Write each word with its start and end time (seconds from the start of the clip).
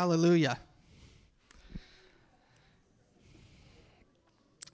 Hallelujah. 0.00 0.58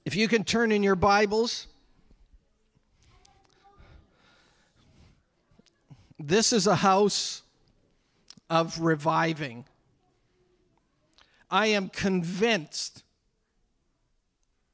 If 0.04 0.14
you 0.14 0.28
can 0.28 0.44
turn 0.44 0.70
in 0.70 0.84
your 0.84 0.94
Bibles, 0.94 1.66
this 6.20 6.52
is 6.52 6.68
a 6.68 6.76
house 6.76 7.42
of 8.48 8.78
reviving. 8.78 9.64
I 11.50 11.66
am 11.66 11.88
convinced 11.88 13.02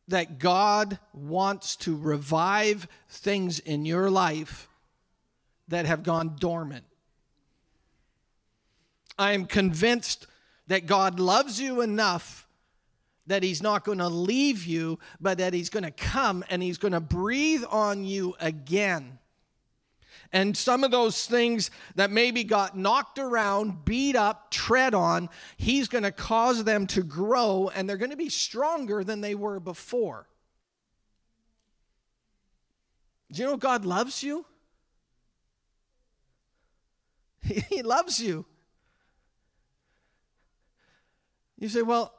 that 0.08 0.38
God 0.38 0.98
wants 1.14 1.76
to 1.76 1.96
revive 1.96 2.86
things 3.08 3.58
in 3.58 3.86
your 3.86 4.10
life 4.10 4.68
that 5.68 5.86
have 5.86 6.02
gone 6.02 6.36
dormant. 6.38 6.84
I 9.18 9.32
am 9.32 9.46
convinced 9.46 10.26
that 10.72 10.86
God 10.86 11.20
loves 11.20 11.60
you 11.60 11.82
enough 11.82 12.48
that 13.26 13.42
He's 13.42 13.62
not 13.62 13.84
going 13.84 13.98
to 13.98 14.08
leave 14.08 14.64
you, 14.64 14.98
but 15.20 15.36
that 15.36 15.52
He's 15.52 15.68
going 15.68 15.82
to 15.82 15.90
come 15.90 16.42
and 16.48 16.62
He's 16.62 16.78
going 16.78 16.92
to 16.92 17.00
breathe 17.00 17.62
on 17.68 18.06
you 18.06 18.34
again. 18.40 19.18
And 20.32 20.56
some 20.56 20.82
of 20.82 20.90
those 20.90 21.26
things 21.26 21.70
that 21.96 22.10
maybe 22.10 22.42
got 22.42 22.74
knocked 22.74 23.18
around, 23.18 23.84
beat 23.84 24.16
up, 24.16 24.50
tread 24.50 24.94
on, 24.94 25.28
He's 25.58 25.88
going 25.88 26.04
to 26.04 26.10
cause 26.10 26.64
them 26.64 26.86
to 26.86 27.02
grow 27.02 27.70
and 27.74 27.86
they're 27.86 27.98
going 27.98 28.10
to 28.10 28.16
be 28.16 28.30
stronger 28.30 29.04
than 29.04 29.20
they 29.20 29.34
were 29.34 29.60
before. 29.60 30.26
Do 33.30 33.42
you 33.42 33.46
know 33.46 33.58
God 33.58 33.84
loves 33.84 34.22
you? 34.22 34.46
He 37.68 37.82
loves 37.82 38.18
you. 38.22 38.46
You 41.62 41.68
say, 41.68 41.82
well, 41.82 42.12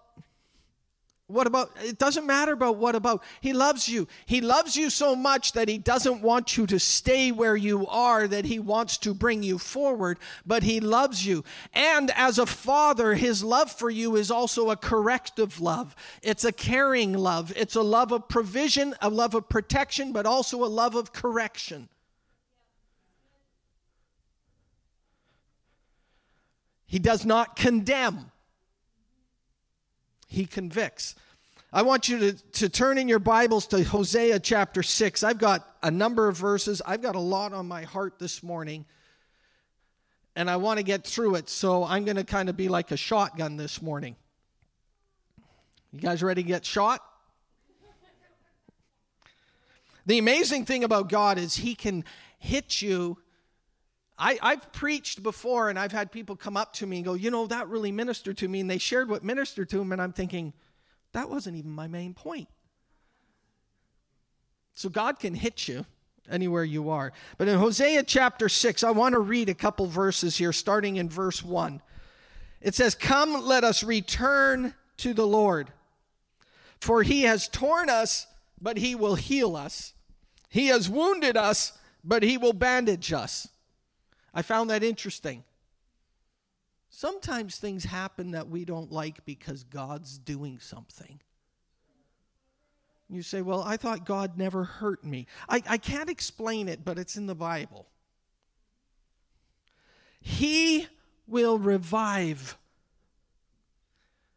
what 1.28 1.48
about? 1.48 1.72
It 1.84 1.98
doesn't 1.98 2.26
matter 2.26 2.54
about 2.54 2.78
what 2.78 2.96
about. 2.96 3.22
He 3.42 3.52
loves 3.52 3.90
you. 3.90 4.08
He 4.26 4.40
loves 4.40 4.78
you 4.78 4.90
so 4.90 5.18
much 5.18 5.52
that 5.52 5.68
he 5.68 5.78
doesn't 5.78 6.22
want 6.22 6.56
you 6.56 6.66
to 6.68 6.80
stay 6.80 7.30
where 7.34 7.58
you 7.58 7.86
are, 7.88 8.26
that 8.26 8.46
he 8.46 8.60
wants 8.60 8.98
to 9.00 9.14
bring 9.14 9.44
you 9.44 9.58
forward, 9.58 10.18
but 10.46 10.64
he 10.64 10.80
loves 10.80 11.26
you. 11.26 11.44
And 11.74 12.10
as 12.12 12.40
a 12.40 12.46
father, 12.46 13.16
his 13.16 13.44
love 13.44 13.70
for 13.70 13.90
you 13.90 14.16
is 14.16 14.32
also 14.32 14.70
a 14.70 14.78
corrective 14.78 15.60
love. 15.60 15.94
It's 16.22 16.46
a 16.46 16.54
caring 16.54 17.12
love. 17.12 17.52
It's 17.58 17.76
a 17.76 17.82
love 17.82 18.14
of 18.14 18.30
provision, 18.30 18.96
a 19.02 19.10
love 19.10 19.36
of 19.36 19.50
protection, 19.50 20.14
but 20.14 20.26
also 20.26 20.64
a 20.64 20.68
love 20.68 20.96
of 20.96 21.12
correction. 21.12 21.90
He 26.86 27.00
does 27.00 27.26
not 27.26 27.58
condemn 27.58 28.32
he 30.34 30.48
convicts. 30.48 31.14
I 31.72 31.84
want 31.84 32.09
you 32.09 32.17
to, 32.20 32.34
to 32.53 32.70
turn 32.70 32.98
in 32.98 33.08
your 33.08 33.20
Bibles 33.20 33.67
to 33.67 33.84
Hosea 33.84 34.40
chapter 34.40 34.81
6. 34.81 35.22
I've 35.22 35.38
got 35.38 35.67
a 35.84 35.92
number 35.92 36.28
of 36.28 36.36
verses. 36.36 36.81
I've 36.86 37.03
got 37.03 37.16
a 37.16 37.20
lot 37.20 37.53
on 37.53 37.67
my 37.67 37.84
heart 37.84 38.17
this 38.17 38.42
morning, 38.42 38.86
and 40.36 40.50
I 40.50 40.56
want 40.56 40.80
to 40.80 40.84
get 40.84 41.06
through 41.06 41.36
it. 41.36 41.50
So 41.50 41.84
I'm 41.84 42.03
going 42.03 42.17
to 42.17 42.23
kind 42.23 42.50
of 42.50 42.58
be 42.58 42.67
like 42.67 42.90
a 42.90 42.98
shotgun 42.98 43.58
this 43.58 43.80
morning. 43.80 44.16
You 45.92 46.00
guys 46.00 46.23
ready 46.23 46.42
to 46.42 46.47
get 46.47 46.66
shot? 46.66 47.03
The 50.08 50.18
amazing 50.18 50.66
thing 50.66 50.84
about 50.84 51.09
God 51.09 51.38
is 51.38 51.56
He 51.56 51.75
can 51.75 52.03
hit 52.40 52.81
you 52.81 53.20
I, 54.17 54.38
I've 54.42 54.72
preached 54.72 55.23
before 55.23 55.69
and 55.69 55.78
I've 55.78 55.92
had 55.92 56.11
people 56.11 56.36
come 56.36 56.56
up 56.56 56.73
to 56.73 56.86
me 56.86 56.97
and 56.97 57.06
go, 57.06 57.14
you 57.14 57.31
know, 57.31 57.47
that 57.47 57.67
really 57.67 57.92
ministered 57.92 58.38
to 58.38 58.47
me. 58.47 58.59
And 58.59 58.69
they 58.69 58.78
shared 58.78 59.09
what 59.09 59.23
ministered 59.23 59.69
to 59.69 59.78
them. 59.78 59.92
And 59.92 60.02
I'm 60.02 60.13
thinking, 60.13 60.53
that 61.13 61.29
wasn't 61.29 61.57
even 61.57 61.72
my 61.72 61.88
main 61.88 62.13
point. 62.13 62.47
So 64.75 64.90
God 64.90 65.19
can 65.19 65.35
hit 65.35 65.68
you 65.68 65.85
anywhere 66.29 66.63
you 66.63 66.90
are. 66.90 67.13
But 67.38 67.47
in 67.47 67.57
Hosea 67.57 68.03
chapter 68.03 68.50
6, 68.50 68.84
I 68.84 68.91
want 68.91 69.13
to 69.13 69.19
read 69.19 69.50
a 69.50 69.53
couple 69.53 69.88
verses 69.88 70.38
here, 70.38 70.53
starting 70.53 70.97
in 70.97 71.09
verse 71.09 71.44
1. 71.44 71.81
It 72.62 72.75
says, 72.75 72.96
Come, 72.96 73.46
let 73.46 73.63
us 73.63 73.84
return 73.84 74.73
to 74.97 75.13
the 75.13 75.28
Lord. 75.28 75.72
For 76.79 77.03
he 77.03 77.23
has 77.23 77.47
torn 77.47 77.90
us, 77.90 78.28
but 78.59 78.78
he 78.78 78.96
will 78.96 79.16
heal 79.16 79.56
us. 79.56 79.94
He 80.50 80.68
has 80.68 80.90
wounded 80.90 81.38
us, 81.38 81.78
but 82.03 82.23
he 82.23 82.38
will 82.38 82.53
bandage 82.53 83.13
us. 83.13 83.47
I 84.34 84.42
found 84.42 84.70
that 84.70 84.84
interesting. 84.84 85.44
Sometimes 86.90 87.58
things 87.58 87.86
happen 87.86 88.32
that 88.32 88.50
we 88.50 88.66
don't 88.66 88.92
like 88.92 89.26
because 89.26 89.64
God's 89.64 90.18
doing 90.18 90.60
something. 90.60 91.20
You 93.10 93.22
say, 93.22 93.42
Well, 93.42 93.62
I 93.62 93.78
thought 93.78 94.06
God 94.06 94.38
never 94.38 94.64
hurt 94.64 95.04
me. 95.04 95.28
I, 95.48 95.62
I 95.68 95.78
can't 95.78 96.10
explain 96.10 96.68
it, 96.68 96.84
but 96.84 96.98
it's 96.98 97.16
in 97.16 97.28
the 97.28 97.36
Bible. 97.36 97.88
He 100.20 100.88
will 101.28 101.60
revive. 101.60 102.58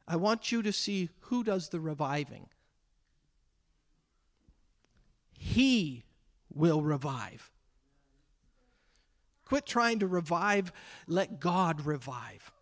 I 0.09 0.17
want 0.17 0.51
you 0.51 0.63
to 0.63 0.73
see 0.73 1.11
who 1.21 1.45
does 1.45 1.69
the 1.69 1.81
reviving. 1.81 2.49
He 5.39 6.05
will 6.53 6.83
revive. 6.83 7.51
Quit 9.47 9.65
trying 9.65 10.01
to 10.01 10.07
revive, 10.07 10.73
let 11.07 11.41
God 11.41 11.87
revive. 11.87 12.53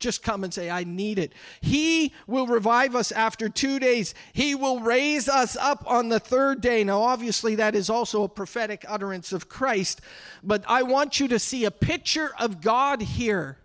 Just 0.00 0.22
come 0.22 0.44
and 0.44 0.52
say, 0.52 0.70
I 0.70 0.84
need 0.84 1.18
it. 1.18 1.34
He 1.60 2.14
will 2.26 2.46
revive 2.46 2.96
us 2.96 3.12
after 3.12 3.50
two 3.50 3.78
days. 3.78 4.14
He 4.32 4.54
will 4.54 4.80
raise 4.80 5.28
us 5.28 5.56
up 5.58 5.84
on 5.86 6.08
the 6.08 6.18
third 6.18 6.62
day. 6.62 6.82
Now, 6.82 7.02
obviously, 7.02 7.54
that 7.56 7.74
is 7.74 7.90
also 7.90 8.24
a 8.24 8.28
prophetic 8.28 8.84
utterance 8.88 9.32
of 9.32 9.48
Christ, 9.48 10.00
but 10.42 10.64
I 10.66 10.82
want 10.82 11.20
you 11.20 11.28
to 11.28 11.38
see 11.38 11.66
a 11.66 11.70
picture 11.70 12.30
of 12.38 12.62
God 12.62 13.02
here. 13.02 13.58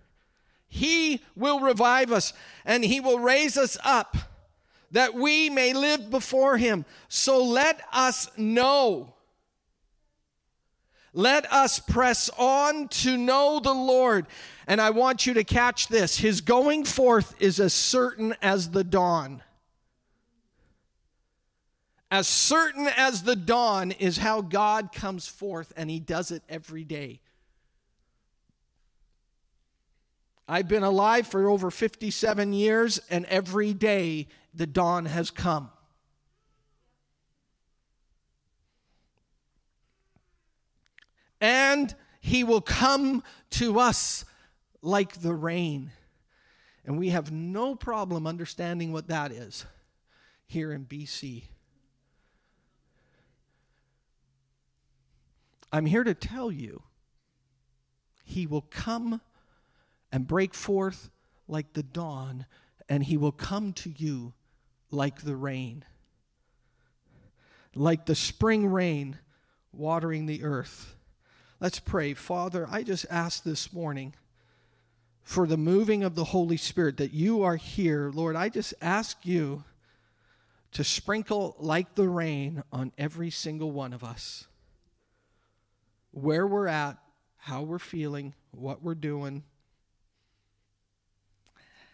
He 0.67 1.21
will 1.37 1.61
revive 1.61 2.11
us 2.11 2.33
and 2.65 2.83
He 2.83 2.99
will 2.99 3.19
raise 3.19 3.57
us 3.57 3.77
up 3.85 4.17
that 4.91 5.13
we 5.13 5.49
may 5.49 5.73
live 5.73 6.11
before 6.11 6.57
Him. 6.57 6.85
So 7.07 7.43
let 7.43 7.81
us 7.93 8.29
know 8.37 9.14
let 11.15 11.51
us 11.51 11.79
press 11.79 12.29
on 12.37 12.89
to 12.89 13.17
know 13.17 13.59
the 13.59 13.73
Lord. 13.73 14.27
And 14.67 14.81
I 14.81 14.89
want 14.89 15.25
you 15.25 15.33
to 15.35 15.43
catch 15.43 15.87
this 15.87 16.17
His 16.17 16.41
going 16.41 16.83
forth 16.83 17.33
is 17.39 17.59
as 17.59 17.73
certain 17.73 18.35
as 18.41 18.69
the 18.69 18.83
dawn. 18.83 19.41
As 22.11 22.27
certain 22.27 22.87
as 22.95 23.23
the 23.23 23.35
dawn 23.35 23.91
is 23.91 24.17
how 24.17 24.41
God 24.41 24.91
comes 24.91 25.27
forth, 25.27 25.73
and 25.75 25.89
He 25.89 25.99
does 25.99 26.31
it 26.31 26.43
every 26.49 26.83
day. 26.83 27.21
I've 30.47 30.67
been 30.67 30.83
alive 30.83 31.25
for 31.25 31.49
over 31.49 31.71
57 31.71 32.53
years, 32.53 32.99
and 33.09 33.25
every 33.25 33.73
day 33.73 34.27
the 34.53 34.67
dawn 34.67 35.05
has 35.05 35.31
come. 35.31 35.71
And 41.45 41.93
he 42.21 42.43
will 42.43 42.59
come 42.59 43.21
to 43.51 43.79
us 43.79 44.25
like 44.81 45.21
the 45.21 45.35
rain. 45.35 45.91
And 46.83 46.97
we 46.97 47.09
have 47.09 47.31
no 47.31 47.75
problem 47.75 48.25
understanding 48.25 48.91
what 48.91 49.09
that 49.09 49.31
is 49.31 49.63
here 50.47 50.71
in 50.71 50.85
BC. 50.85 51.43
I'm 55.71 55.85
here 55.85 56.03
to 56.03 56.15
tell 56.15 56.51
you, 56.51 56.81
he 58.23 58.47
will 58.47 58.65
come 58.71 59.21
and 60.11 60.25
break 60.25 60.55
forth 60.55 61.11
like 61.47 61.73
the 61.73 61.83
dawn, 61.83 62.47
and 62.89 63.03
he 63.03 63.17
will 63.17 63.31
come 63.31 63.71
to 63.73 63.93
you 63.95 64.33
like 64.89 65.21
the 65.21 65.35
rain, 65.35 65.85
like 67.75 68.07
the 68.07 68.15
spring 68.15 68.65
rain 68.65 69.19
watering 69.71 70.25
the 70.25 70.43
earth. 70.43 70.95
Let's 71.61 71.79
pray. 71.79 72.13
Father, 72.13 72.67
I 72.69 72.83
just 72.83 73.05
ask 73.09 73.43
this 73.43 73.71
morning 73.71 74.13
for 75.23 75.47
the 75.47 75.57
moving 75.57 76.03
of 76.03 76.13
the 76.13 76.25
Holy 76.25 76.57
Spirit 76.57 76.97
that 76.97 77.13
you 77.13 77.43
are 77.43 77.55
here. 77.55 78.11
Lord, 78.13 78.35
I 78.35 78.49
just 78.49 78.73
ask 78.81 79.25
you 79.25 79.63
to 80.73 80.83
sprinkle 80.83 81.55
like 81.57 81.95
the 81.95 82.09
rain 82.09 82.61
on 82.73 82.91
every 82.97 83.29
single 83.29 83.71
one 83.71 83.93
of 83.93 84.03
us. 84.03 84.47
Where 86.11 86.45
we're 86.45 86.67
at, 86.67 86.97
how 87.37 87.61
we're 87.61 87.79
feeling, 87.79 88.33
what 88.51 88.83
we're 88.83 88.93
doing, 88.93 89.43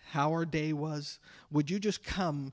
how 0.10 0.32
our 0.32 0.46
day 0.46 0.74
was. 0.74 1.20
Would 1.52 1.70
you 1.70 1.78
just 1.78 2.04
come 2.04 2.52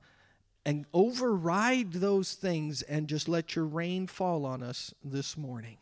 and 0.66 0.84
override 0.93 1.94
those 1.94 2.34
things 2.34 2.82
and 2.82 3.08
just 3.08 3.28
let 3.28 3.56
your 3.56 3.64
rain 3.64 4.06
fall 4.06 4.44
on 4.44 4.62
us 4.62 4.93
this 5.02 5.38
morning? 5.38 5.78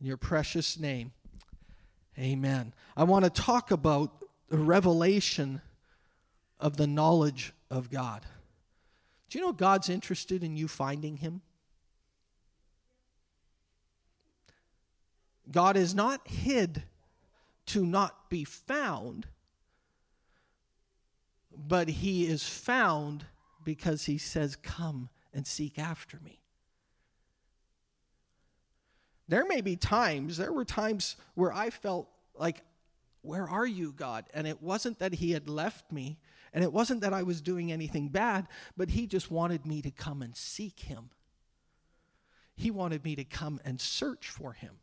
In 0.00 0.06
your 0.06 0.16
precious 0.16 0.78
name. 0.78 1.12
Amen. 2.18 2.72
I 2.96 3.04
want 3.04 3.24
to 3.24 3.30
talk 3.30 3.70
about 3.70 4.12
the 4.48 4.58
revelation 4.58 5.60
of 6.60 6.76
the 6.76 6.86
knowledge 6.86 7.52
of 7.70 7.90
God. 7.90 8.24
Do 9.28 9.38
you 9.38 9.44
know 9.44 9.52
God's 9.52 9.88
interested 9.88 10.42
in 10.42 10.56
you 10.56 10.68
finding 10.68 11.18
Him? 11.18 11.42
God 15.50 15.76
is 15.76 15.94
not 15.94 16.26
hid 16.28 16.82
to 17.66 17.84
not 17.84 18.30
be 18.30 18.44
found, 18.44 19.26
but 21.56 21.88
He 21.88 22.26
is 22.26 22.48
found 22.48 23.26
because 23.64 24.06
He 24.06 24.18
says, 24.18 24.56
Come 24.56 25.08
and 25.32 25.46
seek 25.46 25.78
after 25.78 26.18
me. 26.24 26.40
There 29.28 29.46
may 29.46 29.60
be 29.60 29.76
times, 29.76 30.38
there 30.38 30.52
were 30.52 30.64
times 30.64 31.16
where 31.34 31.52
I 31.52 31.70
felt 31.70 32.08
like, 32.34 32.62
Where 33.22 33.48
are 33.48 33.66
you, 33.66 33.92
God? 33.92 34.24
And 34.32 34.46
it 34.46 34.62
wasn't 34.62 34.98
that 35.00 35.14
He 35.14 35.32
had 35.32 35.48
left 35.48 35.92
me, 35.92 36.18
and 36.52 36.64
it 36.64 36.72
wasn't 36.72 37.02
that 37.02 37.12
I 37.12 37.22
was 37.22 37.40
doing 37.40 37.70
anything 37.70 38.08
bad, 38.08 38.48
but 38.76 38.90
He 38.90 39.06
just 39.06 39.30
wanted 39.30 39.66
me 39.66 39.82
to 39.82 39.90
come 39.90 40.22
and 40.22 40.34
seek 40.34 40.80
Him. 40.80 41.10
He 42.56 42.70
wanted 42.70 43.04
me 43.04 43.14
to 43.16 43.24
come 43.24 43.60
and 43.64 43.80
search 43.80 44.28
for 44.28 44.54
Him. 44.54 44.78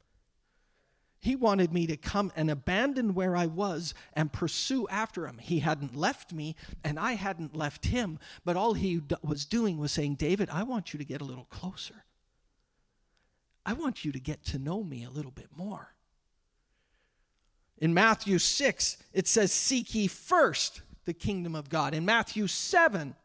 He 1.25 1.35
wanted 1.35 1.73
me 1.73 1.87
to 1.87 1.97
come 1.97 2.31
and 2.35 2.51
abandon 2.51 3.15
where 3.15 3.35
I 3.35 3.47
was 3.47 3.95
and 4.13 4.31
pursue 4.31 4.87
after 4.89 5.25
him. 5.25 5.39
He 5.39 5.57
hadn't 5.57 5.95
left 5.95 6.31
me, 6.31 6.55
and 6.83 6.99
I 6.99 7.13
hadn't 7.13 7.55
left 7.55 7.87
him, 7.87 8.19
but 8.43 8.55
all 8.55 8.75
he 8.75 9.01
was 9.23 9.43
doing 9.43 9.79
was 9.79 9.91
saying, 9.91 10.15
David, 10.15 10.51
I 10.51 10.61
want 10.61 10.93
you 10.93 10.99
to 10.99 11.03
get 11.03 11.21
a 11.21 11.25
little 11.25 11.45
closer. 11.45 12.04
I 13.65 13.73
want 13.73 14.05
you 14.05 14.11
to 14.11 14.19
get 14.19 14.43
to 14.45 14.59
know 14.59 14.83
me 14.83 15.03
a 15.03 15.09
little 15.09 15.31
bit 15.31 15.49
more. 15.55 15.93
In 17.77 17.93
Matthew 17.93 18.39
6, 18.39 18.97
it 19.13 19.27
says, 19.27 19.51
Seek 19.51 19.93
ye 19.95 20.07
first 20.07 20.81
the 21.05 21.13
kingdom 21.13 21.55
of 21.55 21.69
God. 21.69 21.93
In 21.93 22.05
Matthew 22.05 22.47
7, 22.47 23.15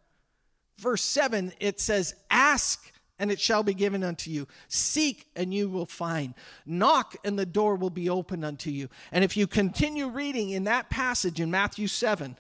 verse 0.78 1.02
7, 1.02 1.52
it 1.60 1.81
says, 1.81 2.14
Ask 2.31 2.92
and 3.20 3.31
it 3.31 3.38
shall 3.38 3.62
be 3.62 3.75
given 3.75 4.02
unto 4.02 4.31
you. 4.31 4.48
Seek, 4.66 5.26
and 5.37 5.52
you 5.52 5.69
will 5.69 5.87
find. 5.87 6.32
Knock, 6.64 7.16
and 7.22 7.38
the 7.38 7.44
door 7.44 7.76
will 7.76 7.90
be 7.90 8.08
opened 8.08 8.46
unto 8.46 8.70
you. 8.70 8.88
And 9.12 9.22
if 9.22 9.37
you 9.37 9.46
continue 9.46 10.08
reading 10.08 10.50
in 10.50 10.64
that 10.64 10.88
passage 10.88 11.38
in 11.38 11.50
Matthew 11.50 11.87
7, 11.87 12.37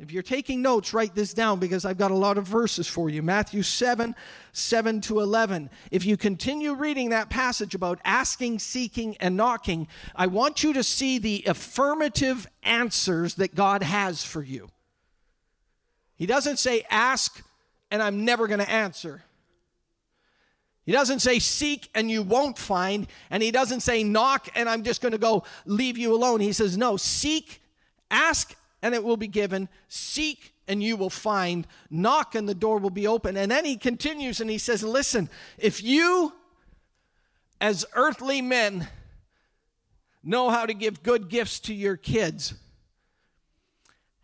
if 0.00 0.10
you're 0.10 0.22
taking 0.22 0.62
notes, 0.62 0.94
write 0.94 1.14
this 1.14 1.34
down 1.34 1.58
because 1.58 1.84
I've 1.84 1.98
got 1.98 2.10
a 2.10 2.16
lot 2.16 2.38
of 2.38 2.46
verses 2.46 2.86
for 2.86 3.10
you. 3.10 3.22
Matthew 3.22 3.62
7, 3.62 4.14
7 4.52 5.00
to 5.02 5.20
11. 5.20 5.68
If 5.90 6.06
you 6.06 6.16
continue 6.16 6.72
reading 6.72 7.10
that 7.10 7.28
passage 7.28 7.74
about 7.74 8.00
asking, 8.02 8.60
seeking, 8.60 9.14
and 9.18 9.36
knocking, 9.36 9.88
I 10.16 10.26
want 10.26 10.62
you 10.62 10.72
to 10.72 10.82
see 10.82 11.18
the 11.18 11.44
affirmative 11.46 12.46
answers 12.62 13.34
that 13.34 13.54
God 13.54 13.82
has 13.82 14.24
for 14.24 14.42
you. 14.42 14.70
He 16.16 16.24
doesn't 16.24 16.58
say, 16.58 16.86
ask, 16.88 17.42
and 17.90 18.02
I'm 18.02 18.24
never 18.24 18.46
going 18.46 18.60
to 18.60 18.70
answer. 18.70 19.22
He 20.86 20.92
doesn't 20.92 21.20
say 21.20 21.38
seek 21.40 21.90
and 21.94 22.10
you 22.10 22.22
won't 22.22 22.56
find, 22.56 23.06
and 23.28 23.42
he 23.42 23.50
doesn't 23.50 23.80
say 23.80 24.02
knock 24.02 24.48
and 24.54 24.66
I'm 24.66 24.82
just 24.82 25.02
going 25.02 25.12
to 25.12 25.18
go 25.18 25.44
leave 25.66 25.98
you 25.98 26.14
alone. 26.14 26.40
He 26.40 26.54
says, 26.54 26.78
no, 26.78 26.96
seek, 26.96 27.60
ask, 28.10 28.56
and 28.82 28.94
it 28.94 29.04
will 29.04 29.16
be 29.16 29.28
given. 29.28 29.68
Seek 29.88 30.54
and 30.66 30.82
you 30.82 30.96
will 30.96 31.10
find. 31.10 31.66
Knock 31.90 32.34
and 32.34 32.48
the 32.48 32.54
door 32.54 32.78
will 32.78 32.90
be 32.90 33.06
open. 33.06 33.36
And 33.36 33.50
then 33.50 33.64
he 33.64 33.76
continues 33.76 34.40
and 34.40 34.50
he 34.50 34.58
says, 34.58 34.82
listen, 34.82 35.28
if 35.58 35.82
you 35.82 36.32
as 37.60 37.84
earthly 37.94 38.40
men 38.40 38.88
know 40.22 40.50
how 40.50 40.66
to 40.66 40.74
give 40.74 41.02
good 41.02 41.28
gifts 41.28 41.60
to 41.60 41.74
your 41.74 41.96
kids, 41.96 42.54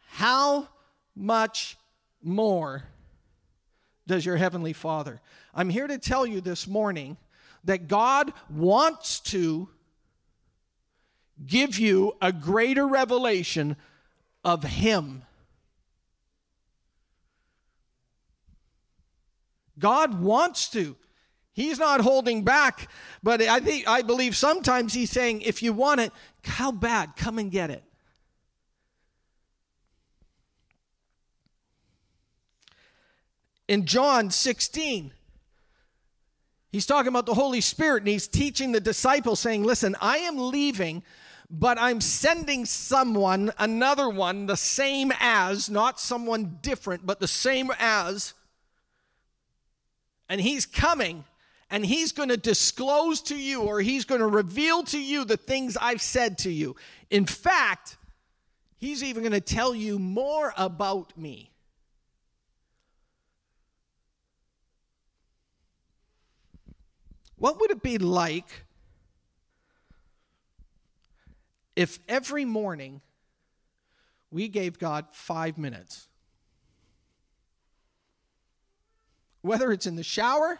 how 0.08 0.68
much 1.14 1.76
more 2.22 2.84
does 4.06 4.24
your 4.24 4.36
heavenly 4.36 4.72
Father? 4.72 5.20
I'm 5.54 5.68
here 5.68 5.86
to 5.86 5.98
tell 5.98 6.26
you 6.26 6.40
this 6.40 6.66
morning 6.66 7.16
that 7.64 7.88
God 7.88 8.32
wants 8.48 9.20
to 9.20 9.68
give 11.44 11.78
you 11.78 12.16
a 12.22 12.32
greater 12.32 12.86
revelation 12.86 13.76
of 14.46 14.62
Him. 14.62 15.24
God 19.78 20.22
wants 20.22 20.70
to. 20.70 20.96
He's 21.52 21.78
not 21.78 22.00
holding 22.00 22.44
back, 22.44 22.88
but 23.22 23.42
I 23.42 23.60
think 23.60 23.88
I 23.88 24.02
believe 24.02 24.36
sometimes 24.36 24.94
he's 24.94 25.10
saying, 25.10 25.40
if 25.40 25.62
you 25.62 25.72
want 25.72 26.00
it, 26.00 26.12
how 26.44 26.70
bad? 26.70 27.16
Come 27.16 27.38
and 27.38 27.50
get 27.50 27.70
it. 27.70 27.82
In 33.68 33.84
John 33.84 34.30
16, 34.30 35.12
He's 36.76 36.84
talking 36.84 37.08
about 37.08 37.24
the 37.24 37.32
Holy 37.32 37.62
Spirit 37.62 38.02
and 38.02 38.08
he's 38.08 38.28
teaching 38.28 38.72
the 38.72 38.80
disciples, 38.80 39.40
saying, 39.40 39.64
Listen, 39.64 39.96
I 39.98 40.18
am 40.18 40.36
leaving, 40.36 41.02
but 41.48 41.78
I'm 41.78 42.00
sending 42.00 42.64
someone, 42.64 43.52
another 43.58 44.08
one, 44.08 44.46
the 44.46 44.56
same 44.56 45.12
as, 45.20 45.70
not 45.70 46.00
someone 46.00 46.58
different, 46.60 47.06
but 47.06 47.20
the 47.20 47.28
same 47.28 47.70
as. 47.78 48.34
And 50.28 50.40
he's 50.40 50.66
coming 50.66 51.24
and 51.70 51.86
he's 51.86 52.12
going 52.12 52.30
to 52.30 52.36
disclose 52.36 53.20
to 53.22 53.36
you 53.36 53.62
or 53.62 53.80
he's 53.80 54.04
going 54.04 54.20
to 54.20 54.26
reveal 54.26 54.82
to 54.84 55.00
you 55.00 55.24
the 55.24 55.36
things 55.36 55.76
I've 55.76 56.02
said 56.02 56.38
to 56.38 56.50
you. 56.50 56.74
In 57.10 57.26
fact, 57.26 57.96
he's 58.76 59.04
even 59.04 59.22
going 59.22 59.32
to 59.32 59.40
tell 59.40 59.74
you 59.74 59.98
more 59.98 60.52
about 60.56 61.16
me. 61.16 61.52
What 67.36 67.60
would 67.60 67.70
it 67.70 67.82
be 67.82 67.98
like 67.98 68.65
if 71.76 71.98
every 72.08 72.44
morning 72.44 73.02
we 74.30 74.48
gave 74.48 74.78
God 74.78 75.06
five 75.12 75.56
minutes? 75.56 76.08
Whether 79.42 79.70
it's 79.70 79.86
in 79.86 79.94
the 79.94 80.02
shower 80.02 80.58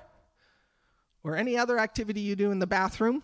or 1.25 1.37
any 1.37 1.57
other 1.57 1.79
activity 1.79 2.21
you 2.21 2.37
do 2.37 2.53
in 2.53 2.61
the 2.61 2.67
bathroom, 2.67 3.23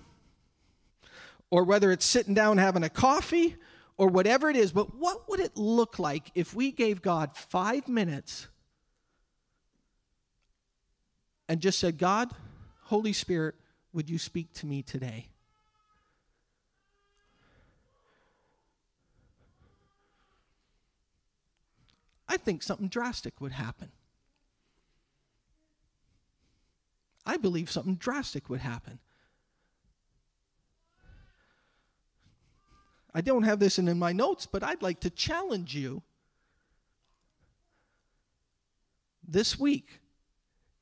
or 1.50 1.64
whether 1.64 1.92
it's 1.92 2.04
sitting 2.06 2.34
down 2.34 2.58
having 2.58 2.82
a 2.82 2.88
coffee 2.88 3.56
or 3.98 4.08
whatever 4.08 4.48
it 4.48 4.56
is, 4.56 4.72
but 4.72 4.96
what 4.96 5.28
would 5.28 5.38
it 5.38 5.54
look 5.54 5.98
like 5.98 6.30
if 6.34 6.54
we 6.54 6.72
gave 6.72 7.02
God 7.02 7.36
five 7.36 7.86
minutes 7.88 8.48
and 11.48 11.60
just 11.60 11.78
said, 11.78 11.98
God, 11.98 12.30
Holy 12.84 13.12
Spirit, 13.12 13.54
would 13.92 14.08
you 14.08 14.18
speak 14.18 14.52
to 14.54 14.66
me 14.66 14.82
today? 14.82 15.28
I 22.32 22.38
think 22.38 22.62
something 22.62 22.88
drastic 22.88 23.42
would 23.42 23.52
happen. 23.52 23.90
I 27.26 27.36
believe 27.36 27.70
something 27.70 27.96
drastic 27.96 28.48
would 28.48 28.60
happen. 28.60 29.00
I 33.14 33.20
don't 33.20 33.42
have 33.42 33.58
this 33.58 33.78
in, 33.78 33.98
my 33.98 34.12
notes, 34.12 34.46
but 34.46 34.62
I'd 34.62 34.80
like 34.80 35.00
to 35.00 35.10
challenge 35.10 35.74
you 35.74 36.00
this 39.28 39.60
week 39.60 40.00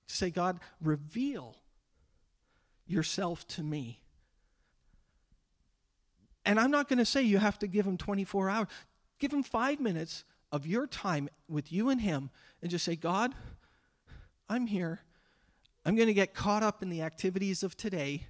to 0.07 0.15
say, 0.15 0.31
God, 0.31 0.61
reveal 0.81 1.57
yourself 2.87 3.45
to 3.49 3.65
me. 3.65 3.99
And 6.45 6.61
I'm 6.61 6.71
not 6.71 6.89
going 6.89 7.01
to 7.01 7.05
say 7.05 7.23
you 7.23 7.39
have 7.39 7.59
to 7.59 7.67
give 7.67 7.85
him 7.85 7.97
24 7.97 8.49
hours. 8.49 8.69
Give 9.19 9.33
him 9.33 9.43
five 9.43 9.81
minutes 9.81 10.23
of 10.53 10.67
your 10.67 10.87
time 10.87 11.29
with 11.49 11.73
you 11.73 11.89
and 11.89 12.01
him 12.01 12.31
and 12.63 12.71
just 12.71 12.85
say, 12.85 12.97
God, 12.97 13.35
I'm 14.49 14.67
here. 14.67 15.01
I'm 15.85 15.97
going 15.97 16.09
to 16.09 16.15
get 16.15 16.35
caught 16.35 16.63
up 16.63 16.83
in 16.83 16.91
the 16.91 17.03
activities 17.03 17.63
of 17.63 17.77
today. 17.77 18.27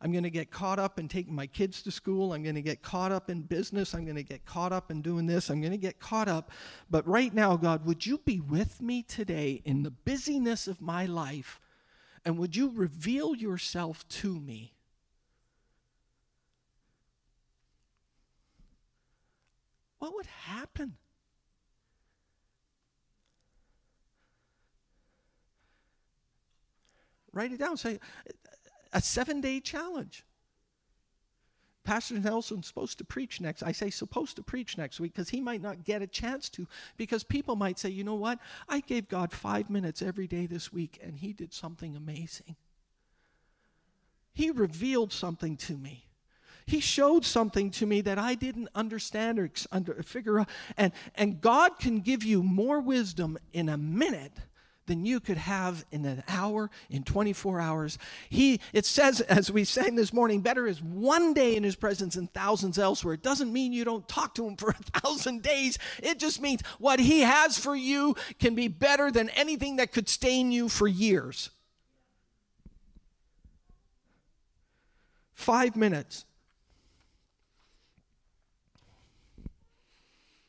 I'm 0.00 0.12
going 0.12 0.24
to 0.24 0.30
get 0.30 0.50
caught 0.50 0.78
up 0.78 0.98
in 1.00 1.08
taking 1.08 1.34
my 1.34 1.46
kids 1.46 1.82
to 1.82 1.90
school. 1.90 2.32
I'm 2.32 2.42
going 2.44 2.54
to 2.54 2.62
get 2.62 2.82
caught 2.82 3.10
up 3.10 3.30
in 3.30 3.42
business. 3.42 3.94
I'm 3.94 4.04
going 4.04 4.16
to 4.16 4.22
get 4.22 4.44
caught 4.44 4.72
up 4.72 4.90
in 4.90 5.02
doing 5.02 5.26
this. 5.26 5.50
I'm 5.50 5.60
going 5.60 5.72
to 5.72 5.78
get 5.78 5.98
caught 5.98 6.28
up. 6.28 6.52
But 6.88 7.06
right 7.08 7.34
now, 7.34 7.56
God, 7.56 7.84
would 7.84 8.06
you 8.06 8.18
be 8.18 8.38
with 8.38 8.80
me 8.80 9.02
today 9.02 9.60
in 9.64 9.82
the 9.82 9.90
busyness 9.90 10.68
of 10.68 10.80
my 10.80 11.06
life? 11.06 11.58
And 12.24 12.38
would 12.38 12.54
you 12.54 12.70
reveal 12.70 13.34
yourself 13.34 14.06
to 14.08 14.38
me? 14.38 14.74
What 19.98 20.14
would 20.14 20.26
happen? 20.26 20.94
Write 27.38 27.52
it 27.52 27.60
down. 27.60 27.76
Say, 27.76 28.00
a 28.92 29.00
seven 29.00 29.40
day 29.40 29.60
challenge. 29.60 30.24
Pastor 31.84 32.18
Nelson's 32.18 32.66
supposed 32.66 32.98
to 32.98 33.04
preach 33.04 33.40
next. 33.40 33.62
I 33.62 33.70
say 33.70 33.90
supposed 33.90 34.34
to 34.36 34.42
preach 34.42 34.76
next 34.76 34.98
week 34.98 35.12
because 35.14 35.28
he 35.28 35.40
might 35.40 35.62
not 35.62 35.84
get 35.84 36.02
a 36.02 36.08
chance 36.08 36.48
to 36.50 36.66
because 36.96 37.22
people 37.22 37.54
might 37.54 37.78
say, 37.78 37.90
you 37.90 38.02
know 38.02 38.16
what? 38.16 38.40
I 38.68 38.80
gave 38.80 39.08
God 39.08 39.30
five 39.32 39.70
minutes 39.70 40.02
every 40.02 40.26
day 40.26 40.46
this 40.46 40.72
week 40.72 40.98
and 41.00 41.16
he 41.16 41.32
did 41.32 41.54
something 41.54 41.94
amazing. 41.94 42.56
He 44.34 44.50
revealed 44.50 45.12
something 45.12 45.56
to 45.58 45.76
me. 45.76 46.06
He 46.66 46.80
showed 46.80 47.24
something 47.24 47.70
to 47.70 47.86
me 47.86 48.00
that 48.00 48.18
I 48.18 48.34
didn't 48.34 48.68
understand 48.74 49.38
or 49.38 49.48
under, 49.70 50.02
figure 50.02 50.40
out. 50.40 50.48
And, 50.76 50.92
and 51.14 51.40
God 51.40 51.78
can 51.78 52.00
give 52.00 52.24
you 52.24 52.42
more 52.42 52.80
wisdom 52.80 53.38
in 53.52 53.68
a 53.68 53.78
minute 53.78 54.34
than 54.88 55.06
you 55.06 55.20
could 55.20 55.36
have 55.36 55.84
in 55.92 56.04
an 56.04 56.24
hour, 56.26 56.70
in 56.90 57.04
24 57.04 57.60
hours. 57.60 57.98
He, 58.28 58.60
it 58.72 58.84
says, 58.84 59.20
as 59.28 59.52
we 59.52 59.62
sang 59.62 59.94
this 59.94 60.12
morning, 60.12 60.40
better 60.40 60.66
is 60.66 60.82
one 60.82 61.32
day 61.32 61.54
in 61.54 61.62
his 61.62 61.76
presence 61.76 62.16
and 62.16 62.32
thousands 62.32 62.78
elsewhere. 62.78 63.14
It 63.14 63.22
doesn't 63.22 63.52
mean 63.52 63.72
you 63.72 63.84
don't 63.84 64.08
talk 64.08 64.34
to 64.34 64.46
him 64.48 64.56
for 64.56 64.70
a 64.94 65.00
thousand 65.00 65.42
days. 65.42 65.78
It 66.02 66.18
just 66.18 66.42
means 66.42 66.62
what 66.78 66.98
he 66.98 67.20
has 67.20 67.56
for 67.56 67.76
you 67.76 68.16
can 68.40 68.56
be 68.56 68.66
better 68.66 69.12
than 69.12 69.28
anything 69.30 69.76
that 69.76 69.92
could 69.92 70.08
stain 70.08 70.50
you 70.50 70.68
for 70.68 70.88
years. 70.88 71.50
Five 75.34 75.76
minutes. 75.76 76.24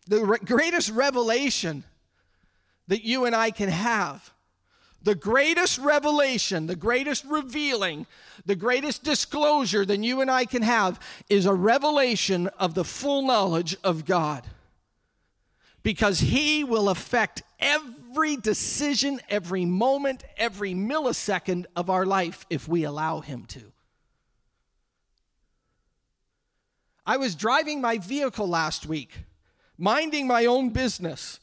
The 0.08 0.25
re- 0.25 0.39
greatest 0.43 0.89
revelation 0.89 1.84
that 2.89 3.05
you 3.05 3.25
and 3.25 3.36
I 3.36 3.51
can 3.51 3.69
have. 3.69 4.34
The 5.01 5.15
greatest 5.15 5.77
revelation, 5.77 6.67
the 6.67 6.75
greatest 6.75 7.24
revealing, 7.24 8.05
the 8.46 8.55
greatest 8.55 9.03
disclosure 9.03 9.86
that 9.86 10.03
you 10.03 10.19
and 10.19 10.29
I 10.29 10.43
can 10.43 10.63
have 10.63 11.00
is 11.29 11.46
a 11.46 11.53
revelation 11.53 12.48
of 12.60 12.74
the 12.74 12.84
full 12.84 13.22
knowledge 13.22 13.77
of 13.84 14.05
God. 14.05 14.46
Because 15.84 16.19
He 16.19 16.65
will 16.65 16.89
affect 16.89 17.43
every 17.60 18.36
decision, 18.36 19.22
every 19.29 19.63
moment, 19.63 20.25
every 20.36 20.74
millisecond 20.74 21.65
of 21.77 21.89
our 21.89 22.05
life 22.05 22.46
if 22.50 22.67
we 22.67 22.84
allow 22.84 23.22
Him 23.22 23.46
to. 23.46 23.72
I 27.05 27.17
was 27.17 27.36
driving 27.36 27.81
my 27.81 28.00
vehicle 28.00 28.48
last 28.48 28.86
week, 28.86 29.12
minding 29.77 30.27
my 30.27 30.46
own 30.46 30.72
business 30.72 31.39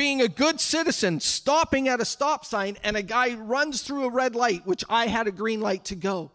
being 0.00 0.22
a 0.22 0.28
good 0.28 0.58
citizen, 0.58 1.20
stopping 1.20 1.86
at 1.86 2.00
a 2.00 2.06
stop 2.06 2.46
sign, 2.46 2.74
and 2.82 2.96
a 2.96 3.02
guy 3.02 3.34
runs 3.34 3.82
through 3.82 4.04
a 4.04 4.10
red 4.10 4.34
light, 4.34 4.66
which 4.66 4.82
I 4.88 5.08
had 5.08 5.26
a 5.26 5.30
green 5.30 5.60
light 5.60 5.84
to 5.84 5.94
go. 5.94 6.30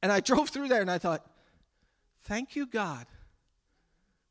And 0.00 0.10
I 0.10 0.20
drove 0.30 0.48
through 0.48 0.68
there 0.68 0.80
and 0.80 0.90
I 0.90 0.96
thought, 0.96 1.22
thank 2.22 2.56
you, 2.56 2.64
God, 2.64 3.04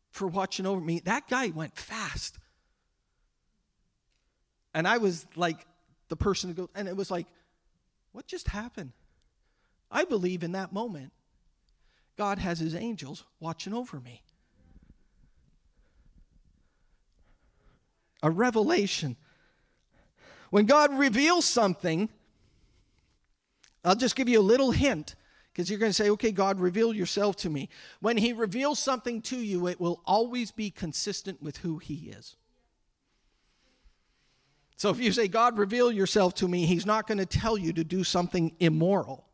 for 0.10 0.28
watching 0.28 0.66
over 0.66 0.82
me. 0.82 1.02
That 1.02 1.28
guy 1.28 1.50
went 1.50 1.78
fast. 1.78 2.40
And 4.74 4.88
I 4.88 4.98
was 4.98 5.28
like 5.36 5.68
the 6.08 6.16
person 6.16 6.50
who 6.50 6.56
goes, 6.56 6.70
and 6.74 6.88
it 6.88 6.98
was 6.98 7.12
like, 7.12 7.28
what 8.12 8.26
just 8.26 8.48
happened? 8.48 8.92
I 9.92 10.04
believe 10.06 10.42
in 10.42 10.54
that 10.54 10.74
moment, 10.74 11.14
God 12.18 12.40
has 12.40 12.58
his 12.58 12.74
angels 12.74 13.24
watching 13.40 13.76
over 13.76 14.00
me. 14.00 14.24
A 18.24 18.32
revelation. 18.32 19.16
When 20.50 20.66
God 20.66 20.98
reveals 20.98 21.46
something, 21.46 22.10
I'll 23.84 23.96
just 23.96 24.16
give 24.16 24.30
you 24.30 24.40
a 24.40 24.42
little 24.42 24.72
hint 24.72 25.16
because 25.52 25.70
you're 25.70 25.80
going 25.80 25.90
to 25.90 25.96
say, 25.96 26.10
okay, 26.12 26.32
God, 26.32 26.60
reveal 26.60 26.94
yourself 26.94 27.36
to 27.38 27.50
me. 27.50 27.70
When 28.00 28.18
He 28.18 28.34
reveals 28.34 28.80
something 28.80 29.22
to 29.24 29.38
you, 29.38 29.68
it 29.68 29.80
will 29.80 30.02
always 30.06 30.52
be 30.52 30.70
consistent 30.70 31.42
with 31.42 31.58
who 31.58 31.80
He 31.80 32.12
is. 32.16 32.36
So 34.76 34.90
if 34.90 35.00
you 35.00 35.12
say, 35.12 35.28
God, 35.28 35.58
reveal 35.58 35.92
yourself 35.92 36.36
to 36.36 36.48
me, 36.48 36.66
He's 36.66 36.86
not 36.86 37.08
going 37.08 37.18
to 37.18 37.26
tell 37.26 37.58
you 37.58 37.74
to 37.74 37.84
do 37.84 38.04
something 38.04 38.56
immoral. 38.60 39.27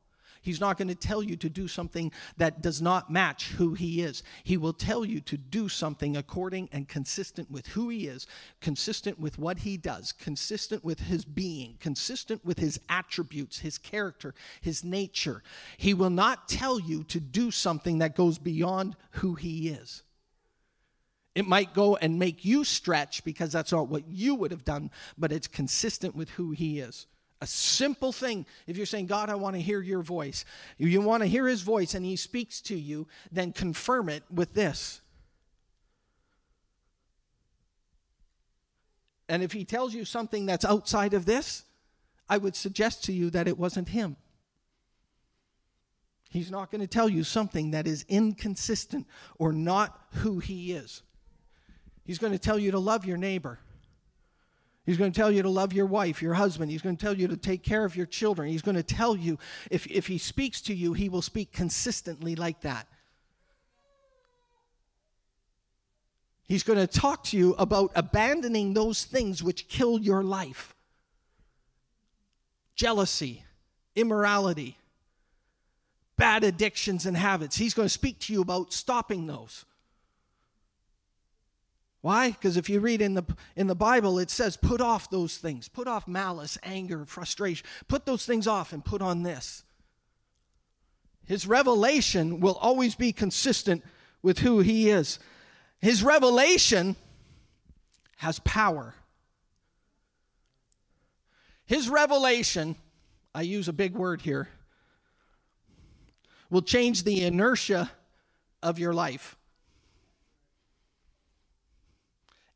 He's 0.43 0.59
not 0.59 0.77
going 0.77 0.89
to 0.89 0.95
tell 0.95 1.23
you 1.23 1.37
to 1.37 1.49
do 1.49 1.69
something 1.69 2.11
that 2.35 2.61
does 2.61 2.81
not 2.81 3.09
match 3.09 3.53
who 3.53 3.73
He 3.73 4.01
is. 4.01 4.23
He 4.43 4.57
will 4.57 4.73
tell 4.73 5.05
you 5.05 5.21
to 5.21 5.37
do 5.37 5.69
something 5.69 6.17
according 6.17 6.67
and 6.73 6.87
consistent 6.87 7.49
with 7.49 7.67
who 7.67 7.87
He 7.87 8.07
is, 8.07 8.27
consistent 8.59 9.17
with 9.17 9.39
what 9.39 9.59
He 9.59 9.77
does, 9.77 10.11
consistent 10.11 10.83
with 10.83 10.99
His 10.99 11.23
being, 11.23 11.77
consistent 11.79 12.43
with 12.43 12.59
His 12.59 12.77
attributes, 12.89 13.59
His 13.59 13.77
character, 13.77 14.35
His 14.59 14.83
nature. 14.83 15.41
He 15.77 15.93
will 15.93 16.09
not 16.09 16.49
tell 16.49 16.77
you 16.77 17.05
to 17.05 17.21
do 17.21 17.49
something 17.49 17.99
that 17.99 18.15
goes 18.15 18.37
beyond 18.37 18.97
who 19.11 19.35
He 19.35 19.69
is. 19.69 20.03
It 21.35 21.47
might 21.47 21.73
go 21.73 21.95
and 21.95 22.19
make 22.19 22.43
you 22.43 22.65
stretch 22.65 23.23
because 23.23 23.53
that's 23.53 23.71
not 23.71 23.87
what 23.87 24.09
you 24.09 24.35
would 24.35 24.51
have 24.51 24.65
done, 24.65 24.91
but 25.17 25.31
it's 25.31 25.47
consistent 25.47 26.15
with 26.15 26.31
who 26.31 26.51
He 26.51 26.79
is. 26.79 27.07
A 27.43 27.45
simple 27.45 28.13
thing. 28.13 28.45
If 28.67 28.77
you're 28.77 28.85
saying, 28.85 29.07
God, 29.07 29.29
I 29.29 29.35
want 29.35 29.57
to 29.57 29.61
hear 29.61 29.81
your 29.81 30.01
voice, 30.01 30.45
you 30.77 31.01
want 31.01 31.23
to 31.23 31.27
hear 31.27 31.45
his 31.45 31.61
voice 31.61 31.93
and 31.93 32.05
he 32.05 32.15
speaks 32.15 32.61
to 32.61 32.73
you, 32.73 33.05
then 33.33 33.51
confirm 33.51 34.07
it 34.07 34.23
with 34.33 34.53
this. 34.53 35.01
And 39.27 39.43
if 39.43 39.51
he 39.51 39.65
tells 39.65 39.93
you 39.93 40.05
something 40.05 40.45
that's 40.45 40.63
outside 40.63 41.13
of 41.13 41.25
this, 41.25 41.65
I 42.29 42.37
would 42.37 42.55
suggest 42.55 43.03
to 43.05 43.11
you 43.11 43.29
that 43.31 43.49
it 43.49 43.57
wasn't 43.57 43.89
him. 43.89 44.15
He's 46.29 46.49
not 46.49 46.71
going 46.71 46.79
to 46.79 46.87
tell 46.87 47.09
you 47.09 47.25
something 47.25 47.71
that 47.71 47.87
is 47.87 48.05
inconsistent 48.07 49.05
or 49.37 49.51
not 49.51 49.99
who 50.13 50.39
he 50.39 50.71
is. 50.71 51.01
He's 52.05 52.19
going 52.19 52.31
to 52.31 52.39
tell 52.39 52.57
you 52.57 52.71
to 52.71 52.79
love 52.79 53.03
your 53.03 53.17
neighbor. 53.17 53.59
He's 54.85 54.97
going 54.97 55.11
to 55.11 55.17
tell 55.17 55.31
you 55.31 55.41
to 55.43 55.49
love 55.49 55.71
your 55.71 55.85
wife, 55.85 56.21
your 56.21 56.33
husband. 56.33 56.69
He's 56.69 56.81
going 56.81 56.97
to 56.97 57.03
tell 57.03 57.15
you 57.15 57.27
to 57.29 57.37
take 57.37 57.63
care 57.63 57.85
of 57.85 57.95
your 57.95 58.05
children. 58.05 58.49
He's 58.49 58.61
going 58.61 58.75
to 58.75 58.83
tell 58.83 59.15
you, 59.15 59.39
if, 59.71 59.87
if 59.87 60.07
he 60.07 60.17
speaks 60.17 60.59
to 60.61 60.73
you, 60.73 60.91
he 60.93 61.07
will 61.07 61.21
speak 61.21 61.53
consistently 61.53 62.35
like 62.35 62.61
that. 62.61 62.87
He's 66.45 66.63
going 66.63 66.79
to 66.79 66.87
talk 66.87 67.23
to 67.25 67.37
you 67.37 67.53
about 67.53 67.91
abandoning 67.95 68.73
those 68.73 69.05
things 69.05 69.41
which 69.41 69.67
kill 69.69 69.99
your 69.99 70.23
life 70.23 70.75
jealousy, 72.75 73.43
immorality, 73.95 74.77
bad 76.17 76.43
addictions 76.43 77.05
and 77.05 77.15
habits. 77.15 77.55
He's 77.55 77.73
going 77.73 77.85
to 77.85 77.93
speak 77.93 78.19
to 78.21 78.33
you 78.33 78.41
about 78.41 78.73
stopping 78.73 79.27
those. 79.27 79.63
Why? 82.03 82.31
Because 82.31 82.57
if 82.57 82.69
you 82.69 82.81
read 82.81 83.01
in 83.01 83.13
the 83.13 83.23
in 83.55 83.67
the 83.67 83.75
Bible, 83.75 84.19
it 84.19 84.29
says, 84.29 84.57
put 84.57 84.81
off 84.81 85.09
those 85.09 85.37
things. 85.37 85.69
Put 85.69 85.87
off 85.87 86.05
malice, 86.05 86.57
anger, 86.61 87.05
frustration. 87.05 87.65
Put 87.87 88.05
those 88.05 88.25
things 88.25 88.45
off 88.45 88.73
and 88.73 88.83
put 88.83 89.01
on 89.01 89.23
this. 89.23 89.63
His 91.25 91.47
revelation 91.47 92.41
will 92.41 92.55
always 92.55 92.93
be 92.95 93.13
consistent 93.13 93.85
with 94.21 94.39
who 94.39 94.59
he 94.59 94.89
is. 94.89 95.17
His 95.79 96.03
revelation 96.03 96.97
has 98.17 98.37
power. 98.39 98.95
His 101.65 101.87
revelation, 101.87 102.75
I 103.33 103.43
use 103.43 103.69
a 103.69 103.73
big 103.73 103.93
word 103.93 104.23
here, 104.23 104.49
will 106.49 106.63
change 106.63 107.05
the 107.05 107.23
inertia 107.23 107.89
of 108.61 108.77
your 108.77 108.93
life. 108.93 109.37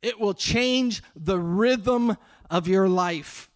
It 0.07 0.21
will 0.21 0.33
change 0.33 1.03
the 1.17 1.37
rhythm 1.37 2.15
of 2.49 2.65
your 2.65 2.87
life. 2.87 3.49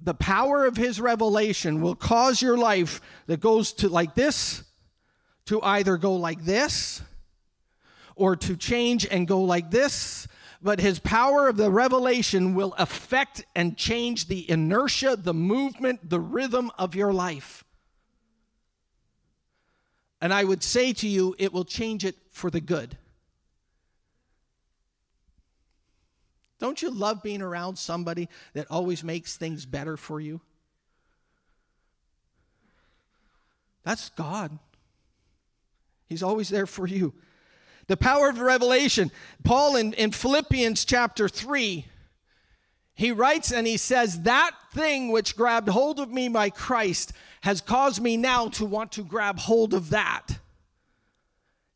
The 0.00 0.14
power 0.14 0.64
of 0.64 0.78
his 0.78 0.98
revelation 0.98 1.82
will 1.82 1.94
cause 1.94 2.40
your 2.40 2.56
life 2.56 3.02
that 3.26 3.40
goes 3.40 3.74
to 3.74 3.90
like 3.90 4.14
this 4.14 4.64
to 5.44 5.60
either 5.60 5.98
go 5.98 6.14
like 6.14 6.42
this 6.42 7.02
or 8.16 8.34
to 8.36 8.56
change 8.56 9.06
and 9.10 9.28
go 9.28 9.42
like 9.42 9.70
this. 9.70 10.26
But 10.62 10.80
his 10.80 11.00
power 11.00 11.48
of 11.48 11.58
the 11.58 11.70
revelation 11.70 12.54
will 12.54 12.74
affect 12.78 13.44
and 13.54 13.76
change 13.76 14.28
the 14.28 14.50
inertia, 14.50 15.16
the 15.16 15.34
movement, 15.34 16.08
the 16.08 16.18
rhythm 16.18 16.70
of 16.78 16.94
your 16.94 17.12
life. 17.12 17.62
And 20.22 20.32
I 20.32 20.44
would 20.44 20.62
say 20.62 20.94
to 20.94 21.06
you, 21.06 21.36
it 21.38 21.52
will 21.52 21.66
change 21.66 22.06
it 22.06 22.16
for 22.30 22.50
the 22.50 22.62
good. 22.62 22.96
Don't 26.58 26.82
you 26.82 26.90
love 26.90 27.22
being 27.22 27.42
around 27.42 27.76
somebody 27.76 28.28
that 28.52 28.66
always 28.70 29.04
makes 29.04 29.36
things 29.36 29.64
better 29.64 29.96
for 29.96 30.20
you? 30.20 30.40
That's 33.84 34.10
God. 34.10 34.58
He's 36.08 36.22
always 36.22 36.48
there 36.48 36.66
for 36.66 36.86
you. 36.86 37.14
The 37.86 37.96
power 37.96 38.28
of 38.28 38.40
revelation. 38.40 39.10
Paul 39.44 39.76
in, 39.76 39.92
in 39.94 40.10
Philippians 40.10 40.84
chapter 40.84 41.28
3, 41.28 41.86
He 42.94 43.12
writes 43.12 43.52
and 43.52 43.66
he 43.66 43.76
says, 43.76 44.22
That 44.22 44.50
thing 44.72 45.10
which 45.10 45.36
grabbed 45.36 45.68
hold 45.68 46.00
of 46.00 46.10
me 46.10 46.28
by 46.28 46.50
Christ 46.50 47.12
has 47.42 47.60
caused 47.60 48.02
me 48.02 48.16
now 48.16 48.48
to 48.48 48.66
want 48.66 48.92
to 48.92 49.02
grab 49.02 49.38
hold 49.38 49.72
of 49.72 49.90
that. 49.90 50.38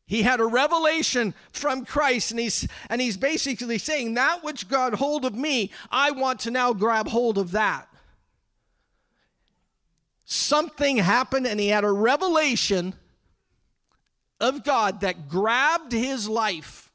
He 0.05 0.21
had 0.23 0.39
a 0.39 0.45
revelation 0.45 1.33
from 1.51 1.85
Christ, 1.85 2.31
and 2.31 2.39
he's, 2.39 2.67
and 2.89 2.99
he's 2.99 3.17
basically 3.17 3.77
saying, 3.77 4.13
That 4.13 4.43
which 4.43 4.67
got 4.67 4.95
hold 4.95 5.25
of 5.25 5.33
me, 5.33 5.71
I 5.89 6.11
want 6.11 6.41
to 6.41 6.51
now 6.51 6.73
grab 6.73 7.07
hold 7.07 7.37
of 7.37 7.51
that. 7.51 7.87
Something 10.25 10.97
happened, 10.97 11.47
and 11.47 11.59
he 11.59 11.69
had 11.69 11.83
a 11.83 11.91
revelation 11.91 12.95
of 14.41 14.63
God 14.63 15.01
that 15.01 15.29
grabbed 15.29 15.93
his 15.93 16.27
life, 16.27 16.91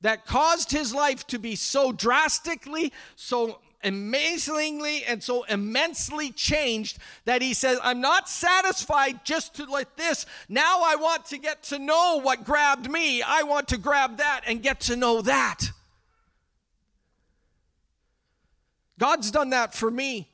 that 0.00 0.26
caused 0.26 0.72
his 0.72 0.92
life 0.92 1.26
to 1.28 1.38
be 1.38 1.54
so 1.54 1.92
drastically, 1.92 2.92
so 3.14 3.60
amazingly 3.86 5.04
and 5.04 5.22
so 5.22 5.44
immensely 5.44 6.32
changed 6.32 6.98
that 7.24 7.40
he 7.40 7.54
says, 7.54 7.78
I'm 7.82 8.00
not 8.00 8.28
satisfied 8.28 9.24
just 9.24 9.54
to 9.54 9.64
let 9.64 9.96
this. 9.96 10.26
Now 10.48 10.82
I 10.84 10.96
want 10.96 11.26
to 11.26 11.38
get 11.38 11.62
to 11.64 11.78
know 11.78 12.20
what 12.20 12.44
grabbed 12.44 12.90
me. 12.90 13.22
I 13.22 13.44
want 13.44 13.68
to 13.68 13.78
grab 13.78 14.18
that 14.18 14.42
and 14.46 14.62
get 14.62 14.80
to 14.80 14.96
know 14.96 15.22
that. 15.22 15.70
God's 18.98 19.30
done 19.30 19.50
that 19.50 19.74
for 19.74 19.90
me. 19.90 20.28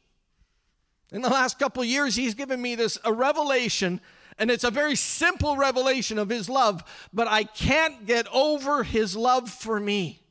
In 1.12 1.20
the 1.20 1.28
last 1.28 1.58
couple 1.58 1.84
years, 1.84 2.16
he's 2.16 2.34
given 2.34 2.60
me 2.62 2.74
this 2.74 2.96
a 3.04 3.12
revelation 3.12 4.00
and 4.38 4.50
it's 4.50 4.64
a 4.64 4.70
very 4.70 4.96
simple 4.96 5.58
revelation 5.58 6.18
of 6.18 6.30
his 6.30 6.48
love, 6.48 6.82
but 7.12 7.28
I 7.28 7.44
can't 7.44 8.06
get 8.06 8.26
over 8.32 8.82
his 8.82 9.14
love 9.14 9.50
for 9.50 9.78
me 9.78 10.21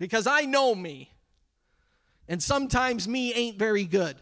because 0.00 0.26
I 0.26 0.46
know 0.46 0.74
me. 0.74 1.12
And 2.26 2.42
sometimes 2.42 3.06
me 3.06 3.34
ain't 3.34 3.58
very 3.58 3.84
good. 3.84 4.16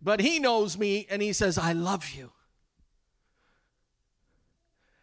But 0.00 0.20
he 0.20 0.38
knows 0.38 0.78
me 0.78 1.06
and 1.10 1.20
he 1.20 1.32
says, 1.32 1.58
I 1.58 1.72
love 1.72 2.10
you. 2.10 2.30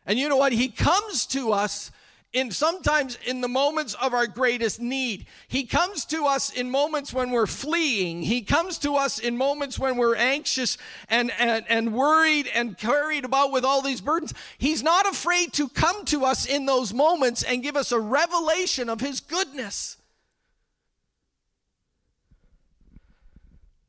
And 0.05 0.17
you 0.17 0.29
know 0.29 0.37
what? 0.37 0.53
He 0.53 0.69
comes 0.69 1.25
to 1.27 1.51
us 1.51 1.91
in 2.31 2.51
sometimes 2.51 3.17
in 3.25 3.41
the 3.41 3.47
moments 3.47 3.95
of 3.95 4.13
our 4.13 4.27
greatest 4.27 4.79
need. 4.79 5.25
He 5.47 5.63
comes 5.65 6.05
to 6.05 6.25
us 6.25 6.51
in 6.51 6.69
moments 6.69 7.11
when 7.11 7.31
we're 7.31 7.47
fleeing. 7.47 8.21
He 8.21 8.41
comes 8.41 8.77
to 8.79 8.95
us 8.95 9.17
in 9.17 9.35
moments 9.35 9.79
when 9.79 9.97
we're 9.97 10.15
anxious 10.15 10.77
and, 11.09 11.31
and, 11.39 11.65
and 11.67 11.93
worried 11.93 12.47
and 12.53 12.77
carried 12.77 13.25
about 13.25 13.51
with 13.51 13.65
all 13.65 13.81
these 13.81 14.01
burdens. 14.01 14.33
He's 14.59 14.83
not 14.83 15.07
afraid 15.07 15.53
to 15.53 15.69
come 15.69 16.05
to 16.05 16.23
us 16.25 16.45
in 16.45 16.67
those 16.67 16.93
moments 16.93 17.41
and 17.41 17.63
give 17.63 17.75
us 17.75 17.91
a 17.91 17.99
revelation 17.99 18.89
of 18.89 19.01
his 19.01 19.21
goodness. 19.21 19.97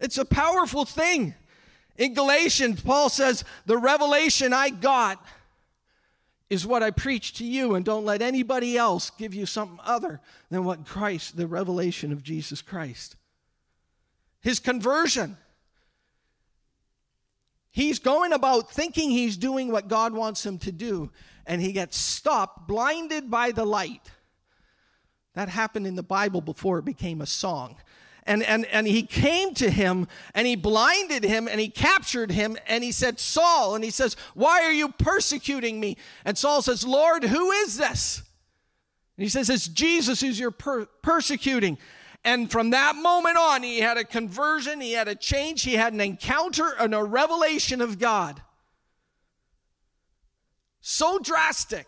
It's 0.00 0.16
a 0.16 0.24
powerful 0.24 0.86
thing. 0.86 1.34
In 1.98 2.14
Galatians, 2.14 2.80
Paul 2.80 3.10
says, 3.10 3.44
The 3.66 3.76
revelation 3.76 4.54
I 4.54 4.70
got 4.70 5.22
is 6.50 6.66
what 6.66 6.82
I 6.82 6.90
preach 6.90 7.34
to 7.34 7.44
you, 7.44 7.76
and 7.76 7.84
don't 7.84 8.04
let 8.04 8.20
anybody 8.20 8.76
else 8.76 9.10
give 9.10 9.32
you 9.32 9.46
something 9.46 9.78
other 9.84 10.20
than 10.50 10.64
what 10.64 10.84
Christ, 10.84 11.36
the 11.36 11.46
revelation 11.46 12.12
of 12.12 12.24
Jesus 12.24 12.60
Christ. 12.60 13.14
His 14.40 14.58
conversion. 14.58 15.36
He's 17.70 18.00
going 18.00 18.32
about 18.32 18.72
thinking 18.72 19.10
he's 19.10 19.36
doing 19.36 19.70
what 19.70 19.86
God 19.86 20.12
wants 20.12 20.44
him 20.44 20.58
to 20.58 20.72
do, 20.72 21.12
and 21.46 21.62
he 21.62 21.70
gets 21.70 21.96
stopped, 21.96 22.66
blinded 22.66 23.30
by 23.30 23.52
the 23.52 23.64
light. 23.64 24.10
That 25.34 25.48
happened 25.48 25.86
in 25.86 25.94
the 25.94 26.02
Bible 26.02 26.40
before 26.40 26.80
it 26.80 26.84
became 26.84 27.20
a 27.20 27.26
song 27.26 27.76
and, 28.24 28.42
and, 28.42 28.66
and 28.66 28.86
he 28.86 29.02
came 29.02 29.54
to 29.54 29.70
him 29.70 30.06
and 30.34 30.46
he 30.46 30.56
blinded 30.56 31.24
him 31.24 31.48
and 31.48 31.60
he 31.60 31.68
captured 31.68 32.30
him 32.30 32.56
and 32.66 32.84
he 32.84 32.92
said, 32.92 33.18
Saul, 33.18 33.74
and 33.74 33.82
he 33.82 33.90
says, 33.90 34.16
Why 34.34 34.62
are 34.62 34.72
you 34.72 34.90
persecuting 34.90 35.80
me? 35.80 35.96
And 36.24 36.36
Saul 36.36 36.62
says, 36.62 36.86
Lord, 36.86 37.24
who 37.24 37.50
is 37.50 37.76
this? 37.76 38.22
And 39.16 39.22
he 39.22 39.28
says, 39.28 39.48
It's 39.50 39.68
Jesus 39.68 40.20
who's 40.20 40.38
you're 40.38 40.50
per- 40.50 40.86
persecuting. 41.02 41.78
And 42.22 42.50
from 42.50 42.70
that 42.70 42.96
moment 42.96 43.38
on, 43.38 43.62
he 43.62 43.80
had 43.80 43.96
a 43.96 44.04
conversion, 44.04 44.80
he 44.80 44.92
had 44.92 45.08
a 45.08 45.14
change, 45.14 45.62
he 45.62 45.74
had 45.74 45.94
an 45.94 46.00
encounter 46.00 46.74
and 46.78 46.94
a 46.94 47.02
revelation 47.02 47.80
of 47.80 47.98
God. 47.98 48.42
So 50.82 51.18
drastic 51.18 51.86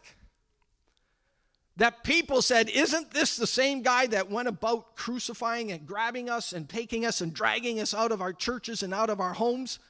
that 1.82 2.04
people 2.04 2.40
said, 2.42 2.70
Isn't 2.70 3.10
this 3.10 3.34
the 3.34 3.46
same 3.46 3.82
guy 3.82 4.06
that 4.06 4.30
went 4.30 4.46
about 4.46 4.94
crucifying 4.94 5.72
and 5.72 5.84
grabbing 5.84 6.30
us 6.30 6.52
and 6.52 6.68
taking 6.68 7.04
us 7.04 7.20
and 7.20 7.34
dragging 7.34 7.80
us 7.80 7.92
out 7.92 8.12
of 8.12 8.22
our 8.22 8.32
churches 8.32 8.84
and 8.84 8.94
out 8.94 9.10
of 9.10 9.18
our 9.18 9.32
homes? 9.32 9.80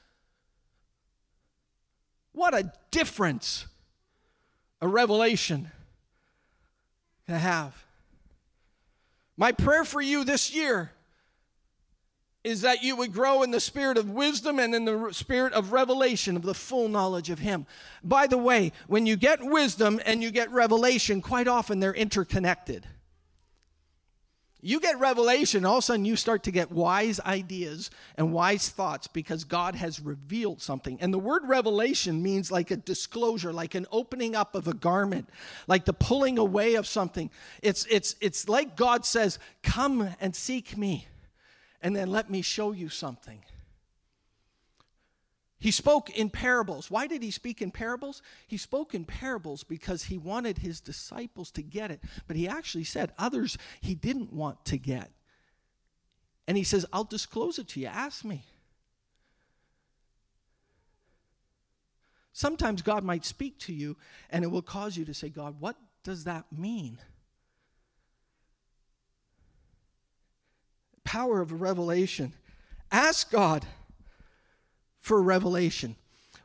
What 2.31 2.55
a 2.55 2.73
difference 2.89 3.67
a 4.81 4.87
revelation 4.87 5.69
can 7.27 7.35
have. 7.35 7.85
My 9.37 9.51
prayer 9.51 9.85
for 9.85 10.01
you 10.01 10.23
this 10.23 10.51
year 10.51 10.91
is 12.43 12.61
that 12.61 12.83
you 12.83 12.95
would 12.95 13.13
grow 13.13 13.41
in 13.43 13.51
the 13.51 13.59
spirit 13.59 13.97
of 13.97 14.09
wisdom 14.09 14.59
and 14.59 14.75
in 14.75 14.85
the 14.85 15.11
spirit 15.11 15.53
of 15.53 15.71
revelation 15.71 16.35
of 16.35 16.41
the 16.41 16.53
full 16.53 16.89
knowledge 16.89 17.29
of 17.29 17.39
Him. 17.39 17.65
By 18.03 18.27
the 18.27 18.37
way, 18.37 18.73
when 18.87 19.05
you 19.05 19.15
get 19.15 19.41
wisdom 19.41 20.01
and 20.05 20.21
you 20.21 20.29
get 20.29 20.51
revelation, 20.51 21.21
quite 21.21 21.47
often 21.47 21.79
they're 21.79 21.93
interconnected. 21.93 22.85
You 24.65 24.79
get 24.79 24.97
revelation, 24.97 25.65
all 25.65 25.79
of 25.79 25.79
a 25.79 25.81
sudden 25.81 26.05
you 26.05 26.15
start 26.15 26.43
to 26.43 26.51
get 26.51 26.71
wise 26.71 27.19
ideas 27.19 27.91
and 28.17 28.31
wise 28.31 28.69
thoughts 28.69 29.07
because 29.07 29.43
God 29.43 29.75
has 29.75 29.99
revealed 29.99 30.61
something. 30.61 30.97
And 31.01 31.13
the 31.13 31.19
word 31.19 31.41
revelation 31.45 32.23
means 32.23 32.49
like 32.49 32.71
a 32.71 32.77
disclosure, 32.77 33.51
like 33.51 33.75
an 33.75 33.85
opening 33.91 34.37
up 34.37 34.55
of 34.55 34.69
a 34.69 34.73
garment, 34.73 35.27
like 35.67 35.83
the 35.83 35.91
pulling 35.91 36.37
away 36.37 36.75
of 36.75 36.87
something. 36.87 37.29
It's, 37.61 37.85
it's, 37.87 38.15
it's 38.21 38.47
like 38.47 38.77
God 38.77 39.05
says, 39.05 39.37
Come 39.63 40.15
and 40.21 40.33
seek 40.33 40.77
me 40.77 41.07
and 41.83 41.93
then 41.95 42.09
let 42.09 42.29
me 42.29 42.41
show 42.41 42.71
you 42.71 42.87
something. 42.87 43.43
He 45.59 45.71
spoke 45.71 46.09
in 46.09 46.29
parables. 46.29 46.89
Why 46.89 47.07
did 47.07 47.21
he 47.21 47.31
speak 47.31 47.61
in 47.61 47.71
parables? 47.71 48.21
He 48.47 48.57
spoke 48.57 48.95
in 48.95 49.05
parables 49.05 49.63
because 49.63 50.03
he 50.03 50.17
wanted 50.17 50.57
his 50.57 50.81
disciples 50.81 51.51
to 51.51 51.61
get 51.61 51.91
it. 51.91 52.01
But 52.27 52.35
he 52.35 52.47
actually 52.47 52.83
said 52.85 53.13
others 53.17 53.57
he 53.79 53.95
didn't 53.95 54.33
want 54.33 54.65
to 54.65 54.77
get. 54.77 55.11
And 56.47 56.57
he 56.57 56.63
says, 56.63 56.85
I'll 56.91 57.05
disclose 57.05 57.59
it 57.59 57.69
to 57.69 57.79
you. 57.79 57.87
Ask 57.87 58.25
me. 58.25 58.43
Sometimes 62.33 62.81
God 62.81 63.03
might 63.03 63.23
speak 63.23 63.57
to 63.59 63.73
you 63.73 63.95
and 64.29 64.43
it 64.43 64.47
will 64.47 64.61
cause 64.61 64.97
you 64.97 65.05
to 65.05 65.13
say, 65.13 65.29
God, 65.29 65.61
what 65.61 65.77
does 66.03 66.25
that 66.25 66.45
mean? 66.51 66.97
Power 71.03 71.41
of 71.41 71.61
revelation. 71.61 72.33
Ask 72.91 73.31
God 73.31 73.65
for 74.99 75.21
revelation. 75.21 75.95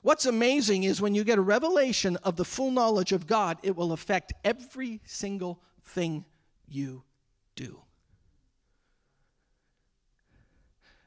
What's 0.02 0.26
amazing 0.26 0.84
is 0.84 1.00
when 1.00 1.14
you 1.14 1.24
get 1.24 1.38
a 1.38 1.42
revelation 1.42 2.16
of 2.18 2.36
the 2.36 2.44
full 2.44 2.70
knowledge 2.70 3.12
of 3.12 3.26
God, 3.26 3.58
it 3.62 3.76
will 3.76 3.92
affect 3.92 4.32
every 4.44 5.00
single 5.04 5.60
thing 5.82 6.24
you 6.66 7.02
do. 7.56 7.80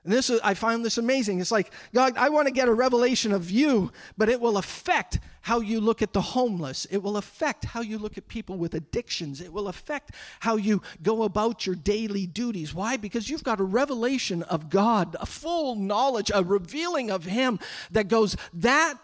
And 0.03 0.11
this 0.11 0.31
is, 0.31 0.39
I 0.43 0.55
find 0.55 0.83
this 0.83 0.97
amazing. 0.97 1.39
It's 1.39 1.51
like, 1.51 1.71
God, 1.93 2.17
I 2.17 2.29
want 2.29 2.47
to 2.47 2.53
get 2.53 2.67
a 2.67 2.73
revelation 2.73 3.31
of 3.31 3.51
you, 3.51 3.91
but 4.17 4.29
it 4.29 4.41
will 4.41 4.57
affect 4.57 5.19
how 5.41 5.59
you 5.59 5.79
look 5.79 6.01
at 6.01 6.11
the 6.11 6.21
homeless. 6.21 6.85
It 6.85 6.97
will 6.97 7.17
affect 7.17 7.65
how 7.65 7.81
you 7.81 7.99
look 7.99 8.17
at 8.17 8.27
people 8.27 8.57
with 8.57 8.73
addictions. 8.73 9.41
It 9.41 9.53
will 9.53 9.67
affect 9.67 10.11
how 10.39 10.55
you 10.55 10.81
go 11.03 11.21
about 11.21 11.67
your 11.67 11.75
daily 11.75 12.25
duties. 12.25 12.73
Why? 12.73 12.97
Because 12.97 13.29
you've 13.29 13.43
got 13.43 13.59
a 13.59 13.63
revelation 13.63 14.41
of 14.43 14.71
God, 14.71 15.15
a 15.19 15.27
full 15.27 15.75
knowledge, 15.75 16.31
a 16.33 16.43
revealing 16.43 17.11
of 17.11 17.25
Him 17.25 17.59
that 17.91 18.07
goes, 18.07 18.35
that 18.53 18.95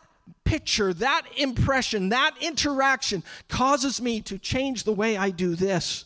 picture, 0.46 0.94
that 0.96 1.24
impression, 1.38 2.10
that 2.10 2.36
interaction 2.42 3.22
causes 3.50 4.02
me 4.02 4.22
to 4.22 4.40
change 4.40 4.84
the 4.84 4.94
way 4.94 5.16
I 5.16 5.30
do 5.30 5.56
this. 5.56 6.06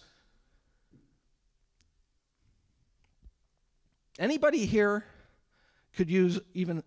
Anybody 4.21 4.67
here 4.67 5.03
could 5.95 6.07
use 6.07 6.39
even 6.53 6.83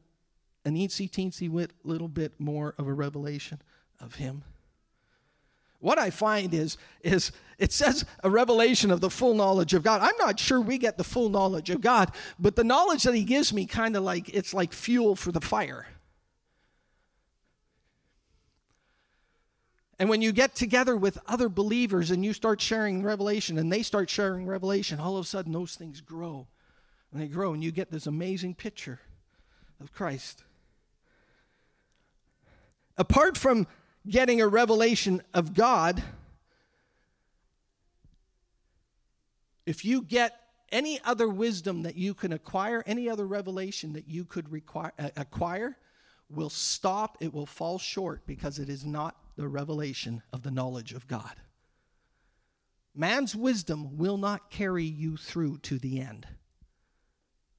an 0.65 0.77
eensy 0.77 1.11
teensy 1.11 1.51
wit 1.51 1.73
little 1.83 2.07
bit 2.07 2.33
more 2.39 2.77
of 2.79 2.87
a 2.87 2.93
revelation 2.93 3.61
of 4.01 4.15
him? 4.15 4.45
What 5.81 5.99
I 5.99 6.11
find 6.11 6.55
is, 6.55 6.79
is 7.03 7.33
it 7.59 7.73
says 7.73 8.05
a 8.23 8.31
revelation 8.31 8.93
of 8.93 9.01
the 9.01 9.11
full 9.11 9.35
knowledge 9.35 9.75
of 9.75 9.83
God. 9.83 10.01
I'm 10.01 10.17
not 10.17 10.39
sure 10.39 10.61
we 10.61 10.79
get 10.79 10.97
the 10.97 11.03
full 11.03 11.29
knowledge 11.29 11.71
of 11.71 11.81
God, 11.81 12.13
but 12.39 12.55
the 12.55 12.63
knowledge 12.63 13.03
that 13.03 13.17
he 13.17 13.25
gives 13.25 13.53
me 13.53 13.67
kind 13.67 13.97
of 13.97 14.05
like 14.05 14.33
it's 14.33 14.55
like 14.55 14.73
fuel 14.73 15.17
for 15.17 15.33
the 15.33 15.41
fire. 15.41 15.89
And 19.99 20.09
when 20.09 20.23
you 20.23 20.31
get 20.31 20.55
together 20.55 20.97
with 20.97 21.19
other 21.27 21.49
believers 21.49 22.13
and 22.13 22.25
you 22.25 22.33
start 22.33 22.61
sharing 22.61 23.03
revelation 23.03 23.59
and 23.59 23.73
they 23.73 23.83
start 23.83 24.09
sharing 24.09 24.47
revelation, 24.47 25.01
all 25.01 25.17
of 25.17 25.25
a 25.25 25.29
sudden 25.29 25.53
those 25.53 25.75
things 25.75 26.01
grow. 26.01 26.47
And 27.15 27.23
they 27.23 27.29
grow, 27.29 27.53
and 27.53 27.63
you 27.63 27.71
get 27.71 27.93
this 27.93 28.09
amazing 28.09 28.57
picture 28.57 28.99
of 29.81 29.93
Christ. 29.93 30.43
Apart 32.99 33.39
from 33.39 33.69
getting 34.05 34.41
a 34.41 34.49
revelation 34.49 35.23
of 35.33 35.55
God, 35.55 36.03
if 39.65 39.85
you 39.85 40.03
get 40.03 40.41
any 40.73 41.01
other 41.05 41.29
wisdom 41.29 41.85
that 41.85 41.95
you 41.95 42.15
can 42.15 42.33
acquire, 42.33 42.83
any 42.85 43.09
other 43.09 43.29
revelation 43.29 43.93
that 43.93 44.09
you 44.09 44.25
could 44.25 44.51
require, 44.51 44.93
uh, 44.99 45.11
acquire, 45.17 45.77
will 46.29 46.51
stop, 46.51 47.17
it 47.21 47.33
will 47.33 47.47
fall 47.47 47.79
short 47.79 48.27
because 48.27 48.59
it 48.59 48.69
is 48.69 48.85
not 48.85 49.15
the 49.37 49.47
revelation 49.47 50.21
of 50.33 50.43
the 50.43 50.51
knowledge 50.51 50.93
of 50.93 51.07
God. 51.07 51.37
Man's 52.93 53.37
wisdom 53.37 53.99
will 53.99 54.19
not 54.19 54.51
carry 54.51 54.85
you 54.85 55.17
through 55.17 55.59
to 55.59 55.79
the 55.79 56.01
end. 56.01 56.27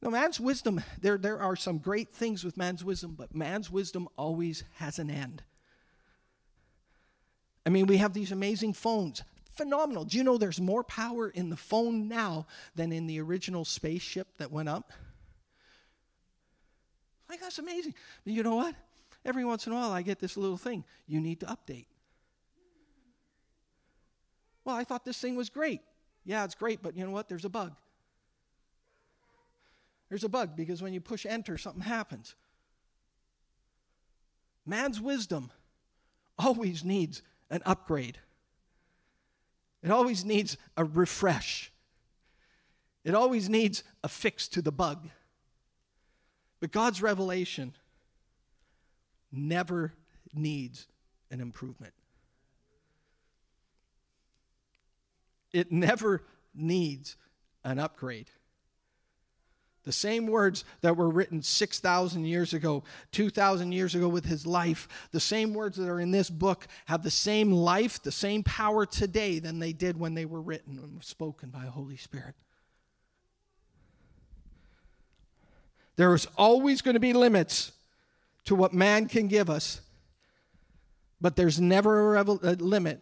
Now, 0.01 0.09
man's 0.09 0.39
wisdom, 0.39 0.81
there, 1.01 1.17
there 1.17 1.39
are 1.39 1.55
some 1.55 1.79
great 1.79 2.13
things 2.13 2.43
with 2.43 2.57
man's 2.57 2.83
wisdom, 2.83 3.15
but 3.17 3.33
man's 3.33 3.71
wisdom 3.71 4.07
always 4.17 4.63
has 4.75 4.99
an 4.99 5.09
end. 5.09 5.43
I 7.65 7.69
mean, 7.69 7.87
we 7.87 7.97
have 7.97 8.13
these 8.13 8.31
amazing 8.31 8.73
phones. 8.73 9.23
Phenomenal. 9.55 10.03
Do 10.03 10.17
you 10.17 10.23
know 10.23 10.37
there's 10.37 10.61
more 10.61 10.83
power 10.83 11.29
in 11.29 11.49
the 11.49 11.57
phone 11.57 12.07
now 12.07 12.45
than 12.75 12.91
in 12.91 13.07
the 13.07 13.19
original 13.21 13.65
spaceship 13.65 14.27
that 14.37 14.51
went 14.51 14.69
up? 14.69 14.91
Like, 17.29 17.41
that's 17.41 17.57
amazing. 17.57 17.95
But 18.23 18.33
you 18.33 18.43
know 18.43 18.55
what? 18.55 18.75
Every 19.23 19.43
once 19.43 19.65
in 19.65 19.73
a 19.73 19.75
while, 19.75 19.91
I 19.91 20.03
get 20.03 20.19
this 20.19 20.37
little 20.37 20.57
thing. 20.57 20.83
You 21.07 21.19
need 21.19 21.39
to 21.39 21.47
update. 21.47 21.87
Well, 24.63 24.75
I 24.75 24.83
thought 24.83 25.05
this 25.05 25.19
thing 25.19 25.35
was 25.35 25.49
great. 25.49 25.81
Yeah, 26.25 26.43
it's 26.43 26.55
great, 26.55 26.83
but 26.83 26.95
you 26.95 27.05
know 27.05 27.11
what? 27.11 27.29
There's 27.29 27.45
a 27.45 27.49
bug. 27.49 27.73
There's 30.15 30.23
a 30.23 30.29
bug 30.29 30.55
because 30.55 30.81
when 30.81 30.93
you 30.93 31.01
push 31.01 31.25
enter, 31.25 31.57
something 31.57 31.81
happens. 31.81 32.35
Man's 34.65 35.01
wisdom 35.01 35.51
always 36.39 36.85
needs 36.85 37.21
an 37.49 37.61
upgrade, 37.65 38.17
it 39.83 39.91
always 39.91 40.23
needs 40.23 40.55
a 40.77 40.85
refresh, 40.85 41.69
it 43.03 43.13
always 43.13 43.49
needs 43.49 43.83
a 44.05 44.07
fix 44.07 44.47
to 44.47 44.61
the 44.61 44.71
bug. 44.71 45.09
But 46.61 46.71
God's 46.71 47.01
revelation 47.01 47.75
never 49.33 49.91
needs 50.33 50.87
an 51.29 51.41
improvement. 51.41 51.93
It 55.51 55.73
never 55.73 56.23
needs 56.53 57.17
an 57.65 57.79
upgrade. 57.79 58.29
The 59.85 59.91
same 59.91 60.25
words 60.25 60.65
that 60.81 60.97
were 60.97 61.09
written 61.09 61.43
6,000 61.43 62.25
years 62.25 62.53
ago, 62.53 62.83
2,000 63.11 63.71
years 63.71 63.93
ago 63.93 64.09
with 64.09 64.25
his 64.25 64.45
life, 64.47 64.87
the 65.11 65.19
same 65.19 65.53
words 65.53 65.77
that 65.77 65.87
are 65.87 65.99
in 65.99 66.09
this 66.09 66.29
book 66.29 66.67
have 66.85 67.03
the 67.03 67.11
same 67.11 67.51
life, 67.51 68.01
the 68.01 68.11
same 68.11 68.41
power 68.41 68.87
today 68.87 69.37
than 69.37 69.59
they 69.59 69.73
did 69.73 69.99
when 69.99 70.15
they 70.15 70.25
were 70.25 70.41
written 70.41 70.79
and 70.79 71.03
spoken 71.03 71.49
by 71.51 71.65
the 71.65 71.71
Holy 71.71 71.97
Spirit. 71.97 72.33
There 75.97 76.13
is 76.15 76.27
always 76.35 76.81
going 76.81 76.95
to 76.95 76.99
be 76.99 77.13
limits 77.13 77.71
to 78.45 78.55
what 78.55 78.73
man 78.73 79.07
can 79.07 79.27
give 79.27 79.51
us, 79.51 79.81
but 81.21 81.35
there's 81.35 81.61
never 81.61 82.07
a, 82.07 82.09
revel- 82.11 82.39
a 82.41 82.55
limit 82.55 83.01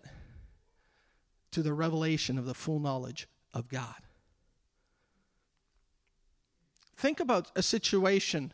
to 1.51 1.63
the 1.63 1.73
revelation 1.73 2.37
of 2.37 2.45
the 2.45 2.53
full 2.53 2.79
knowledge 2.79 3.27
of 3.53 3.69
God. 3.69 4.02
Think 7.03 7.19
about 7.19 7.51
a 7.57 7.61
situation 7.61 8.53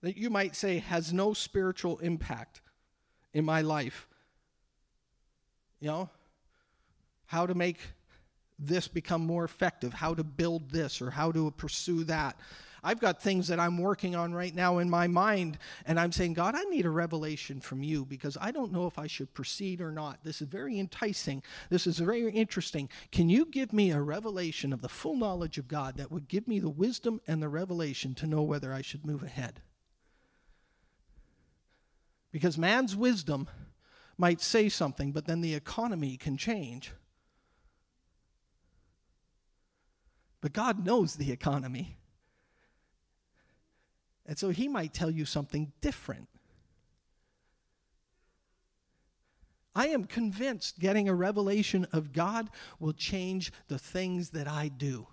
that 0.00 0.16
you 0.16 0.30
might 0.30 0.56
say 0.56 0.78
has 0.78 1.12
no 1.12 1.34
spiritual 1.34 1.98
impact 1.98 2.62
in 3.34 3.44
my 3.44 3.60
life. 3.60 4.08
You 5.78 5.88
know, 5.88 6.10
how 7.26 7.44
to 7.44 7.54
make 7.54 7.76
this 8.58 8.88
become 8.88 9.26
more 9.26 9.44
effective, 9.44 9.92
how 9.92 10.14
to 10.14 10.24
build 10.24 10.70
this, 10.70 11.02
or 11.02 11.10
how 11.10 11.32
to 11.32 11.50
pursue 11.50 12.04
that. 12.04 12.40
I've 12.82 13.00
got 13.00 13.22
things 13.22 13.48
that 13.48 13.60
I'm 13.60 13.78
working 13.78 14.14
on 14.14 14.32
right 14.32 14.54
now 14.54 14.78
in 14.78 14.88
my 14.88 15.06
mind, 15.06 15.58
and 15.86 15.98
I'm 15.98 16.12
saying, 16.12 16.34
God, 16.34 16.54
I 16.54 16.62
need 16.64 16.86
a 16.86 16.90
revelation 16.90 17.60
from 17.60 17.82
you 17.82 18.04
because 18.04 18.36
I 18.40 18.50
don't 18.50 18.72
know 18.72 18.86
if 18.86 18.98
I 18.98 19.06
should 19.06 19.34
proceed 19.34 19.80
or 19.80 19.92
not. 19.92 20.24
This 20.24 20.40
is 20.40 20.48
very 20.48 20.78
enticing. 20.78 21.42
This 21.68 21.86
is 21.86 21.98
very 21.98 22.30
interesting. 22.30 22.88
Can 23.12 23.28
you 23.28 23.44
give 23.44 23.72
me 23.72 23.90
a 23.90 24.00
revelation 24.00 24.72
of 24.72 24.82
the 24.82 24.88
full 24.88 25.16
knowledge 25.16 25.58
of 25.58 25.68
God 25.68 25.96
that 25.96 26.10
would 26.10 26.28
give 26.28 26.48
me 26.48 26.58
the 26.58 26.70
wisdom 26.70 27.20
and 27.26 27.42
the 27.42 27.48
revelation 27.48 28.14
to 28.16 28.26
know 28.26 28.42
whether 28.42 28.72
I 28.72 28.82
should 28.82 29.04
move 29.04 29.22
ahead? 29.22 29.60
Because 32.32 32.56
man's 32.56 32.96
wisdom 32.96 33.48
might 34.16 34.40
say 34.40 34.68
something, 34.68 35.12
but 35.12 35.26
then 35.26 35.40
the 35.40 35.54
economy 35.54 36.16
can 36.16 36.36
change. 36.36 36.92
But 40.40 40.52
God 40.52 40.84
knows 40.84 41.16
the 41.16 41.32
economy. 41.32 41.98
And 44.30 44.38
so 44.38 44.50
he 44.50 44.68
might 44.68 44.94
tell 44.94 45.10
you 45.10 45.24
something 45.24 45.72
different. 45.80 46.28
I 49.74 49.88
am 49.88 50.04
convinced 50.04 50.78
getting 50.78 51.08
a 51.08 51.14
revelation 51.16 51.84
of 51.92 52.12
God 52.12 52.48
will 52.78 52.92
change 52.92 53.50
the 53.66 53.76
things 53.76 54.30
that 54.30 54.46
I 54.46 54.68
do. 54.68 55.08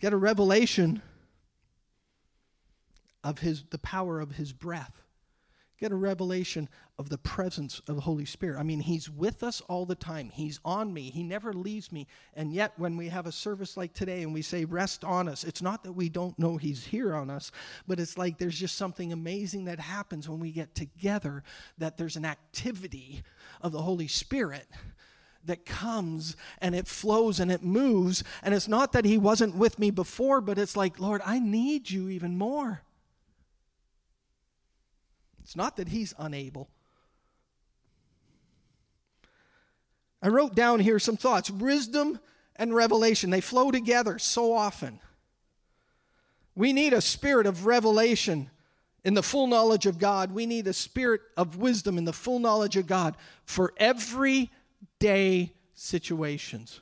Get 0.00 0.12
a 0.12 0.16
revelation 0.16 1.02
of 3.24 3.40
his 3.40 3.64
the 3.70 3.78
power 3.78 4.20
of 4.20 4.36
his 4.36 4.52
breath 4.52 5.01
get 5.82 5.90
a 5.90 5.96
revelation 5.96 6.68
of 6.96 7.08
the 7.08 7.18
presence 7.18 7.80
of 7.88 7.96
the 7.96 8.00
Holy 8.00 8.24
Spirit. 8.24 8.56
I 8.56 8.62
mean, 8.62 8.78
He's 8.78 9.10
with 9.10 9.42
us 9.42 9.60
all 9.62 9.84
the 9.84 9.96
time. 9.96 10.30
He's 10.32 10.60
on 10.64 10.94
me. 10.94 11.10
He 11.10 11.24
never 11.24 11.52
leaves 11.52 11.90
me. 11.90 12.06
And 12.34 12.52
yet, 12.52 12.72
when 12.76 12.96
we 12.96 13.08
have 13.08 13.26
a 13.26 13.32
service 13.32 13.76
like 13.76 13.92
today 13.92 14.22
and 14.22 14.32
we 14.32 14.42
say, 14.42 14.64
rest 14.64 15.02
on 15.02 15.28
us, 15.28 15.42
it's 15.42 15.60
not 15.60 15.82
that 15.82 15.92
we 15.92 16.08
don't 16.08 16.38
know 16.38 16.56
He's 16.56 16.84
here 16.84 17.16
on 17.16 17.30
us, 17.30 17.50
but 17.88 17.98
it's 17.98 18.16
like 18.16 18.38
there's 18.38 18.58
just 18.58 18.76
something 18.76 19.12
amazing 19.12 19.64
that 19.64 19.80
happens 19.80 20.28
when 20.28 20.38
we 20.38 20.52
get 20.52 20.72
together, 20.76 21.42
that 21.78 21.96
there's 21.96 22.16
an 22.16 22.24
activity 22.24 23.24
of 23.60 23.72
the 23.72 23.82
Holy 23.82 24.08
Spirit 24.08 24.68
that 25.46 25.66
comes 25.66 26.36
and 26.60 26.76
it 26.76 26.86
flows 26.86 27.40
and 27.40 27.50
it 27.50 27.64
moves. 27.64 28.22
And 28.44 28.54
it's 28.54 28.68
not 28.68 28.92
that 28.92 29.04
He 29.04 29.18
wasn't 29.18 29.56
with 29.56 29.80
me 29.80 29.90
before, 29.90 30.40
but 30.40 30.58
it's 30.58 30.76
like, 30.76 31.00
Lord, 31.00 31.22
I 31.26 31.40
need 31.40 31.90
you 31.90 32.08
even 32.08 32.38
more. 32.38 32.82
It's 35.42 35.56
not 35.56 35.76
that 35.76 35.88
he's 35.88 36.14
unable. 36.18 36.68
I 40.22 40.28
wrote 40.28 40.54
down 40.54 40.80
here 40.80 40.98
some 40.98 41.16
thoughts. 41.16 41.50
Wisdom 41.50 42.20
and 42.56 42.74
revelation, 42.74 43.30
they 43.30 43.40
flow 43.40 43.70
together 43.70 44.18
so 44.18 44.52
often. 44.52 45.00
We 46.54 46.72
need 46.72 46.92
a 46.92 47.00
spirit 47.00 47.46
of 47.46 47.66
revelation 47.66 48.50
in 49.04 49.14
the 49.14 49.22
full 49.22 49.46
knowledge 49.46 49.86
of 49.86 49.98
God. 49.98 50.32
We 50.32 50.46
need 50.46 50.66
a 50.66 50.72
spirit 50.72 51.22
of 51.36 51.56
wisdom 51.56 51.98
in 51.98 52.04
the 52.04 52.12
full 52.12 52.38
knowledge 52.38 52.76
of 52.76 52.86
God 52.86 53.16
for 53.44 53.72
everyday 53.78 55.52
situations. 55.74 56.80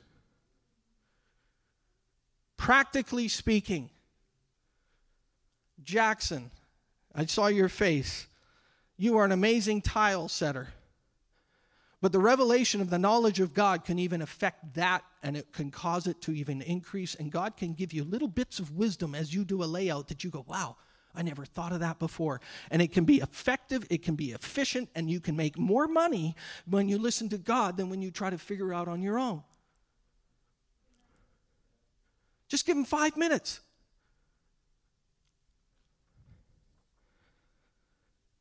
Practically 2.57 3.27
speaking, 3.27 3.89
Jackson, 5.83 6.51
I 7.15 7.25
saw 7.25 7.47
your 7.47 7.69
face. 7.69 8.27
You 9.01 9.17
are 9.17 9.25
an 9.25 9.31
amazing 9.31 9.81
tile 9.81 10.27
setter. 10.27 10.67
But 12.01 12.11
the 12.11 12.19
revelation 12.19 12.81
of 12.81 12.91
the 12.91 12.99
knowledge 12.99 13.39
of 13.39 13.51
God 13.51 13.83
can 13.83 13.97
even 13.97 14.21
affect 14.21 14.75
that 14.75 15.03
and 15.23 15.35
it 15.35 15.51
can 15.53 15.71
cause 15.71 16.05
it 16.05 16.21
to 16.21 16.33
even 16.33 16.61
increase. 16.61 17.15
And 17.15 17.31
God 17.31 17.57
can 17.57 17.73
give 17.73 17.93
you 17.93 18.03
little 18.03 18.27
bits 18.27 18.59
of 18.59 18.75
wisdom 18.75 19.15
as 19.15 19.33
you 19.33 19.43
do 19.43 19.63
a 19.63 19.65
layout 19.65 20.07
that 20.09 20.23
you 20.23 20.29
go, 20.29 20.45
wow, 20.47 20.77
I 21.15 21.23
never 21.23 21.45
thought 21.45 21.71
of 21.71 21.79
that 21.79 21.97
before. 21.97 22.41
And 22.69 22.79
it 22.79 22.91
can 22.91 23.03
be 23.03 23.21
effective, 23.21 23.87
it 23.89 24.03
can 24.03 24.13
be 24.13 24.33
efficient, 24.33 24.87
and 24.93 25.09
you 25.09 25.19
can 25.19 25.35
make 25.35 25.57
more 25.57 25.87
money 25.87 26.35
when 26.67 26.87
you 26.87 26.99
listen 26.99 27.27
to 27.29 27.39
God 27.39 27.77
than 27.77 27.89
when 27.89 28.03
you 28.03 28.11
try 28.11 28.29
to 28.29 28.37
figure 28.37 28.71
out 28.71 28.87
on 28.87 29.01
your 29.01 29.17
own. 29.17 29.41
Just 32.47 32.67
give 32.67 32.77
him 32.77 32.85
five 32.85 33.17
minutes. 33.17 33.61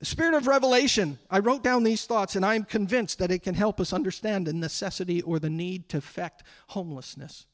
Spirit 0.03 0.35
of 0.35 0.47
revelation, 0.47 1.19
I 1.31 1.41
wrote 1.41 1.63
down 1.63 1.83
these 1.83 2.07
thoughts 2.07 2.35
and 2.35 2.45
I'm 2.45 2.65
convinced 2.65 3.19
that 3.19 3.31
it 3.31 3.43
can 3.43 3.55
help 3.55 3.81
us 3.81 3.93
understand 3.93 4.47
the 4.47 4.53
necessity 4.55 5.21
or 5.21 5.39
the 5.39 5.51
need 5.51 5.91
to 5.91 5.99
affect 5.99 6.43
homelessness. 6.69 7.47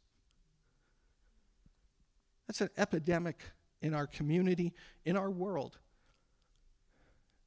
That's 2.47 2.61
an 2.61 2.71
epidemic 2.77 3.41
in 3.83 3.95
our 3.95 4.07
community, 4.07 4.73
in 5.05 5.17
our 5.17 5.31
world. 5.31 5.77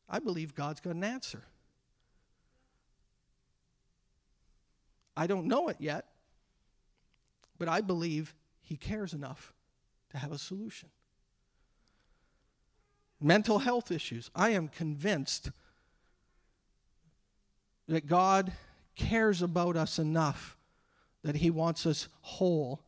I 0.09 0.19
believe 0.19 0.53
God's 0.53 0.81
got 0.81 0.95
an 0.95 1.03
answer. 1.03 1.43
I 5.15 5.27
don't 5.27 5.45
know 5.45 5.69
it 5.69 5.77
yet, 5.79 6.05
but 7.57 7.69
I 7.69 7.81
believe 7.81 8.33
He 8.61 8.75
cares 8.75 9.13
enough 9.13 9.53
to 10.11 10.17
have 10.17 10.31
a 10.31 10.37
solution. 10.37 10.89
Mental 13.21 13.59
health 13.59 13.91
issues. 13.91 14.29
I 14.35 14.51
am 14.51 14.67
convinced 14.67 15.51
that 17.87 18.07
God 18.07 18.53
cares 18.95 19.41
about 19.41 19.75
us 19.75 19.99
enough 19.99 20.57
that 21.23 21.35
He 21.35 21.49
wants 21.49 21.85
us 21.85 22.07
whole, 22.21 22.81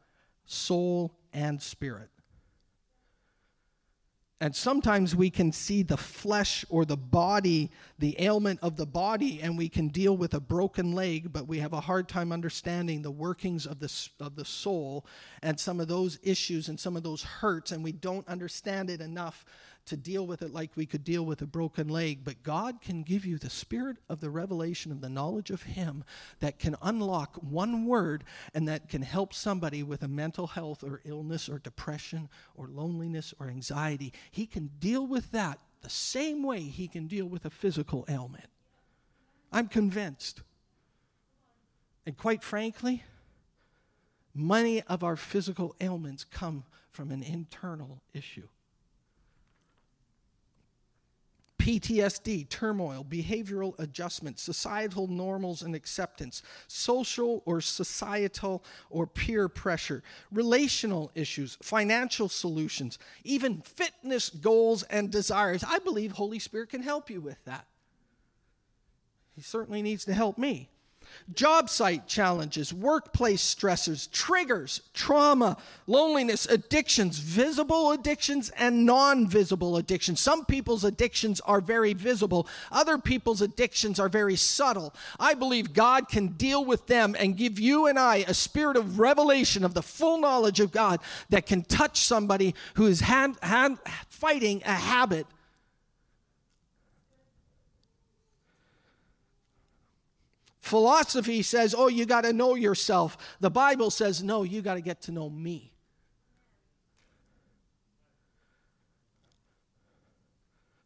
soul 0.46 1.14
and 1.34 1.62
spirit. 1.62 2.10
And 4.42 4.56
sometimes 4.56 5.16
we 5.16 5.30
can 5.30 5.52
see 5.52 5.84
the 5.84 5.98
flesh 5.98 6.66
or 6.68 6.84
the 6.84 6.98
body, 6.98 7.70
the 8.00 8.16
ailment 8.20 8.60
of 8.64 8.76
the 8.76 8.88
body, 8.88 9.40
and 9.40 9.56
we 9.56 9.70
can 9.70 9.90
deal 9.90 10.18
with 10.18 10.34
a 10.34 10.40
broken 10.40 10.94
leg, 10.94 11.32
but 11.32 11.48
we 11.48 11.60
have 11.60 11.74
a 11.74 11.80
hard 11.80 12.10
time 12.10 12.32
understanding 12.32 13.04
the 13.04 13.12
workings 13.12 13.68
of 13.68 13.80
the, 13.80 14.10
of 14.20 14.36
the 14.36 14.44
soul 14.44 15.06
and 15.44 15.60
some 15.60 15.80
of 15.80 15.88
those 15.88 16.18
issues 16.24 16.70
and 16.70 16.80
some 16.80 16.98
of 16.98 17.04
those 17.04 17.22
hurts, 17.22 17.72
and 17.72 17.84
we 17.84 17.92
don't 17.92 18.28
understand 18.28 18.90
it 18.90 19.00
enough 19.00 19.46
to 19.86 19.98
deal 19.98 20.26
with 20.26 20.42
it 20.42 20.54
like 20.54 20.72
we 20.76 20.86
could 20.86 21.04
deal 21.04 21.26
with 21.26 21.42
a 21.42 21.48
broken 21.48 21.88
leg, 21.88 22.24
but 22.24 22.44
God 22.44 22.82
can 22.82 23.04
give 23.04 23.26
you 23.26 23.38
the 23.38 23.50
spirit 23.50 23.98
of 24.10 24.22
the 24.22 24.30
revelation 24.30 24.92
of 24.92 25.02
the 25.02 25.10
knowledge 25.10 25.50
of 25.50 25.64
Him 25.64 26.04
that 26.40 26.60
can 26.60 26.76
unlock 26.82 27.36
one 27.38 27.86
word 27.86 28.24
and 28.54 28.68
that 28.68 28.90
can 28.90 29.02
help 29.02 29.34
somebody 29.34 29.84
with 29.84 30.04
a 30.04 30.08
mental 30.08 30.48
health 30.48 30.84
or 30.84 31.02
illness 31.04 31.50
or 31.50 31.60
depression 31.60 32.30
or 32.56 32.68
loneliness 32.68 33.34
or 33.40 33.48
anxiety. 33.48 34.14
He 34.30 34.46
can 34.46 34.70
deal 34.80 35.06
with 35.06 35.32
that 35.32 35.60
the 35.82 35.90
same 35.90 36.44
way 36.44 36.62
He 36.62 36.88
can 36.88 37.08
deal 37.08 37.26
with 37.26 37.46
a 37.46 37.50
physical 37.50 38.06
ailment. 38.08 38.50
I'm 39.52 39.68
convinced. 39.68 40.42
And 42.06 42.18
quite 42.18 42.44
frankly, 42.44 43.04
many 44.34 44.82
of 44.84 45.04
our 45.04 45.16
physical 45.16 45.76
ailments 45.82 46.24
come 46.24 46.64
from 46.92 47.12
an 47.12 47.24
internal 47.24 48.02
issue. 48.14 48.48
PTSD, 51.72 52.50
turmoil, 52.50 53.06
behavioral 53.10 53.80
adjustment, 53.80 54.38
societal 54.38 55.08
normals 55.08 55.62
and 55.62 55.74
acceptance, 55.74 56.44
social 56.68 57.42
or 57.46 57.62
societal 57.62 58.62
or 58.90 59.08
peer 59.08 59.48
pressure, 59.48 60.04
relational 60.34 61.12
issues, 61.16 61.58
financial 61.62 62.28
solutions, 62.28 63.00
even 63.24 63.62
fitness 63.62 64.30
goals 64.30 64.84
and 64.84 65.10
desires. 65.12 65.64
I 65.66 65.80
believe 65.80 66.12
Holy 66.12 66.40
Spirit 66.40 66.72
can 66.72 66.84
help 66.84 67.10
you 67.10 67.22
with 67.22 67.42
that. 67.46 67.66
He 69.34 69.42
certainly 69.42 69.82
needs 69.82 70.04
to 70.06 70.14
help 70.14 70.38
me 70.38 70.70
job 71.34 71.70
site 71.70 72.08
challenges, 72.08 72.74
workplace 72.74 73.44
stressors, 73.44 74.12
triggers, 74.12 74.82
trauma, 74.94 75.58
loneliness, 75.88 76.46
addictions, 76.46 77.20
visible 77.20 77.92
addictions, 77.92 78.50
and 78.58 78.86
non 78.86 79.28
visible 79.28 79.78
addictions. 79.78 80.20
Some 80.20 80.46
people's 80.46 80.84
addictions 80.84 81.42
are 81.42 81.62
very 81.62 81.94
visible, 81.94 82.48
other 82.72 82.98
people's 82.98 83.42
addictions 83.42 84.00
are 84.00 84.10
very 84.10 84.36
subtle. 84.36 84.94
I 85.20 85.34
believe 85.34 85.74
God 85.74 86.08
can 86.08 86.30
deal 86.30 86.66
with 86.66 86.88
them 86.88 87.16
and 87.18 87.38
give 87.38 87.60
you 87.60 87.88
and 87.88 87.98
I 87.98 88.18
a 88.28 88.34
spirit 88.34 88.78
of 88.78 89.00
revelation 89.00 89.64
of 89.64 89.74
the 89.74 89.84
full 89.84 90.20
knowledge 90.20 90.60
of 90.60 90.72
God 90.72 91.00
that 91.30 91.46
can 91.46 91.64
touch 91.64 92.00
somebody 92.00 92.56
who 92.76 92.88
is 92.88 93.02
hand, 93.02 93.38
hand, 93.42 93.80
fighting 94.10 94.62
a 94.66 94.74
habit 94.74 95.28
Philosophy 100.62 101.42
says, 101.42 101.76
oh, 101.78 101.88
you 101.88 102.06
got 102.06 102.22
to 102.22 102.34
know 102.34 102.56
yourself. 102.56 103.18
The 103.40 103.50
Bible 103.50 103.90
says, 103.90 104.24
no, 104.24 104.44
you 104.44 104.62
got 104.62 104.76
to 104.76 104.82
get 104.82 105.02
to 105.04 105.12
know 105.12 105.30
me. 105.30 105.74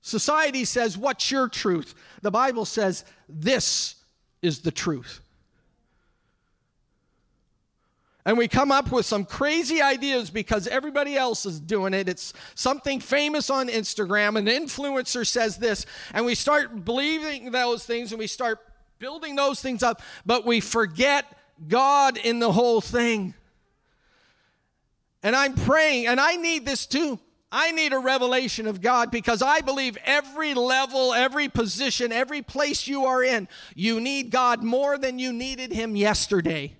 Society 0.01 0.65
says, 0.65 0.97
what's 0.97 1.29
your 1.29 1.49
truth? 1.49 1.93
The 2.21 2.31
Bible 2.31 2.63
says, 2.63 3.03
this 3.27 3.95
is 4.41 4.59
the 4.59 4.71
truth. 4.71 5.19
And 8.23 8.37
we 8.37 8.47
come 8.47 8.71
up 8.71 8.91
with 8.91 9.05
some 9.05 9.25
crazy 9.25 9.81
ideas 9.81 10.29
because 10.29 10.67
everybody 10.67 11.15
else 11.15 11.45
is 11.45 11.59
doing 11.59 11.93
it. 11.93 12.07
It's 12.07 12.33
something 12.55 12.99
famous 12.99 13.49
on 13.49 13.67
Instagram. 13.67 14.37
An 14.37 14.45
influencer 14.45 15.27
says 15.27 15.57
this, 15.57 15.85
and 16.13 16.25
we 16.25 16.33
start 16.33 16.85
believing 16.85 17.51
those 17.51 17.85
things 17.85 18.11
and 18.11 18.19
we 18.19 18.27
start 18.27 18.59
building 18.99 19.35
those 19.35 19.61
things 19.61 19.83
up, 19.83 20.01
but 20.25 20.45
we 20.45 20.59
forget 20.59 21.25
God 21.67 22.17
in 22.17 22.39
the 22.39 22.51
whole 22.51 22.81
thing. 22.81 23.33
And 25.23 25.35
I'm 25.35 25.55
praying, 25.55 26.07
and 26.07 26.19
I 26.19 26.35
need 26.35 26.65
this 26.65 26.85
too. 26.85 27.19
I 27.51 27.71
need 27.71 27.93
a 27.93 27.99
revelation 27.99 28.67
of 28.67 28.81
God 28.81 29.11
because 29.11 29.41
I 29.41 29.61
believe 29.61 29.97
every 30.03 30.53
level, 30.53 31.13
every 31.13 31.47
position, 31.47 32.11
every 32.11 32.41
place 32.41 32.87
you 32.87 33.05
are 33.05 33.23
in, 33.23 33.47
you 33.75 34.01
need 34.01 34.29
God 34.29 34.61
more 34.61 34.97
than 34.97 35.19
you 35.19 35.31
needed 35.31 35.71
Him 35.71 35.95
yesterday. 35.95 36.75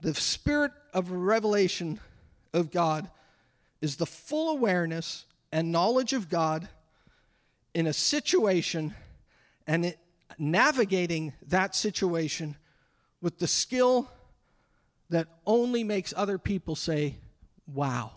The 0.00 0.14
spirit 0.14 0.70
of 0.94 1.10
revelation 1.10 1.98
of 2.56 2.70
God 2.70 3.08
is 3.80 3.96
the 3.96 4.06
full 4.06 4.50
awareness 4.50 5.26
and 5.52 5.70
knowledge 5.70 6.12
of 6.12 6.28
God 6.28 6.68
in 7.74 7.86
a 7.86 7.92
situation 7.92 8.94
and 9.66 9.86
it, 9.86 9.98
navigating 10.38 11.32
that 11.48 11.74
situation 11.74 12.56
with 13.20 13.38
the 13.38 13.46
skill 13.46 14.10
that 15.10 15.28
only 15.46 15.84
makes 15.84 16.12
other 16.16 16.38
people 16.38 16.74
say, 16.74 17.16
Wow. 17.72 18.12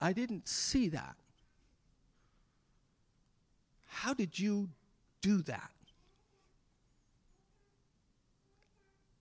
I 0.00 0.12
didn't 0.12 0.46
see 0.46 0.90
that. 0.90 1.16
How 3.86 4.14
did 4.14 4.38
you 4.38 4.68
do 5.20 5.42
that? 5.42 5.72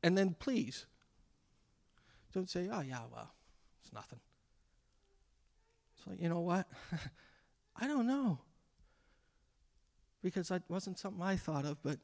And 0.08 0.18
then 0.18 0.38
please, 0.40 0.86
don't 2.34 2.50
say, 2.50 2.70
oh, 2.72 2.80
yeah, 2.80 3.02
well, 3.14 3.30
it's 3.84 3.92
nothing. 3.92 4.22
It's 5.98 6.08
like, 6.08 6.22
you 6.22 6.30
know 6.30 6.40
what? 6.40 6.66
I 7.76 7.88
don't 7.88 8.08
know. 8.08 8.40
Because 10.24 10.48
that 10.48 10.64
wasn't 10.70 10.98
something 10.98 11.22
I 11.22 11.36
thought 11.36 11.66
of, 11.66 11.84
but 11.84 12.00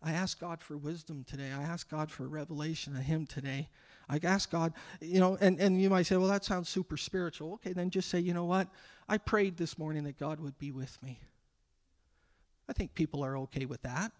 I 0.00 0.12
asked 0.12 0.38
God 0.38 0.62
for 0.62 0.76
wisdom 0.76 1.24
today. 1.24 1.50
I 1.50 1.64
asked 1.64 1.90
God 1.90 2.08
for 2.08 2.28
revelation 2.28 2.94
of 2.94 3.02
Him 3.02 3.26
today. 3.26 3.68
I 4.08 4.20
asked 4.22 4.52
God, 4.52 4.74
you 5.00 5.18
know, 5.18 5.36
and, 5.40 5.58
and 5.58 5.82
you 5.82 5.90
might 5.90 6.06
say, 6.06 6.16
well, 6.18 6.28
that 6.28 6.44
sounds 6.44 6.68
super 6.68 6.96
spiritual. 6.96 7.54
Okay, 7.54 7.72
then 7.72 7.90
just 7.90 8.10
say, 8.10 8.20
you 8.20 8.32
know 8.32 8.44
what? 8.44 8.68
I 9.08 9.18
prayed 9.18 9.56
this 9.56 9.76
morning 9.76 10.04
that 10.04 10.20
God 10.20 10.38
would 10.38 10.56
be 10.56 10.70
with 10.70 11.02
me. 11.02 11.18
I 12.68 12.74
think 12.74 12.94
people 12.94 13.24
are 13.24 13.36
okay 13.38 13.64
with 13.64 13.82
that. 13.82 14.12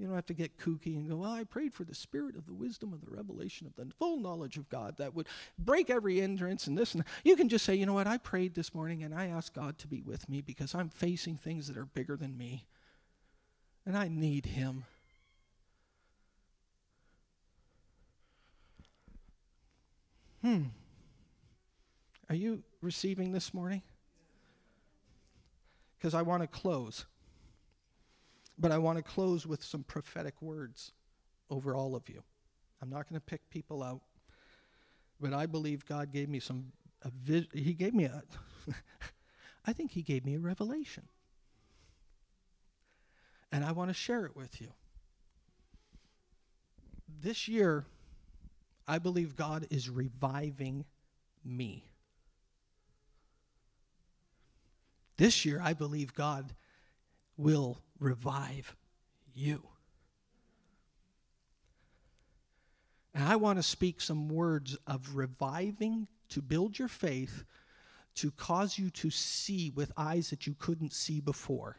You 0.00 0.06
don't 0.06 0.14
have 0.14 0.24
to 0.26 0.34
get 0.34 0.56
kooky 0.56 0.96
and 0.96 1.10
go, 1.10 1.16
well, 1.16 1.32
I 1.32 1.44
prayed 1.44 1.74
for 1.74 1.84
the 1.84 1.94
spirit 1.94 2.34
of 2.34 2.46
the 2.46 2.54
wisdom 2.54 2.94
of 2.94 3.02
the 3.02 3.10
revelation 3.10 3.66
of 3.66 3.76
the 3.76 3.92
full 3.98 4.18
knowledge 4.18 4.56
of 4.56 4.70
God 4.70 4.96
that 4.96 5.14
would 5.14 5.26
break 5.58 5.90
every 5.90 6.20
hindrance 6.20 6.66
and 6.66 6.78
this 6.78 6.94
and 6.94 7.04
that. 7.04 7.08
You 7.22 7.36
can 7.36 7.50
just 7.50 7.66
say, 7.66 7.74
you 7.74 7.84
know 7.84 7.92
what, 7.92 8.06
I 8.06 8.16
prayed 8.16 8.54
this 8.54 8.74
morning 8.74 9.02
and 9.02 9.14
I 9.14 9.26
asked 9.26 9.52
God 9.52 9.76
to 9.76 9.86
be 9.86 10.00
with 10.00 10.26
me 10.26 10.40
because 10.40 10.74
I'm 10.74 10.88
facing 10.88 11.36
things 11.36 11.68
that 11.68 11.76
are 11.76 11.84
bigger 11.84 12.16
than 12.16 12.38
me. 12.38 12.64
And 13.84 13.94
I 13.94 14.08
need 14.08 14.46
Him. 14.46 14.84
Hmm. 20.40 20.62
Are 22.30 22.34
you 22.34 22.62
receiving 22.80 23.32
this 23.32 23.52
morning? 23.52 23.82
Because 25.98 26.14
I 26.14 26.22
want 26.22 26.42
to 26.42 26.46
close. 26.46 27.04
But 28.60 28.72
I 28.72 28.78
want 28.78 28.98
to 28.98 29.02
close 29.02 29.46
with 29.46 29.64
some 29.64 29.82
prophetic 29.82 30.40
words 30.42 30.92
over 31.48 31.74
all 31.74 31.96
of 31.96 32.08
you. 32.08 32.22
I'm 32.82 32.90
not 32.90 33.08
going 33.08 33.18
to 33.18 33.24
pick 33.24 33.48
people 33.48 33.82
out, 33.82 34.02
but 35.18 35.32
I 35.32 35.46
believe 35.46 35.86
God 35.86 36.12
gave 36.12 36.28
me 36.28 36.40
some. 36.40 36.72
A 37.02 37.10
vis- 37.10 37.46
he 37.54 37.72
gave 37.72 37.94
me 37.94 38.04
a. 38.04 38.22
I 39.66 39.72
think 39.72 39.90
He 39.90 40.02
gave 40.02 40.24
me 40.24 40.34
a 40.34 40.40
revelation. 40.40 41.08
And 43.52 43.64
I 43.64 43.72
want 43.72 43.90
to 43.90 43.94
share 43.94 44.26
it 44.26 44.36
with 44.36 44.60
you. 44.60 44.68
This 47.22 47.48
year, 47.48 47.84
I 48.86 48.98
believe 48.98 49.36
God 49.36 49.66
is 49.70 49.90
reviving 49.90 50.84
me. 51.44 51.84
This 55.16 55.44
year, 55.44 55.60
I 55.62 55.74
believe 55.74 56.14
God 56.14 56.54
will 57.36 57.78
revive 58.00 58.74
you. 59.34 59.62
And 63.14 63.24
I 63.24 63.36
want 63.36 63.58
to 63.58 63.62
speak 63.62 64.00
some 64.00 64.28
words 64.28 64.76
of 64.86 65.14
reviving 65.14 66.06
to 66.30 66.40
build 66.40 66.78
your 66.78 66.88
faith, 66.88 67.44
to 68.16 68.30
cause 68.32 68.78
you 68.78 68.90
to 68.90 69.10
see 69.10 69.70
with 69.74 69.92
eyes 69.96 70.30
that 70.30 70.46
you 70.46 70.54
couldn't 70.58 70.92
see 70.92 71.20
before. 71.20 71.76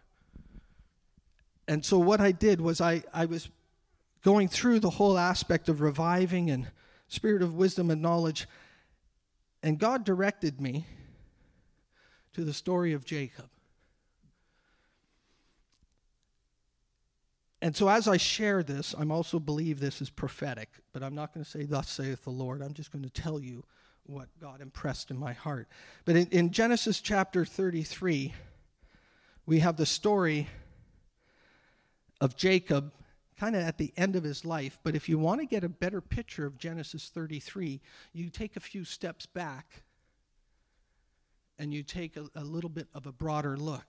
And 1.67 1.85
so, 1.85 1.97
what 1.99 2.19
I 2.19 2.31
did 2.31 2.59
was, 2.59 2.81
I, 2.81 3.03
I 3.13 3.25
was 3.25 3.49
going 4.23 4.47
through 4.49 4.79
the 4.79 4.89
whole 4.89 5.17
aspect 5.17 5.69
of 5.69 5.81
reviving 5.81 6.49
and 6.49 6.67
spirit 7.07 7.41
of 7.41 7.55
wisdom 7.55 7.89
and 7.89 8.01
knowledge. 8.01 8.47
And 9.63 9.79
God 9.79 10.03
directed 10.03 10.59
me 10.59 10.85
to 12.33 12.43
the 12.43 12.53
story 12.53 12.93
of 12.93 13.05
Jacob. 13.05 13.49
And 17.61 17.75
so, 17.75 17.89
as 17.89 18.07
I 18.07 18.17
share 18.17 18.63
this, 18.63 18.95
I'm 18.97 19.11
also 19.11 19.39
believe 19.39 19.79
this 19.79 20.01
is 20.01 20.09
prophetic, 20.09 20.69
but 20.93 21.03
I'm 21.03 21.13
not 21.13 21.33
going 21.33 21.43
to 21.43 21.49
say, 21.49 21.63
Thus 21.63 21.89
saith 21.89 22.23
the 22.23 22.31
Lord. 22.31 22.61
I'm 22.61 22.73
just 22.73 22.91
going 22.91 23.03
to 23.03 23.09
tell 23.09 23.39
you 23.39 23.63
what 24.03 24.27
God 24.39 24.61
impressed 24.61 25.11
in 25.11 25.17
my 25.17 25.33
heart. 25.33 25.67
But 26.05 26.15
in, 26.15 26.27
in 26.27 26.51
Genesis 26.51 27.01
chapter 27.01 27.45
33, 27.45 28.33
we 29.45 29.59
have 29.59 29.77
the 29.77 29.85
story 29.85 30.47
of 32.19 32.35
Jacob 32.35 32.91
kind 33.37 33.55
of 33.55 33.63
at 33.63 33.77
the 33.77 33.93
end 33.97 34.15
of 34.15 34.23
his 34.23 34.45
life. 34.45 34.79
But 34.83 34.95
if 34.95 35.07
you 35.09 35.17
want 35.17 35.41
to 35.41 35.47
get 35.47 35.63
a 35.63 35.69
better 35.69 36.01
picture 36.01 36.45
of 36.45 36.57
Genesis 36.57 37.09
33, 37.13 37.79
you 38.13 38.29
take 38.29 38.55
a 38.55 38.59
few 38.59 38.83
steps 38.83 39.25
back 39.25 39.83
and 41.57 41.73
you 41.73 41.83
take 41.83 42.17
a, 42.17 42.27
a 42.35 42.43
little 42.43 42.69
bit 42.69 42.87
of 42.93 43.05
a 43.05 43.11
broader 43.11 43.57
look. 43.57 43.85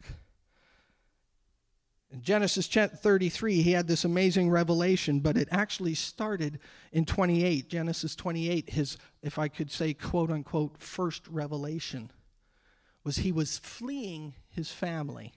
In 2.13 2.21
Genesis 2.21 2.69
33, 2.69 3.63
he 3.63 3.73
had 3.73 3.89
this 3.89 4.05
amazing 4.05 4.51
revelation, 4.51 5.21
but 5.21 5.39
it 5.39 5.49
actually 5.51 5.95
started 5.95 6.59
in 6.93 7.07
28. 7.07 7.71
Genesis 7.71 8.15
28, 8.15 8.69
his, 8.69 8.99
if 9.23 9.39
I 9.39 9.49
could 9.49 9.71
say, 9.71 9.95
quote 9.95 10.31
unquote, 10.31 10.77
first 10.79 11.27
revelation 11.29 12.11
was 13.03 13.17
he 13.17 13.33
was 13.33 13.59
fleeing 13.59 14.35
his 14.51 14.71
family 14.71 15.33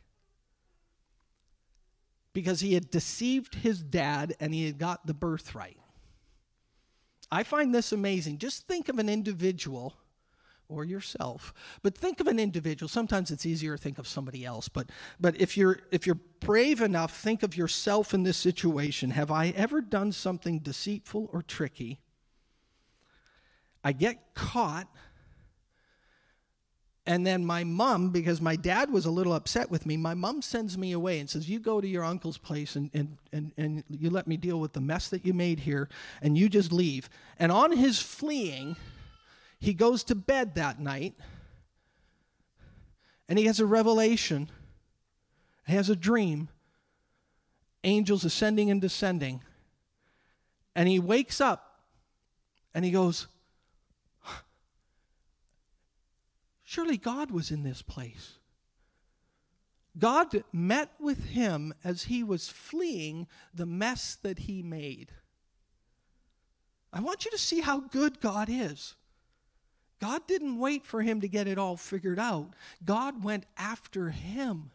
because 2.34 2.60
he 2.60 2.74
had 2.74 2.92
deceived 2.92 3.56
his 3.56 3.82
dad 3.82 4.36
and 4.42 4.54
he 4.54 4.66
had 4.66 4.78
got 4.78 5.08
the 5.08 5.14
birthright. 5.14 5.78
I 7.32 7.44
find 7.44 7.74
this 7.74 7.94
amazing. 7.94 8.38
Just 8.38 8.68
think 8.68 8.90
of 8.90 9.00
an 9.00 9.08
individual 9.08 9.96
or 10.69 10.84
yourself. 10.84 11.54
But 11.82 11.97
think 11.97 12.19
of 12.19 12.28
an 12.28 12.39
individual. 12.39 12.88
Sometimes 12.88 13.32
it's 13.32 13.45
easier 13.45 13.78
to 13.78 13.82
think 13.82 13.97
of 13.97 14.08
somebody 14.08 14.45
else, 14.45 14.67
but 14.67 14.89
but 15.19 15.39
if 15.39 15.58
you're 15.58 15.80
if 15.91 16.06
you're 16.06 16.19
brave 16.39 16.82
enough, 16.82 17.15
think 17.15 17.43
of 17.43 17.58
yourself 17.58 18.13
in 18.13 18.23
this 18.23 18.38
situation. 18.38 19.12
Have 19.12 19.32
I 19.32 19.49
ever 19.56 19.82
done 19.82 20.12
something 20.12 20.60
deceitful 20.60 21.30
or 21.32 21.41
tricky? 21.41 21.99
I 23.84 23.91
get 23.91 24.34
caught 24.34 24.88
and 27.08 27.25
then 27.25 27.45
my 27.45 27.63
mom, 27.63 28.10
because 28.10 28.41
my 28.41 28.56
dad 28.56 28.91
was 28.91 29.06
a 29.06 29.12
little 29.12 29.34
upset 29.34 29.69
with 29.69 29.86
me, 29.86 29.95
my 29.95 30.15
mom 30.15 30.41
sends 30.41 30.75
me 30.75 30.91
away 30.91 31.19
and 31.19 31.30
says, 31.30 31.47
You 31.47 31.60
go 31.60 31.80
to 31.80 31.88
your 31.88 32.04
uncle's 32.04 32.39
place 32.39 32.75
and, 32.75 32.89
and, 32.95 33.17
and, 33.32 33.51
and 33.58 33.84
you 33.89 34.10
let 34.10 34.25
me 34.25 34.38
deal 34.38 34.60
with 34.60 34.73
the 34.73 34.82
mess 34.82 35.10
that 35.10 35.23
you 35.23 35.34
made 35.34 35.60
here, 35.60 35.88
and 36.23 36.36
you 36.36 36.49
just 36.49 36.71
leave. 36.71 37.10
And 37.38 37.51
on 37.51 37.71
his 37.71 38.01
fleeing, 38.01 38.75
he 39.65 39.73
goes 39.73 40.04
to 40.06 40.15
bed 40.15 40.56
that 40.56 40.80
night 40.80 41.15
and 43.28 43.39
he 43.39 43.45
has 43.45 43.60
a 43.60 43.65
revelation. 43.65 44.47
He 45.65 45.73
has 45.73 45.89
a 45.89 45.95
dream. 45.95 46.49
Angels 47.84 48.23
ascending 48.23 48.69
and 48.69 48.80
descending. 48.80 49.41
And 50.75 50.88
he 50.88 50.99
wakes 50.99 51.41
up 51.41 51.80
and 52.75 52.86
he 52.86 52.91
goes, 52.91 53.25
Surely 56.63 56.97
God 56.97 57.32
was 57.32 57.49
in 57.49 57.63
this 57.63 57.82
place. 57.82 58.34
God 59.97 60.43
met 60.51 60.91
with 60.99 61.30
him 61.30 61.73
as 61.84 62.04
he 62.04 62.23
was 62.23 62.49
fleeing 62.49 63.25
the 63.54 63.65
mess 63.65 64.15
that 64.21 64.39
he 64.39 64.62
made. 64.62 65.12
I 66.93 66.99
want 66.99 67.25
you 67.25 67.32
to 67.32 67.38
see 67.39 67.62
how 67.62 67.80
good 67.80 68.19
God 68.21 68.47
is. 68.51 68.93
God 70.02 70.28
didn't 70.28 70.60
wait 70.60 70.86
for 70.86 71.02
him 71.02 71.22
to 71.22 71.28
get 71.28 71.48
it 71.48 71.58
all 71.58 71.78
figured 71.78 72.20
out. 72.20 72.54
God 72.84 73.24
went 73.24 73.46
after 73.58 74.10
him. 74.10 74.72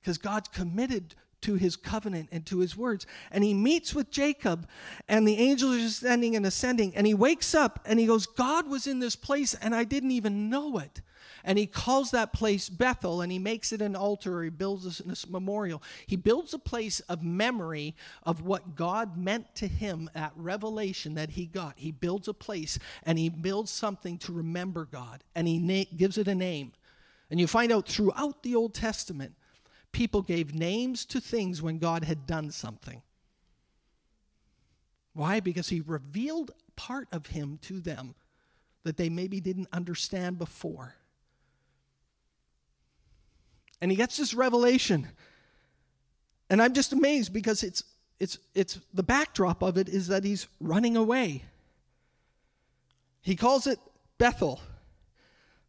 Because 0.00 0.18
God's 0.18 0.48
committed 0.48 1.14
to 1.42 1.54
his 1.54 1.76
covenant 1.76 2.28
and 2.32 2.44
to 2.46 2.58
his 2.58 2.76
words. 2.76 3.06
And 3.30 3.42
he 3.42 3.54
meets 3.54 3.94
with 3.94 4.10
Jacob, 4.10 4.68
and 5.08 5.26
the 5.26 5.38
angels 5.38 5.76
are 5.76 5.86
ascending 5.86 6.36
and 6.36 6.44
ascending. 6.44 6.94
And 6.94 7.06
he 7.06 7.14
wakes 7.14 7.54
up 7.54 7.80
and 7.84 7.98
he 7.98 8.06
goes, 8.06 8.26
God 8.26 8.68
was 8.68 8.86
in 8.86 9.00
this 9.00 9.16
place, 9.16 9.54
and 9.54 9.74
I 9.74 9.84
didn't 9.84 10.10
even 10.10 10.50
know 10.50 10.78
it. 10.78 11.00
And 11.44 11.58
he 11.58 11.66
calls 11.66 12.10
that 12.10 12.32
place 12.32 12.68
Bethel 12.68 13.20
and 13.20 13.32
he 13.32 13.38
makes 13.38 13.72
it 13.72 13.82
an 13.82 13.96
altar. 13.96 14.38
or 14.38 14.44
He 14.44 14.50
builds 14.50 14.98
this 14.98 15.28
memorial. 15.28 15.82
He 16.06 16.16
builds 16.16 16.54
a 16.54 16.58
place 16.58 17.00
of 17.00 17.22
memory 17.22 17.94
of 18.22 18.42
what 18.42 18.74
God 18.74 19.16
meant 19.16 19.54
to 19.56 19.66
him 19.66 20.10
at 20.14 20.32
revelation 20.36 21.14
that 21.14 21.30
he 21.30 21.46
got. 21.46 21.74
He 21.76 21.92
builds 21.92 22.28
a 22.28 22.34
place 22.34 22.78
and 23.04 23.18
he 23.18 23.28
builds 23.28 23.70
something 23.70 24.18
to 24.18 24.32
remember 24.32 24.84
God 24.84 25.24
and 25.34 25.48
he 25.48 25.58
na- 25.58 25.84
gives 25.96 26.18
it 26.18 26.28
a 26.28 26.34
name. 26.34 26.72
And 27.30 27.38
you 27.38 27.46
find 27.46 27.72
out 27.72 27.86
throughout 27.86 28.42
the 28.42 28.56
Old 28.56 28.74
Testament, 28.74 29.34
people 29.92 30.22
gave 30.22 30.54
names 30.54 31.04
to 31.06 31.20
things 31.20 31.62
when 31.62 31.78
God 31.78 32.04
had 32.04 32.26
done 32.26 32.50
something. 32.50 33.02
Why? 35.12 35.40
Because 35.40 35.68
he 35.68 35.80
revealed 35.80 36.52
part 36.76 37.08
of 37.12 37.26
him 37.26 37.58
to 37.62 37.80
them 37.80 38.14
that 38.84 38.96
they 38.96 39.08
maybe 39.08 39.40
didn't 39.40 39.68
understand 39.72 40.38
before. 40.38 40.94
And 43.80 43.90
he 43.90 43.96
gets 43.96 44.16
this 44.16 44.34
revelation. 44.34 45.08
And 46.48 46.60
I'm 46.60 46.74
just 46.74 46.92
amazed 46.92 47.32
because 47.32 47.62
it's 47.62 47.82
it's 48.18 48.38
it's 48.54 48.78
the 48.92 49.02
backdrop 49.02 49.62
of 49.62 49.78
it 49.78 49.88
is 49.88 50.08
that 50.08 50.24
he's 50.24 50.46
running 50.60 50.96
away. 50.96 51.44
He 53.22 53.36
calls 53.36 53.66
it 53.66 53.78
Bethel, 54.18 54.60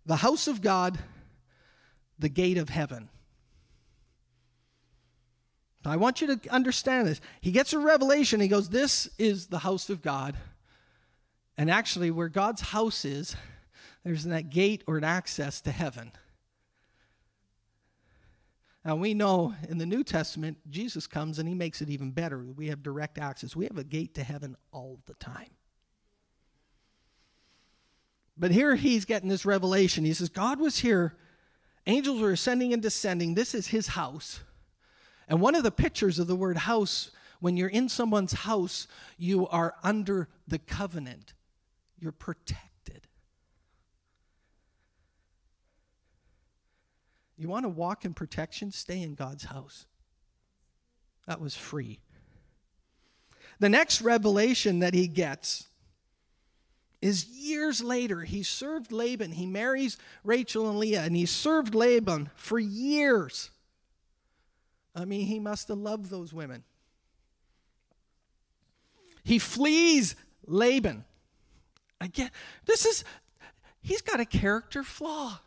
the 0.05 0.17
house 0.17 0.47
of 0.47 0.61
God, 0.61 0.99
the 2.19 2.29
gate 2.29 2.57
of 2.57 2.69
heaven. 2.69 3.09
I 5.83 5.97
want 5.97 6.21
you 6.21 6.35
to 6.35 6.49
understand 6.51 7.07
this. 7.07 7.21
He 7.41 7.51
gets 7.51 7.73
a 7.73 7.79
revelation. 7.79 8.39
He 8.39 8.47
goes, 8.47 8.69
This 8.69 9.09
is 9.17 9.47
the 9.47 9.59
house 9.59 9.89
of 9.89 10.01
God. 10.01 10.37
And 11.57 11.71
actually, 11.71 12.11
where 12.11 12.29
God's 12.29 12.61
house 12.61 13.03
is, 13.03 13.35
there's 14.03 14.23
that 14.25 14.49
gate 14.49 14.83
or 14.87 14.97
an 14.97 15.03
access 15.03 15.61
to 15.61 15.71
heaven. 15.71 16.11
Now, 18.83 18.95
we 18.95 19.13
know 19.13 19.53
in 19.69 19.77
the 19.77 19.85
New 19.85 20.03
Testament, 20.03 20.57
Jesus 20.69 21.05
comes 21.05 21.37
and 21.37 21.47
he 21.47 21.53
makes 21.53 21.81
it 21.81 21.89
even 21.89 22.11
better. 22.11 22.43
We 22.55 22.69
have 22.69 22.81
direct 22.81 23.19
access, 23.19 23.55
we 23.55 23.65
have 23.65 23.77
a 23.77 23.83
gate 23.83 24.15
to 24.15 24.23
heaven 24.23 24.55
all 24.71 24.99
the 25.05 25.13
time. 25.15 25.51
But 28.37 28.51
here 28.51 28.75
he's 28.75 29.05
getting 29.05 29.29
this 29.29 29.45
revelation. 29.45 30.03
He 30.03 30.13
says, 30.13 30.29
God 30.29 30.59
was 30.59 30.79
here, 30.79 31.15
angels 31.85 32.19
were 32.19 32.31
ascending 32.31 32.73
and 32.73 32.81
descending. 32.81 33.35
This 33.35 33.53
is 33.53 33.67
his 33.67 33.87
house. 33.87 34.39
And 35.27 35.39
one 35.39 35.53
of 35.53 35.63
the 35.63 35.71
pictures 35.71 36.17
of 36.17 36.25
the 36.25 36.35
word 36.35 36.57
house, 36.57 37.11
when 37.39 37.57
you're 37.57 37.69
in 37.69 37.87
someone's 37.87 38.33
house, 38.33 38.87
you 39.17 39.47
are 39.49 39.75
under 39.83 40.27
the 40.47 40.57
covenant, 40.57 41.33
you're 41.99 42.11
protected. 42.11 42.70
You 47.41 47.47
want 47.47 47.65
to 47.65 47.69
walk 47.69 48.05
in 48.05 48.13
protection? 48.13 48.71
Stay 48.71 49.01
in 49.01 49.15
God's 49.15 49.45
house. 49.45 49.87
That 51.25 51.41
was 51.41 51.55
free. 51.55 51.99
The 53.59 53.67
next 53.67 54.03
revelation 54.03 54.77
that 54.79 54.93
he 54.93 55.07
gets 55.07 55.65
is 57.01 57.25
years 57.25 57.81
later. 57.81 58.21
He 58.21 58.43
served 58.43 58.91
Laban. 58.91 59.31
He 59.31 59.47
marries 59.47 59.97
Rachel 60.23 60.69
and 60.69 60.77
Leah, 60.77 61.01
and 61.01 61.15
he 61.15 61.25
served 61.25 61.73
Laban 61.73 62.29
for 62.35 62.59
years. 62.59 63.49
I 64.93 65.05
mean, 65.05 65.25
he 65.25 65.39
must 65.39 65.67
have 65.69 65.79
loved 65.79 66.11
those 66.11 66.31
women. 66.31 66.63
He 69.23 69.39
flees 69.39 70.15
Laban. 70.45 71.05
Again, 71.99 72.29
this 72.67 72.85
is, 72.85 73.03
he's 73.81 74.03
got 74.03 74.19
a 74.19 74.25
character 74.25 74.83
flaw 74.83 75.39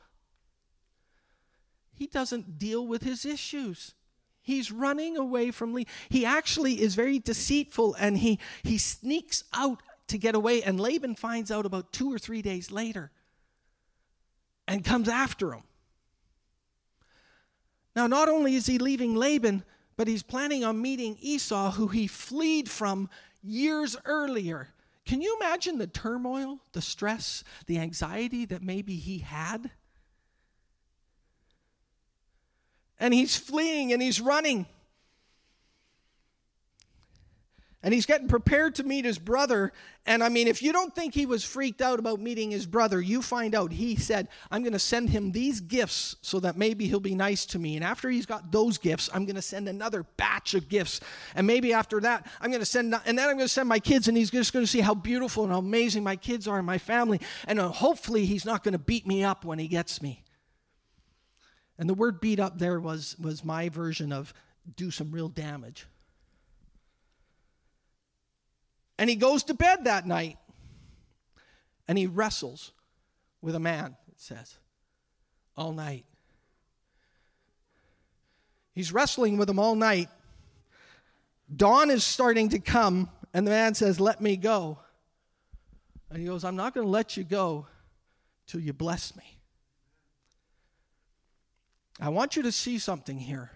he 1.95 2.07
doesn't 2.07 2.59
deal 2.59 2.86
with 2.86 3.03
his 3.03 3.24
issues. 3.24 3.95
He's 4.42 4.70
running 4.70 5.16
away 5.16 5.51
from 5.51 5.72
Lee. 5.72 5.86
He 6.11 6.26
actually 6.26 6.82
is 6.82 6.95
very 6.95 7.18
deceitful 7.18 7.95
and 7.99 8.18
he, 8.18 8.38
he 8.62 8.76
sneaks 8.76 9.45
out 9.55 9.82
to 10.09 10.18
get 10.18 10.34
away. 10.34 10.62
And 10.62 10.78
Laban 10.78 11.14
finds 11.14 11.51
out 11.51 11.64
about 11.64 11.92
two 11.92 12.12
or 12.12 12.18
three 12.18 12.42
days 12.42 12.70
later 12.70 13.11
and 14.68 14.84
comes 14.84 15.09
after 15.09 15.53
him. 15.53 15.62
Now, 17.97 18.07
not 18.07 18.28
only 18.28 18.55
is 18.55 18.66
he 18.66 18.78
leaving 18.78 19.14
Laban, 19.14 19.64
but 19.97 20.09
he's 20.09 20.22
planning 20.22 20.64
on 20.64 20.82
meeting 20.82 21.16
Esau, 21.20 21.70
who 21.72 21.86
he 21.88 22.07
fled 22.07 22.68
from 22.68 23.09
years 23.42 23.97
earlier. 24.05 24.68
Can 25.07 25.22
you 25.22 25.36
imagine 25.40 25.78
the 25.78 25.86
turmoil, 25.86 26.61
the 26.72 26.82
stress, 26.82 27.45
the 27.66 27.78
anxiety 27.78 28.45
that 28.47 28.62
maybe 28.62 28.97
he 28.97 29.18
had? 29.18 29.70
And 33.05 33.12
he's 33.12 33.36
fleeing 33.36 33.92
and 33.92 34.00
he's 34.00 34.18
running. 34.18 34.64
And 37.82 37.92
he's 37.92 38.07
getting 38.07 38.28
prepared 38.28 38.76
to 38.76 38.82
meet 38.82 39.05
his 39.05 39.18
brother. 39.18 39.74
And 40.07 40.24
I 40.24 40.30
mean, 40.30 40.48
if 40.48 40.62
you 40.62 40.72
don't 40.72 40.94
think 40.94 41.12
he 41.12 41.26
was 41.26 41.44
freaked 41.44 41.82
out 41.82 41.98
about 41.98 42.18
meeting 42.18 42.50
his 42.50 42.64
brother, 42.64 43.02
you 43.02 43.20
find 43.20 43.55
out 43.55 43.72
he 43.72 43.94
said, 43.96 44.28
I'm 44.50 44.62
going 44.62 44.72
to 44.72 44.78
send 44.78 45.11
him 45.11 45.32
these 45.32 45.61
gifts 45.61 46.16
so 46.22 46.40
that 46.40 46.57
maybe 46.57 46.86
he'll 46.86 46.98
be 46.98 47.14
nice 47.14 47.44
to 47.44 47.59
me. 47.59 47.76
And 47.76 47.84
after 47.84 48.09
he's 48.09 48.24
got 48.24 48.50
those 48.50 48.78
gifts, 48.78 49.11
I'm 49.12 49.26
going 49.26 49.36
to 49.36 49.42
send 49.42 49.68
another 49.68 50.07
batch 50.16 50.55
of 50.55 50.70
gifts. 50.70 51.02
And 51.34 51.46
maybe 51.46 51.74
after 51.74 52.00
that, 52.00 52.26
I'm 52.40 52.48
going 52.48 52.62
to 52.62 52.66
send, 52.66 52.94
and 53.05 53.18
then 53.18 53.28
I'm 53.28 53.36
going 53.36 53.40
to 53.40 53.48
send 53.48 53.68
my 53.68 53.80
kids, 53.80 54.09
and 54.09 54.16
he's 54.16 54.30
just 54.30 54.55
going 54.55 54.64
to 54.64 54.70
see 54.70 54.80
how 54.80 54.94
beautiful 54.94 55.44
and 55.44 55.52
how 55.52 55.59
amazing 55.59 56.05
my 56.05 56.16
kids 56.16 56.48
are 56.48 56.57
and 56.57 56.66
my 56.66 56.78
family. 56.78 57.20
And 57.46 57.61
uh, 57.61 57.68
hopefully, 57.68 58.24
he's 58.24 58.46
not 58.46 58.64
going 58.64 58.72
to 58.72 58.78
beat 58.78 59.07
me 59.07 59.24
up 59.24 59.44
when 59.44 59.59
he 59.59 59.68
gets 59.68 60.00
me. 60.00 60.24
And 61.79 61.89
the 61.89 61.95
word 61.95 62.20
beat 62.20 62.39
up 62.39 62.59
there 62.59 62.79
was, 62.79 63.16
was 63.18 63.45
my 63.45 63.68
version 63.68 64.12
of 64.12 64.33
do 64.77 64.91
some 64.91 65.11
real 65.11 65.29
damage. 65.29 65.87
And 68.99 69.11
he 69.11 69.16
goes 69.16 69.43
to 69.45 69.55
bed 69.55 69.85
that 69.85 70.07
night 70.07 70.39
and 71.89 71.99
he 71.99 72.07
wrestles 72.07 72.72
with 73.43 73.55
a 73.55 73.61
man, 73.61 73.97
it 74.09 74.20
says, 74.20 74.57
all 75.57 75.72
night. 75.72 76.05
He's 78.75 78.93
wrestling 78.93 79.37
with 79.37 79.49
him 79.49 79.59
all 79.59 79.75
night. 79.75 80.09
Dawn 81.55 81.91
is 81.91 82.03
starting 82.03 82.49
to 82.51 82.59
come, 82.59 83.09
and 83.33 83.47
the 83.47 83.51
man 83.51 83.75
says, 83.75 84.01
Let 84.01 84.20
me 84.20 84.37
go. 84.37 84.79
And 86.11 86.18
he 86.18 86.27
goes, 86.27 86.45
I'm 86.45 86.57
not 86.57 86.75
going 86.75 86.87
to 86.87 86.91
let 86.91 87.16
you 87.16 87.25
go 87.25 87.66
till 88.47 88.61
you 88.61 88.72
bless 88.72 89.14
me. 89.16 89.34
I 92.01 92.09
want 92.09 92.36
you 92.36 92.42
to 92.42 92.53
see 92.53 92.78
something 92.78 93.18
here. 93.18 93.53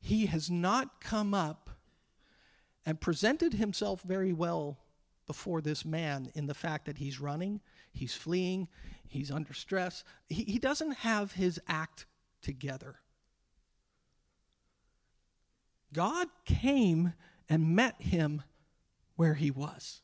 He 0.00 0.26
has 0.26 0.50
not 0.50 1.00
come 1.00 1.32
up 1.32 1.70
and 2.84 3.00
presented 3.00 3.54
himself 3.54 4.02
very 4.02 4.32
well 4.32 4.78
before 5.26 5.60
this 5.60 5.84
man 5.84 6.30
in 6.34 6.46
the 6.46 6.54
fact 6.54 6.84
that 6.86 6.98
he's 6.98 7.20
running, 7.20 7.60
he's 7.92 8.14
fleeing, 8.14 8.68
he's 9.06 9.30
under 9.30 9.54
stress. 9.54 10.04
He, 10.28 10.44
he 10.44 10.58
doesn't 10.58 10.98
have 10.98 11.32
his 11.32 11.58
act 11.66 12.04
together. 12.42 12.96
God 15.92 16.28
came 16.44 17.14
and 17.48 17.74
met 17.74 18.02
him 18.02 18.42
where 19.16 19.34
he 19.34 19.50
was. 19.50 20.02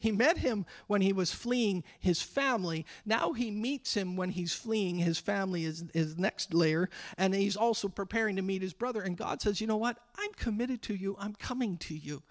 He 0.00 0.10
met 0.10 0.38
him 0.38 0.66
when 0.86 1.02
he 1.02 1.12
was 1.12 1.30
fleeing 1.30 1.84
his 2.00 2.22
family. 2.22 2.86
Now 3.04 3.32
he 3.32 3.50
meets 3.50 3.94
him 3.94 4.16
when 4.16 4.30
he's 4.30 4.54
fleeing 4.54 4.96
his 4.96 5.18
family, 5.18 5.62
his, 5.62 5.84
his 5.92 6.18
next 6.18 6.54
layer, 6.54 6.88
and 7.18 7.34
he's 7.34 7.56
also 7.56 7.86
preparing 7.88 8.36
to 8.36 8.42
meet 8.42 8.62
his 8.62 8.72
brother. 8.72 9.02
And 9.02 9.16
God 9.16 9.42
says, 9.42 9.60
You 9.60 9.66
know 9.66 9.76
what? 9.76 9.98
I'm 10.18 10.32
committed 10.32 10.80
to 10.82 10.94
you. 10.94 11.16
I'm 11.20 11.34
coming 11.34 11.76
to 11.78 11.94
you. 11.94 12.22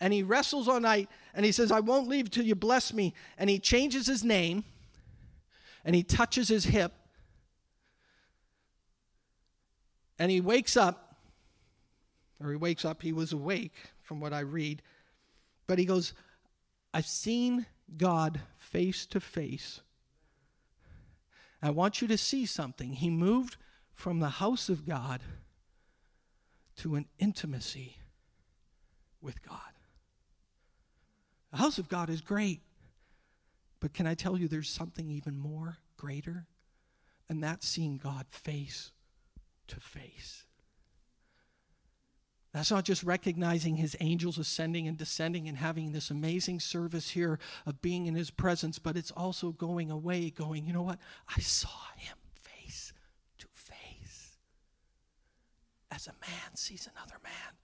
And 0.00 0.14
he 0.14 0.22
wrestles 0.22 0.66
all 0.66 0.80
night 0.80 1.10
and 1.34 1.44
he 1.44 1.52
says, 1.52 1.70
I 1.70 1.80
won't 1.80 2.08
leave 2.08 2.30
till 2.30 2.46
you 2.46 2.54
bless 2.54 2.94
me. 2.94 3.12
And 3.36 3.50
he 3.50 3.58
changes 3.58 4.06
his 4.06 4.24
name 4.24 4.64
and 5.84 5.94
he 5.94 6.02
touches 6.02 6.48
his 6.48 6.64
hip. 6.64 6.92
And 10.18 10.30
he 10.30 10.40
wakes 10.40 10.76
up, 10.76 11.16
or 12.42 12.50
he 12.50 12.56
wakes 12.56 12.84
up, 12.84 13.00
he 13.00 13.12
was 13.12 13.32
awake 13.32 13.74
from 14.02 14.20
what 14.20 14.32
I 14.32 14.40
read. 14.40 14.82
But 15.66 15.78
he 15.78 15.86
goes, 15.86 16.12
I've 16.92 17.06
seen 17.06 17.66
God 17.96 18.40
face 18.56 19.06
to 19.06 19.20
face. 19.20 19.80
I 21.62 21.70
want 21.70 22.00
you 22.00 22.08
to 22.08 22.18
see 22.18 22.46
something. 22.46 22.94
He 22.94 23.10
moved 23.10 23.56
from 23.92 24.18
the 24.18 24.28
house 24.28 24.68
of 24.68 24.86
God 24.86 25.20
to 26.76 26.94
an 26.94 27.06
intimacy 27.18 27.98
with 29.20 29.42
God. 29.42 29.58
The 31.50 31.58
house 31.58 31.78
of 31.78 31.88
God 31.88 32.08
is 32.08 32.20
great, 32.20 32.62
but 33.80 33.92
can 33.92 34.06
I 34.06 34.14
tell 34.14 34.38
you 34.38 34.48
there's 34.48 34.70
something 34.70 35.10
even 35.10 35.38
more 35.38 35.78
greater? 35.96 36.46
And 37.28 37.42
that's 37.42 37.68
seeing 37.68 37.98
God 37.98 38.26
face 38.30 38.92
to 39.68 39.80
face. 39.80 40.44
That's 42.52 42.70
not 42.70 42.84
just 42.84 43.04
recognizing 43.04 43.76
his 43.76 43.96
angels 44.00 44.36
ascending 44.36 44.88
and 44.88 44.98
descending 44.98 45.48
and 45.48 45.56
having 45.56 45.92
this 45.92 46.10
amazing 46.10 46.58
service 46.58 47.10
here 47.10 47.38
of 47.64 47.80
being 47.80 48.06
in 48.06 48.16
his 48.16 48.30
presence, 48.30 48.78
but 48.78 48.96
it's 48.96 49.12
also 49.12 49.52
going 49.52 49.90
away, 49.90 50.30
going, 50.30 50.66
you 50.66 50.72
know 50.72 50.82
what? 50.82 50.98
I 51.28 51.40
saw 51.40 51.68
him 51.96 52.16
face 52.42 52.92
to 53.38 53.46
face 53.54 54.36
as 55.92 56.08
a 56.08 56.12
man 56.26 56.56
sees 56.56 56.88
another 56.92 57.16
man. 57.22 57.54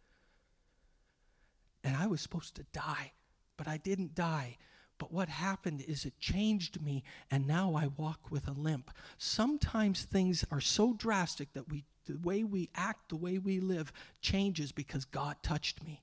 And 1.83 1.97
I 1.97 2.07
was 2.07 2.21
supposed 2.21 2.55
to 2.57 2.67
die, 2.73 3.13
but 3.57 3.67
I 3.67 3.79
didn't 3.79 4.15
die. 4.15 4.57
But 4.99 5.13
what 5.13 5.29
happened 5.29 5.83
is 5.87 6.05
it 6.05 6.19
changed 6.19 6.81
me, 6.81 7.03
and 7.31 7.47
now 7.47 7.75
I 7.75 7.89
walk 7.89 8.31
with 8.31 8.49
a 8.49 8.53
limp. 8.53 8.91
Sometimes 9.19 10.05
things 10.05 10.45
are 10.51 10.61
so 10.61 10.95
drastic 10.95 11.53
that 11.53 11.69
we 11.69 11.85
the 12.07 12.19
way 12.19 12.45
we 12.45 12.71
act, 12.75 13.09
the 13.11 13.17
way 13.17 13.39
we 13.39 13.61
live 13.61 13.93
changes 14.21 14.73
because 14.73 15.05
God 15.05 15.37
touched 15.43 15.85
me. 15.85 16.03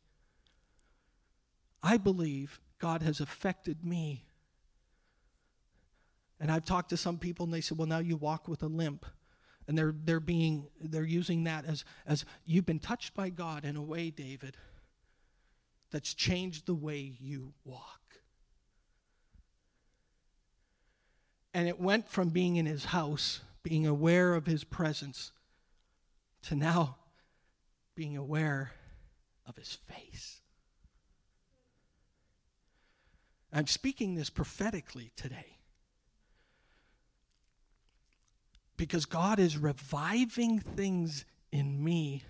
I 1.82 1.97
believe 1.97 2.60
God 2.80 3.01
has 3.01 3.20
affected 3.20 3.84
me. 3.84 4.26
And 6.39 6.51
I've 6.51 6.66
talked 6.66 6.89
to 6.89 6.97
some 6.97 7.18
people 7.18 7.45
and 7.45 7.54
they 7.54 7.62
said, 7.62 7.78
well, 7.78 7.88
now 7.88 7.99
you 7.99 8.18
walk 8.18 8.47
with 8.47 8.64
a 8.64 8.68
limp. 8.68 9.06
And 9.68 9.78
they're, 9.78 9.95
they're 10.04 10.20
being, 10.20 10.68
they're 10.82 11.04
using 11.06 11.45
that 11.45 11.66
as, 11.66 11.86
as 12.06 12.26
you've 12.45 12.66
been 12.66 12.80
touched 12.80 13.14
by 13.14 13.30
God 13.30 13.64
in 13.64 13.78
a 13.78 13.82
way, 13.82 14.10
David, 14.10 14.58
that's 15.91 16.14
changed 16.14 16.66
the 16.66 16.74
way 16.74 17.14
you 17.20 17.54
walk. 17.64 18.01
And 21.54 21.68
it 21.68 21.80
went 21.80 22.10
from 22.10 22.30
being 22.30 22.58
in 22.58 22.66
his 22.66 22.86
house, 22.86 23.41
being 23.62 23.86
aware 23.86 24.34
of 24.34 24.45
his 24.45 24.64
presence, 24.64 25.32
to 26.44 26.56
now 26.56 26.98
being 27.96 28.18
aware 28.18 28.72
of 29.46 29.56
his 29.56 29.78
face. 29.88 30.41
I'm 33.52 33.68
speaking 33.68 34.16
this 34.16 34.30
prophetically 34.30 35.12
today 35.16 35.58
because 38.78 39.06
God 39.06 39.39
is 39.39 39.58
reviving 39.58 40.60
things 40.60 41.26
in 41.52 41.84
me, 41.84 42.24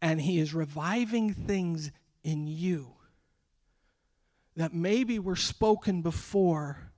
and 0.00 0.20
He 0.20 0.38
is 0.38 0.54
reviving 0.54 1.34
things 1.34 1.90
in 2.22 2.46
you 2.46 2.92
that 4.56 4.72
maybe 4.72 5.18
were 5.18 5.36
spoken 5.36 6.00
before, 6.00 6.92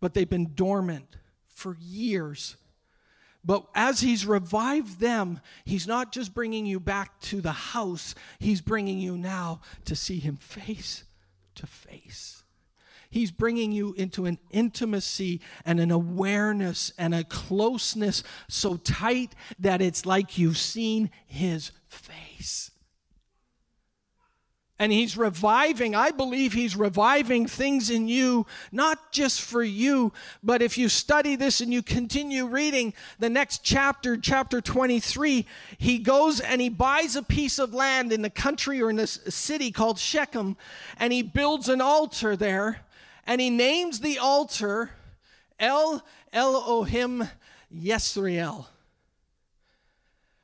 but 0.00 0.14
they've 0.14 0.28
been 0.28 0.54
dormant 0.54 1.16
for 1.46 1.76
years 1.80 2.56
but 3.46 3.64
as 3.74 4.00
he's 4.00 4.26
revived 4.26 4.98
them, 4.98 5.40
he's 5.64 5.86
not 5.86 6.12
just 6.12 6.34
bringing 6.34 6.66
you 6.66 6.80
back 6.80 7.20
to 7.20 7.40
the 7.40 7.52
house, 7.52 8.16
he's 8.40 8.60
bringing 8.60 8.98
you 8.98 9.16
now 9.16 9.60
to 9.84 9.94
see 9.94 10.18
him 10.18 10.36
face 10.36 11.04
to 11.54 11.66
face. 11.66 12.42
He's 13.08 13.30
bringing 13.30 13.70
you 13.70 13.94
into 13.94 14.26
an 14.26 14.38
intimacy 14.50 15.40
and 15.64 15.78
an 15.78 15.92
awareness 15.92 16.92
and 16.98 17.14
a 17.14 17.22
closeness 17.22 18.24
so 18.48 18.76
tight 18.76 19.34
that 19.60 19.80
it's 19.80 20.04
like 20.04 20.36
you've 20.36 20.58
seen 20.58 21.10
his 21.24 21.70
face. 21.88 22.72
And 24.78 24.92
he's 24.92 25.16
reviving, 25.16 25.94
I 25.94 26.10
believe 26.10 26.52
he's 26.52 26.76
reviving 26.76 27.46
things 27.46 27.88
in 27.88 28.08
you, 28.08 28.46
not 28.70 29.10
just 29.10 29.40
for 29.40 29.62
you, 29.62 30.12
but 30.42 30.60
if 30.60 30.76
you 30.76 30.90
study 30.90 31.34
this 31.34 31.62
and 31.62 31.72
you 31.72 31.82
continue 31.82 32.44
reading 32.44 32.92
the 33.18 33.30
next 33.30 33.64
chapter, 33.64 34.18
chapter 34.18 34.60
23, 34.60 35.46
he 35.78 35.98
goes 35.98 36.40
and 36.40 36.60
he 36.60 36.68
buys 36.68 37.16
a 37.16 37.22
piece 37.22 37.58
of 37.58 37.72
land 37.72 38.12
in 38.12 38.20
the 38.20 38.28
country 38.28 38.82
or 38.82 38.90
in 38.90 38.96
this 38.96 39.18
city 39.28 39.70
called 39.70 39.98
Shechem, 39.98 40.58
and 40.98 41.10
he 41.10 41.22
builds 41.22 41.70
an 41.70 41.80
altar 41.80 42.36
there, 42.36 42.80
and 43.24 43.40
he 43.40 43.48
names 43.48 44.00
the 44.00 44.18
altar 44.18 44.90
El 45.58 46.04
Elohim 46.34 47.26
Yisrael, 47.74 48.66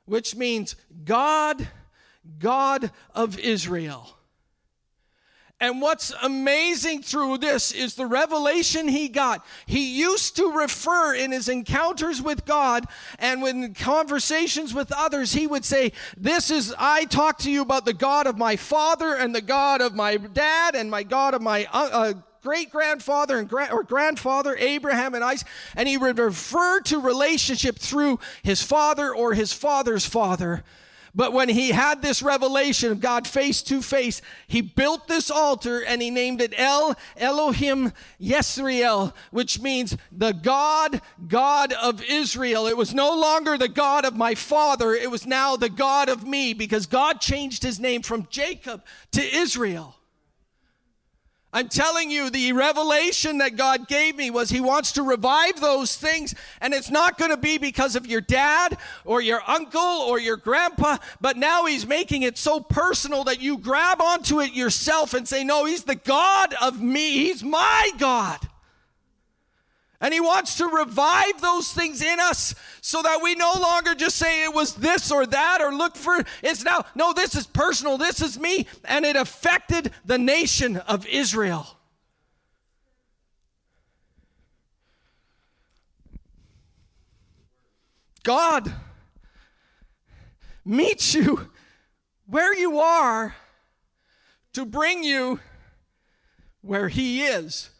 which 0.06 0.34
means 0.34 0.74
God, 1.04 1.68
God 2.38 2.90
of 3.14 3.38
Israel. 3.38 4.16
And 5.62 5.80
what's 5.80 6.12
amazing 6.20 7.02
through 7.02 7.38
this 7.38 7.70
is 7.70 7.94
the 7.94 8.04
revelation 8.04 8.88
he 8.88 9.08
got. 9.08 9.46
He 9.64 9.96
used 9.96 10.34
to 10.34 10.50
refer 10.50 11.14
in 11.14 11.30
his 11.30 11.48
encounters 11.48 12.20
with 12.20 12.44
God 12.44 12.88
and 13.20 13.46
in 13.46 13.72
conversations 13.72 14.74
with 14.74 14.90
others, 14.90 15.34
he 15.34 15.46
would 15.46 15.64
say, 15.64 15.92
This 16.16 16.50
is, 16.50 16.74
I 16.76 17.04
talk 17.04 17.38
to 17.38 17.50
you 17.50 17.62
about 17.62 17.84
the 17.84 17.94
God 17.94 18.26
of 18.26 18.36
my 18.36 18.56
father 18.56 19.14
and 19.14 19.32
the 19.32 19.40
God 19.40 19.80
of 19.80 19.94
my 19.94 20.16
dad 20.16 20.74
and 20.74 20.90
my 20.90 21.04
God 21.04 21.32
of 21.32 21.42
my 21.42 21.68
uh, 21.72 21.88
uh 21.92 22.12
great 22.42 22.72
grandfather 22.72 23.38
and 23.38 23.48
gra- 23.48 23.68
or 23.70 23.84
grandfather 23.84 24.56
Abraham 24.58 25.14
and 25.14 25.22
Isaac, 25.22 25.46
and 25.76 25.88
he 25.88 25.96
would 25.96 26.18
refer 26.18 26.80
to 26.80 26.98
relationship 27.00 27.78
through 27.78 28.18
his 28.42 28.60
father 28.60 29.14
or 29.14 29.32
his 29.32 29.52
father's 29.52 30.04
father. 30.04 30.64
But 31.14 31.34
when 31.34 31.50
he 31.50 31.72
had 31.72 32.00
this 32.00 32.22
revelation 32.22 32.90
of 32.90 33.00
God 33.00 33.26
face 33.26 33.60
to 33.64 33.82
face, 33.82 34.22
he 34.46 34.62
built 34.62 35.08
this 35.08 35.30
altar 35.30 35.84
and 35.84 36.00
he 36.00 36.08
named 36.08 36.40
it 36.40 36.54
El 36.56 36.96
Elohim 37.18 37.92
Yisrael, 38.18 39.12
which 39.30 39.60
means 39.60 39.96
the 40.10 40.32
God, 40.32 41.02
God 41.28 41.74
of 41.74 42.02
Israel. 42.02 42.66
It 42.66 42.78
was 42.78 42.94
no 42.94 43.14
longer 43.14 43.58
the 43.58 43.68
God 43.68 44.06
of 44.06 44.16
my 44.16 44.34
father, 44.34 44.94
it 44.94 45.10
was 45.10 45.26
now 45.26 45.56
the 45.56 45.68
God 45.68 46.08
of 46.08 46.26
me 46.26 46.54
because 46.54 46.86
God 46.86 47.20
changed 47.20 47.62
his 47.62 47.78
name 47.78 48.00
from 48.00 48.26
Jacob 48.30 48.82
to 49.10 49.22
Israel. 49.22 49.96
I'm 51.54 51.68
telling 51.68 52.10
you, 52.10 52.30
the 52.30 52.52
revelation 52.52 53.38
that 53.38 53.56
God 53.56 53.86
gave 53.86 54.16
me 54.16 54.30
was 54.30 54.48
He 54.48 54.60
wants 54.60 54.92
to 54.92 55.02
revive 55.02 55.60
those 55.60 55.96
things. 55.96 56.34
And 56.60 56.72
it's 56.72 56.90
not 56.90 57.18
going 57.18 57.30
to 57.30 57.36
be 57.36 57.58
because 57.58 57.94
of 57.94 58.06
your 58.06 58.22
dad 58.22 58.78
or 59.04 59.20
your 59.20 59.42
uncle 59.46 59.80
or 59.80 60.18
your 60.18 60.38
grandpa, 60.38 60.96
but 61.20 61.36
now 61.36 61.66
He's 61.66 61.86
making 61.86 62.22
it 62.22 62.38
so 62.38 62.60
personal 62.60 63.24
that 63.24 63.40
you 63.40 63.58
grab 63.58 64.00
onto 64.00 64.40
it 64.40 64.54
yourself 64.54 65.12
and 65.12 65.28
say, 65.28 65.44
No, 65.44 65.66
He's 65.66 65.84
the 65.84 65.94
God 65.94 66.54
of 66.60 66.80
me. 66.80 67.26
He's 67.26 67.44
my 67.44 67.90
God. 67.98 68.38
And 70.02 70.12
he 70.12 70.20
wants 70.20 70.56
to 70.56 70.66
revive 70.66 71.40
those 71.40 71.72
things 71.72 72.02
in 72.02 72.18
us 72.18 72.56
so 72.80 73.02
that 73.02 73.22
we 73.22 73.36
no 73.36 73.52
longer 73.52 73.94
just 73.94 74.16
say 74.16 74.42
it 74.42 74.52
was 74.52 74.74
this 74.74 75.12
or 75.12 75.24
that 75.24 75.62
or 75.62 75.72
look 75.72 75.94
for 75.94 76.24
it's 76.42 76.64
now. 76.64 76.84
No, 76.96 77.12
this 77.12 77.36
is 77.36 77.46
personal. 77.46 77.96
This 77.96 78.20
is 78.20 78.36
me. 78.36 78.66
And 78.84 79.06
it 79.06 79.14
affected 79.14 79.92
the 80.04 80.18
nation 80.18 80.76
of 80.76 81.06
Israel. 81.06 81.78
God 88.24 88.72
meets 90.64 91.14
you 91.14 91.48
where 92.26 92.56
you 92.56 92.80
are 92.80 93.36
to 94.52 94.64
bring 94.64 95.04
you 95.04 95.38
where 96.60 96.88
he 96.88 97.22
is. 97.22 97.70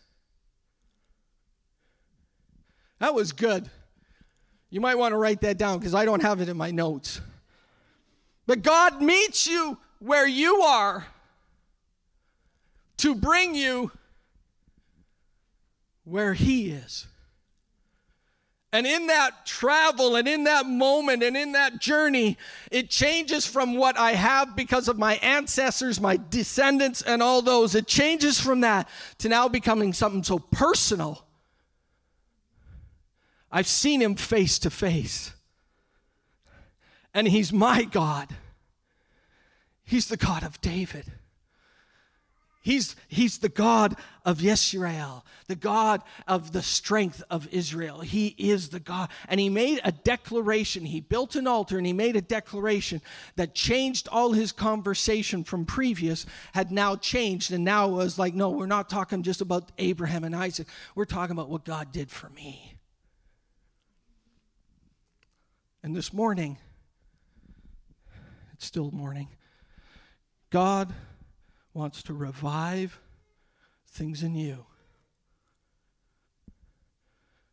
That 3.02 3.14
was 3.14 3.32
good. 3.32 3.68
You 4.70 4.80
might 4.80 4.94
want 4.94 5.10
to 5.10 5.16
write 5.16 5.40
that 5.40 5.58
down 5.58 5.80
because 5.80 5.92
I 5.92 6.04
don't 6.04 6.22
have 6.22 6.40
it 6.40 6.48
in 6.48 6.56
my 6.56 6.70
notes. 6.70 7.20
But 8.46 8.62
God 8.62 9.02
meets 9.02 9.44
you 9.44 9.76
where 9.98 10.26
you 10.26 10.60
are 10.62 11.04
to 12.98 13.16
bring 13.16 13.56
you 13.56 13.90
where 16.04 16.32
He 16.32 16.70
is. 16.70 17.08
And 18.72 18.86
in 18.86 19.08
that 19.08 19.46
travel 19.46 20.14
and 20.14 20.28
in 20.28 20.44
that 20.44 20.66
moment 20.66 21.24
and 21.24 21.36
in 21.36 21.52
that 21.52 21.80
journey, 21.80 22.38
it 22.70 22.88
changes 22.88 23.44
from 23.44 23.74
what 23.74 23.98
I 23.98 24.12
have 24.12 24.54
because 24.54 24.86
of 24.86 24.96
my 24.96 25.14
ancestors, 25.16 26.00
my 26.00 26.20
descendants, 26.30 27.02
and 27.02 27.20
all 27.20 27.42
those. 27.42 27.74
It 27.74 27.88
changes 27.88 28.40
from 28.40 28.60
that 28.60 28.88
to 29.18 29.28
now 29.28 29.48
becoming 29.48 29.92
something 29.92 30.22
so 30.22 30.38
personal 30.38 31.26
I've 33.52 33.66
seen 33.66 34.00
him 34.00 34.14
face 34.14 34.58
to 34.60 34.70
face. 34.70 35.32
And 37.14 37.28
he's 37.28 37.52
my 37.52 37.84
God. 37.84 38.28
He's 39.84 40.08
the 40.08 40.16
God 40.16 40.42
of 40.42 40.60
David. 40.62 41.04
He's, 42.62 42.94
he's 43.08 43.38
the 43.38 43.48
God 43.48 43.96
of 44.24 44.38
Yisrael, 44.38 45.22
the 45.48 45.56
God 45.56 46.00
of 46.28 46.52
the 46.52 46.62
strength 46.62 47.20
of 47.28 47.48
Israel. 47.52 48.00
He 48.00 48.36
is 48.38 48.68
the 48.68 48.78
God. 48.78 49.08
And 49.28 49.40
he 49.40 49.48
made 49.48 49.80
a 49.82 49.90
declaration. 49.90 50.84
He 50.84 51.00
built 51.00 51.34
an 51.34 51.48
altar 51.48 51.76
and 51.76 51.86
he 51.86 51.92
made 51.92 52.14
a 52.14 52.20
declaration 52.20 53.02
that 53.34 53.56
changed 53.56 54.06
all 54.12 54.32
his 54.32 54.52
conversation 54.52 55.42
from 55.42 55.64
previous, 55.64 56.24
had 56.54 56.70
now 56.70 56.94
changed. 56.94 57.52
And 57.52 57.64
now 57.64 57.88
was 57.88 58.16
like, 58.16 58.32
no, 58.32 58.50
we're 58.50 58.66
not 58.66 58.88
talking 58.88 59.24
just 59.24 59.40
about 59.40 59.72
Abraham 59.78 60.22
and 60.22 60.36
Isaac. 60.36 60.68
We're 60.94 61.04
talking 61.04 61.32
about 61.32 61.48
what 61.48 61.64
God 61.64 61.90
did 61.90 62.12
for 62.12 62.30
me. 62.30 62.71
And 65.84 65.96
this 65.96 66.12
morning, 66.12 66.58
it's 68.52 68.64
still 68.64 68.92
morning, 68.92 69.28
God 70.50 70.92
wants 71.74 72.04
to 72.04 72.14
revive 72.14 73.00
things 73.88 74.22
in 74.22 74.36
you 74.36 74.64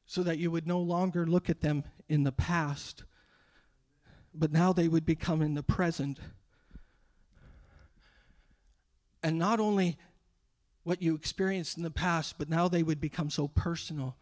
so 0.05 0.21
that 0.21 0.37
you 0.37 0.51
would 0.51 0.67
no 0.67 0.79
longer 0.79 1.25
look 1.25 1.49
at 1.49 1.61
them 1.61 1.83
in 2.07 2.23
the 2.23 2.31
past, 2.31 3.03
but 4.33 4.51
now 4.51 4.73
they 4.73 4.87
would 4.87 5.05
become 5.05 5.41
in 5.41 5.55
the 5.55 5.63
present. 5.63 6.19
And 9.23 9.39
not 9.39 9.59
only 9.59 9.97
what 10.83 11.01
you 11.01 11.15
experienced 11.15 11.77
in 11.77 11.83
the 11.83 11.89
past, 11.89 12.35
but 12.37 12.47
now 12.47 12.67
they 12.67 12.83
would 12.83 13.01
become 13.01 13.31
so 13.31 13.47
personal 13.47 14.17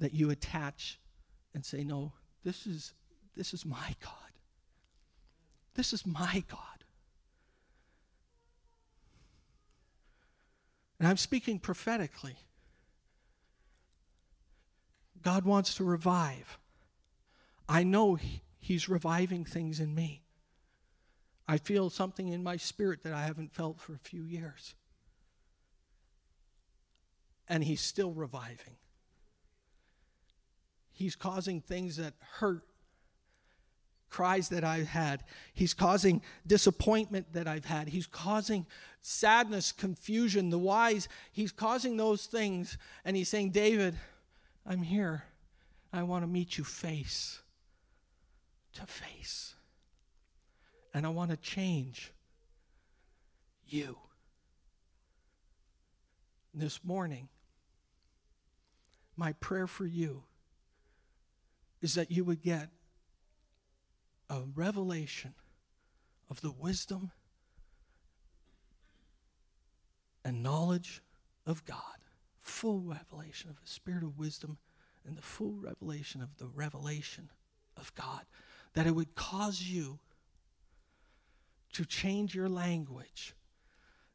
that 0.00 0.12
you 0.12 0.30
attach 0.30 0.98
and 1.54 1.64
say, 1.64 1.84
No, 1.84 2.12
this 2.44 2.66
is 2.66 2.94
this 3.38 3.54
is 3.54 3.64
my 3.64 3.94
God. 4.02 4.12
This 5.74 5.92
is 5.92 6.04
my 6.04 6.42
God. 6.50 6.60
And 10.98 11.06
I'm 11.06 11.16
speaking 11.16 11.60
prophetically. 11.60 12.36
God 15.22 15.44
wants 15.44 15.76
to 15.76 15.84
revive. 15.84 16.58
I 17.68 17.84
know 17.84 18.18
He's 18.58 18.88
reviving 18.88 19.44
things 19.44 19.78
in 19.78 19.94
me. 19.94 20.24
I 21.46 21.58
feel 21.58 21.90
something 21.90 22.28
in 22.28 22.42
my 22.42 22.56
spirit 22.56 23.04
that 23.04 23.12
I 23.12 23.22
haven't 23.22 23.54
felt 23.54 23.80
for 23.80 23.94
a 23.94 23.98
few 23.98 24.22
years. 24.22 24.74
And 27.48 27.62
He's 27.62 27.80
still 27.80 28.10
reviving. 28.10 28.78
He's 30.90 31.14
causing 31.14 31.60
things 31.60 31.98
that 31.98 32.14
hurt 32.18 32.64
cries 34.10 34.48
that 34.48 34.64
I've 34.64 34.88
had. 34.88 35.24
He's 35.54 35.74
causing 35.74 36.22
disappointment 36.46 37.32
that 37.32 37.46
I've 37.46 37.64
had. 37.64 37.88
He's 37.88 38.06
causing 38.06 38.66
sadness, 39.02 39.72
confusion, 39.72 40.50
the 40.50 40.58
wise. 40.58 41.08
He's 41.32 41.52
causing 41.52 41.96
those 41.96 42.26
things. 42.26 42.78
And 43.04 43.16
he's 43.16 43.28
saying, 43.28 43.50
David, 43.50 43.96
I'm 44.66 44.82
here. 44.82 45.24
I 45.92 46.02
want 46.02 46.22
to 46.22 46.26
meet 46.26 46.58
you 46.58 46.64
face 46.64 47.40
to 48.74 48.86
face. 48.86 49.54
And 50.94 51.06
I 51.06 51.10
want 51.10 51.30
to 51.30 51.36
change 51.36 52.12
you. 53.66 53.96
This 56.54 56.80
morning, 56.82 57.28
my 59.16 59.32
prayer 59.34 59.66
for 59.66 59.84
you 59.84 60.24
is 61.80 61.94
that 61.94 62.10
you 62.10 62.24
would 62.24 62.42
get 62.42 62.70
a 64.30 64.42
revelation 64.54 65.34
of 66.30 66.40
the 66.40 66.50
wisdom 66.50 67.10
and 70.24 70.42
knowledge 70.42 71.02
of 71.46 71.64
God, 71.64 71.78
full 72.38 72.80
revelation 72.80 73.48
of 73.48 73.60
the 73.60 73.68
spirit 73.68 74.02
of 74.02 74.18
wisdom 74.18 74.58
and 75.06 75.16
the 75.16 75.22
full 75.22 75.54
revelation 75.54 76.20
of 76.20 76.36
the 76.36 76.46
revelation 76.46 77.30
of 77.76 77.94
God, 77.94 78.22
that 78.74 78.86
it 78.86 78.94
would 78.94 79.14
cause 79.14 79.62
you 79.62 79.98
to 81.72 81.84
change 81.84 82.34
your 82.34 82.48
language 82.48 83.34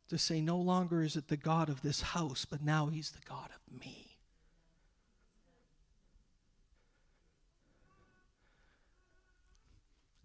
to 0.10 0.18
say, 0.18 0.42
no 0.42 0.58
longer 0.58 1.02
is 1.02 1.16
it 1.16 1.28
the 1.28 1.38
God 1.38 1.70
of 1.70 1.82
this 1.82 2.02
house, 2.02 2.46
but 2.46 2.62
now 2.62 2.88
he's 2.88 3.12
the 3.12 3.26
God 3.28 3.50
of 3.50 3.80
me. 3.80 4.13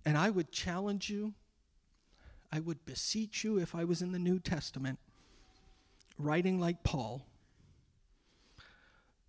And 0.09 0.16
I 0.16 0.30
would 0.30 0.50
challenge 0.50 1.11
you, 1.11 1.34
I 2.50 2.61
would 2.61 2.86
beseech 2.86 3.44
you 3.44 3.59
if 3.59 3.74
I 3.74 3.84
was 3.84 4.00
in 4.00 4.12
the 4.12 4.18
New 4.18 4.38
Testament, 4.38 4.98
writing 6.16 6.59
like 6.59 6.82
Paul, 6.82 7.26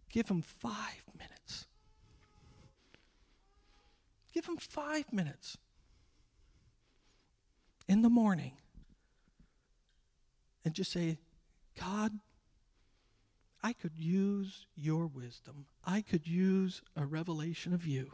give 0.10 0.30
him 0.30 0.42
five 0.42 1.04
minutes. 1.18 1.68
Give 4.32 4.46
him 4.46 4.56
five 4.56 5.12
minutes 5.12 5.58
in 7.90 8.02
the 8.02 8.10
morning 8.10 8.54
and 10.64 10.74
just 10.74 10.94
say, 10.94 11.20
God, 11.78 12.14
I 13.62 13.74
could 13.74 13.98
use 13.98 14.66
your 14.78 15.08
wisdom. 15.08 15.66
I 15.84 16.00
could 16.00 16.26
use 16.26 16.82
a 16.96 17.06
revelation 17.06 17.74
of 17.74 17.86
you. 17.86 18.14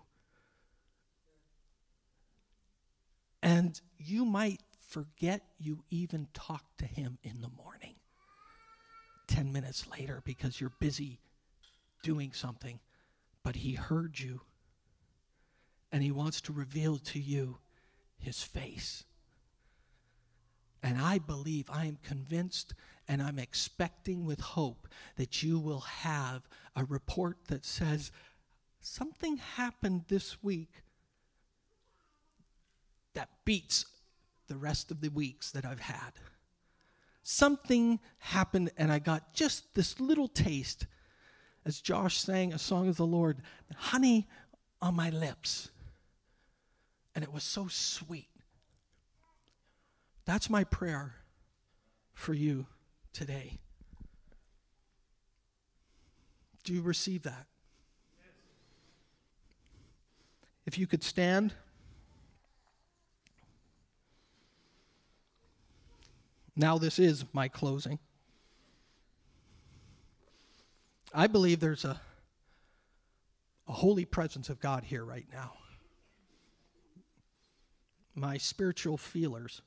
And 3.46 3.80
you 4.00 4.26
might 4.26 4.62
forget 4.88 5.44
you 5.60 5.84
even 5.92 6.28
talked 6.34 6.80
to 6.80 6.86
him 6.86 7.20
in 7.22 7.42
the 7.42 7.50
morning. 7.50 7.94
10 9.28 9.54
minutes 9.54 9.86
later 9.88 10.24
because 10.26 10.60
you're 10.60 10.74
busy 10.80 11.20
doing 12.02 12.34
something, 12.34 12.80
but 13.44 13.58
he 13.58 13.74
heard 13.74 14.20
you 14.20 14.42
and 15.92 16.02
he 16.02 16.12
wants 16.12 16.42
to 16.42 16.54
reveal 16.54 16.98
to 16.98 17.20
you 17.20 17.60
his 18.18 18.42
face. 18.42 19.04
And 20.82 21.00
I 21.00 21.20
believe, 21.20 21.70
I 21.72 21.86
am 21.86 22.00
convinced, 22.02 22.74
and 23.08 23.22
I'm 23.22 23.38
expecting 23.38 24.26
with 24.26 24.40
hope 24.40 24.88
that 25.18 25.44
you 25.44 25.60
will 25.60 25.82
have 25.82 26.48
a 26.76 26.84
report 26.84 27.38
that 27.50 27.64
says, 27.64 28.12
something 28.82 29.38
happened 29.38 30.06
this 30.08 30.42
week 30.42 30.82
that 33.16 33.30
beats 33.44 33.86
the 34.48 34.56
rest 34.56 34.92
of 34.92 35.02
the 35.02 35.10
weeks 35.10 35.52
that 35.52 35.66
I've 35.66 35.80
had. 35.80 36.12
Something 37.24 38.00
happened, 38.20 38.70
and 38.78 38.92
I 38.92 39.00
got 39.00 39.34
just 39.34 39.74
this 39.74 40.00
little 40.00 40.28
taste 40.28 40.86
as 41.66 41.82
Josh 41.82 42.20
sang 42.20 42.54
a 42.54 42.60
song 42.60 42.88
of 42.88 42.98
the 42.98 43.06
Lord, 43.06 43.42
honey 43.76 44.28
on 44.82 44.96
my 44.96 45.10
lips. 45.10 45.72
And 47.16 47.24
it 47.24 47.34
was 47.34 47.44
so 47.44 47.68
sweet. 47.68 48.28
That's 50.26 50.50
my 50.50 50.64
prayer 50.64 51.16
for 52.14 52.34
you 52.34 52.68
today. 53.14 53.58
Do 56.64 56.74
you 56.74 56.82
receive 56.82 57.24
that? 57.24 57.48
If 60.66 60.78
you 60.78 60.88
could 60.88 61.04
stand. 61.04 61.54
Now, 66.56 66.78
this 66.78 67.00
is 67.00 67.26
my 67.34 67.48
closing. 67.48 68.00
I 71.14 71.28
believe 71.28 71.60
there's 71.60 71.86
a, 71.86 72.00
a 73.68 73.74
holy 73.74 74.06
presence 74.06 74.50
of 74.50 74.60
God 74.60 74.84
here 74.84 75.04
right 75.04 75.28
now. 75.32 75.54
My 78.14 78.38
spiritual 78.38 78.98
feelers 78.98 79.62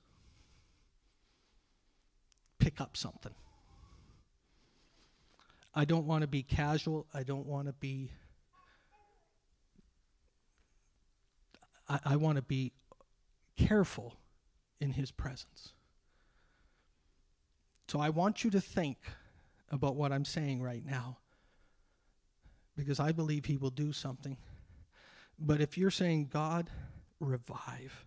pick 2.59 2.81
up 2.81 2.97
something. 2.97 3.35
I 5.75 5.85
don't 5.85 6.07
want 6.07 6.23
to 6.23 6.29
be 6.29 6.43
casual. 6.43 7.07
I 7.13 7.23
don't 7.23 7.47
want 7.47 7.67
to 7.67 7.73
be. 7.75 8.11
I, 11.89 12.01
I 12.05 12.17
want 12.17 12.37
to 12.37 12.43
be 12.43 12.73
careful 13.57 14.15
in 14.81 14.93
his 14.93 15.11
presence. 15.11 15.73
So 17.89 18.01
I 18.01 18.11
want 18.11 18.45
you 18.45 18.51
to 18.51 18.61
think 18.61 18.99
about 19.71 19.97
what 19.97 20.13
I'm 20.13 20.25
saying 20.25 20.63
right 20.63 20.85
now 20.85 21.19
because 22.77 23.01
I 23.01 23.13
believe 23.13 23.47
he 23.47 23.57
will 23.57 23.71
do 23.71 23.93
something. 23.93 24.37
But 25.39 25.61
if 25.61 25.79
you're 25.79 25.91
saying, 25.91 26.29
God, 26.33 26.69
revive, 27.19 28.05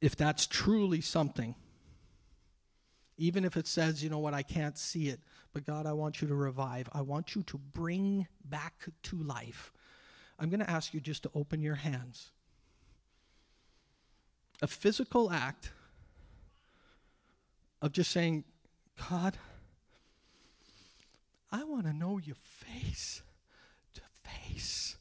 if 0.00 0.16
that's 0.16 0.46
truly 0.46 1.00
something, 1.00 1.54
even 3.18 3.44
if 3.44 3.56
it 3.56 3.66
says, 3.66 4.02
you 4.02 4.08
know 4.08 4.18
what, 4.18 4.32
I 4.32 4.42
can't 4.42 4.78
see 4.78 5.08
it, 5.08 5.20
but 5.52 5.66
God, 5.66 5.86
I 5.86 5.92
want 5.92 6.22
you 6.22 6.28
to 6.28 6.34
revive. 6.34 6.88
I 6.92 7.02
want 7.02 7.34
you 7.34 7.42
to 7.44 7.58
bring 7.58 8.26
back 8.44 8.86
to 9.04 9.16
life. 9.16 9.72
I'm 10.38 10.48
going 10.50 10.60
to 10.60 10.70
ask 10.70 10.94
you 10.94 11.00
just 11.00 11.24
to 11.24 11.30
open 11.34 11.60
your 11.60 11.74
hands. 11.74 12.30
A 14.62 14.66
physical 14.66 15.30
act 15.30 15.72
of 17.80 17.92
just 17.92 18.10
saying, 18.10 18.44
God, 19.08 19.36
I 21.50 21.64
want 21.64 21.86
to 21.86 21.92
know 21.92 22.18
your 22.18 22.36
face 22.36 23.22
to 23.94 24.00
face. 24.22 24.96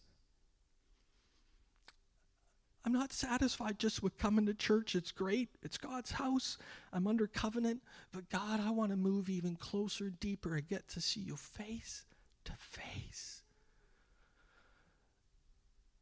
I'm 2.85 2.93
not 2.93 3.11
satisfied 3.11 3.79
just 3.79 4.01
with 4.01 4.17
coming 4.17 4.45
to 4.45 4.53
church. 4.53 4.95
It's 4.95 5.11
great. 5.11 5.49
It's 5.61 5.77
God's 5.77 6.11
house. 6.11 6.57
I'm 6.93 7.05
under 7.05 7.27
covenant. 7.27 7.81
But 8.13 8.29
God, 8.29 8.61
I 8.61 8.71
want 8.71 8.91
to 8.91 8.97
move 8.97 9.29
even 9.29 9.57
closer, 9.57 10.09
deeper, 10.09 10.55
and 10.55 10.65
get 10.67 10.87
to 10.89 11.01
see 11.01 11.19
you 11.19 11.35
face 11.35 12.05
to 12.45 12.53
face. 12.53 13.41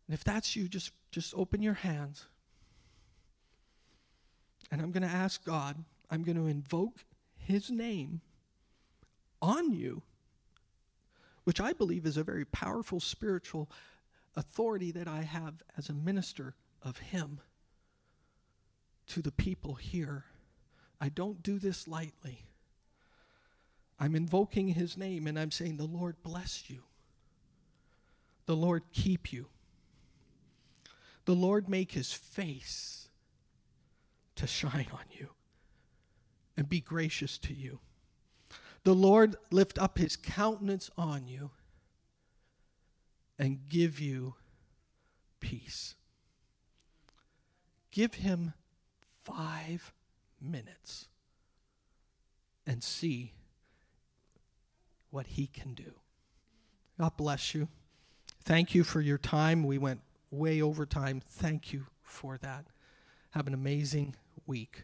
And 0.08 0.14
if 0.14 0.24
that's 0.24 0.56
you, 0.56 0.68
just, 0.68 0.92
just 1.12 1.34
open 1.36 1.64
your 1.64 1.74
hands. 1.74 2.26
And 4.72 4.80
I'm 4.80 4.92
going 4.92 5.02
to 5.02 5.16
ask 5.16 5.44
God 5.44 5.84
I'm 6.10 6.24
going 6.24 6.38
to 6.38 6.48
invoke 6.48 7.06
his 7.38 7.70
name 7.70 8.22
on 9.42 9.72
you, 9.72 10.02
which 11.44 11.62
I 11.62 11.74
believe 11.74 12.06
is 12.06 12.18
a 12.18 12.24
very 12.24 12.46
powerful 12.46 13.00
spiritual 13.00 13.70
authority 14.36 14.92
that 14.92 15.08
I 15.08 15.22
have 15.22 15.56
as 15.78 15.90
a 15.90 15.94
minister 15.94 16.56
of 16.82 16.98
him 16.98 17.40
to 19.08 19.22
the 19.22 19.32
people 19.32 19.76
here. 19.76 20.26
I 21.00 21.10
don't 21.10 21.44
do 21.44 21.60
this 21.60 21.88
lightly. 21.88 22.46
I'm 24.00 24.16
invoking 24.16 24.70
his 24.70 24.98
name 24.98 25.28
and 25.28 25.40
I'm 25.40 25.52
saying, 25.52 25.78
The 25.78 25.86
Lord 25.86 26.22
bless 26.24 26.70
you. 26.70 26.84
The 28.46 28.56
Lord 28.56 28.84
keep 28.92 29.32
you. 29.32 29.48
The 31.26 31.36
Lord 31.36 31.70
make 31.70 31.94
his 31.94 32.14
face 32.14 33.10
to 34.36 34.48
shine 34.48 34.88
on 34.92 35.06
you 35.12 35.35
and 36.58 36.70
be 36.70 36.80
gracious 36.80 37.38
to 37.40 37.54
you. 37.54 37.80
The 38.84 38.94
Lord 38.94 39.36
lift 39.52 39.80
up 39.80 39.98
his 39.98 40.16
countenance 40.16 40.92
on 40.98 41.28
you 41.28 41.50
and 43.40 43.68
give 43.68 44.00
you 44.00 44.36
peace. 45.40 45.96
Give 47.92 48.14
him 48.14 48.54
five 49.24 49.94
minutes 50.40 51.08
and 52.68 52.84
see 52.84 53.34
what 55.10 55.28
he 55.28 55.48
can 55.48 55.74
do. 55.74 55.94
God 57.00 57.18
bless 57.18 57.54
you. 57.54 57.68
Thank 58.44 58.76
you 58.76 58.84
for 58.84 59.02
your 59.02 59.18
time. 59.18 59.64
We 59.64 59.78
went 59.78 60.02
way 60.30 60.62
over 60.62 60.86
time. 60.86 61.22
Thank 61.26 61.74
you 61.74 61.88
for 62.04 62.38
that. 62.38 62.66
Have 63.32 63.48
an 63.48 63.54
amazing 63.54 64.16
week. 64.46 64.84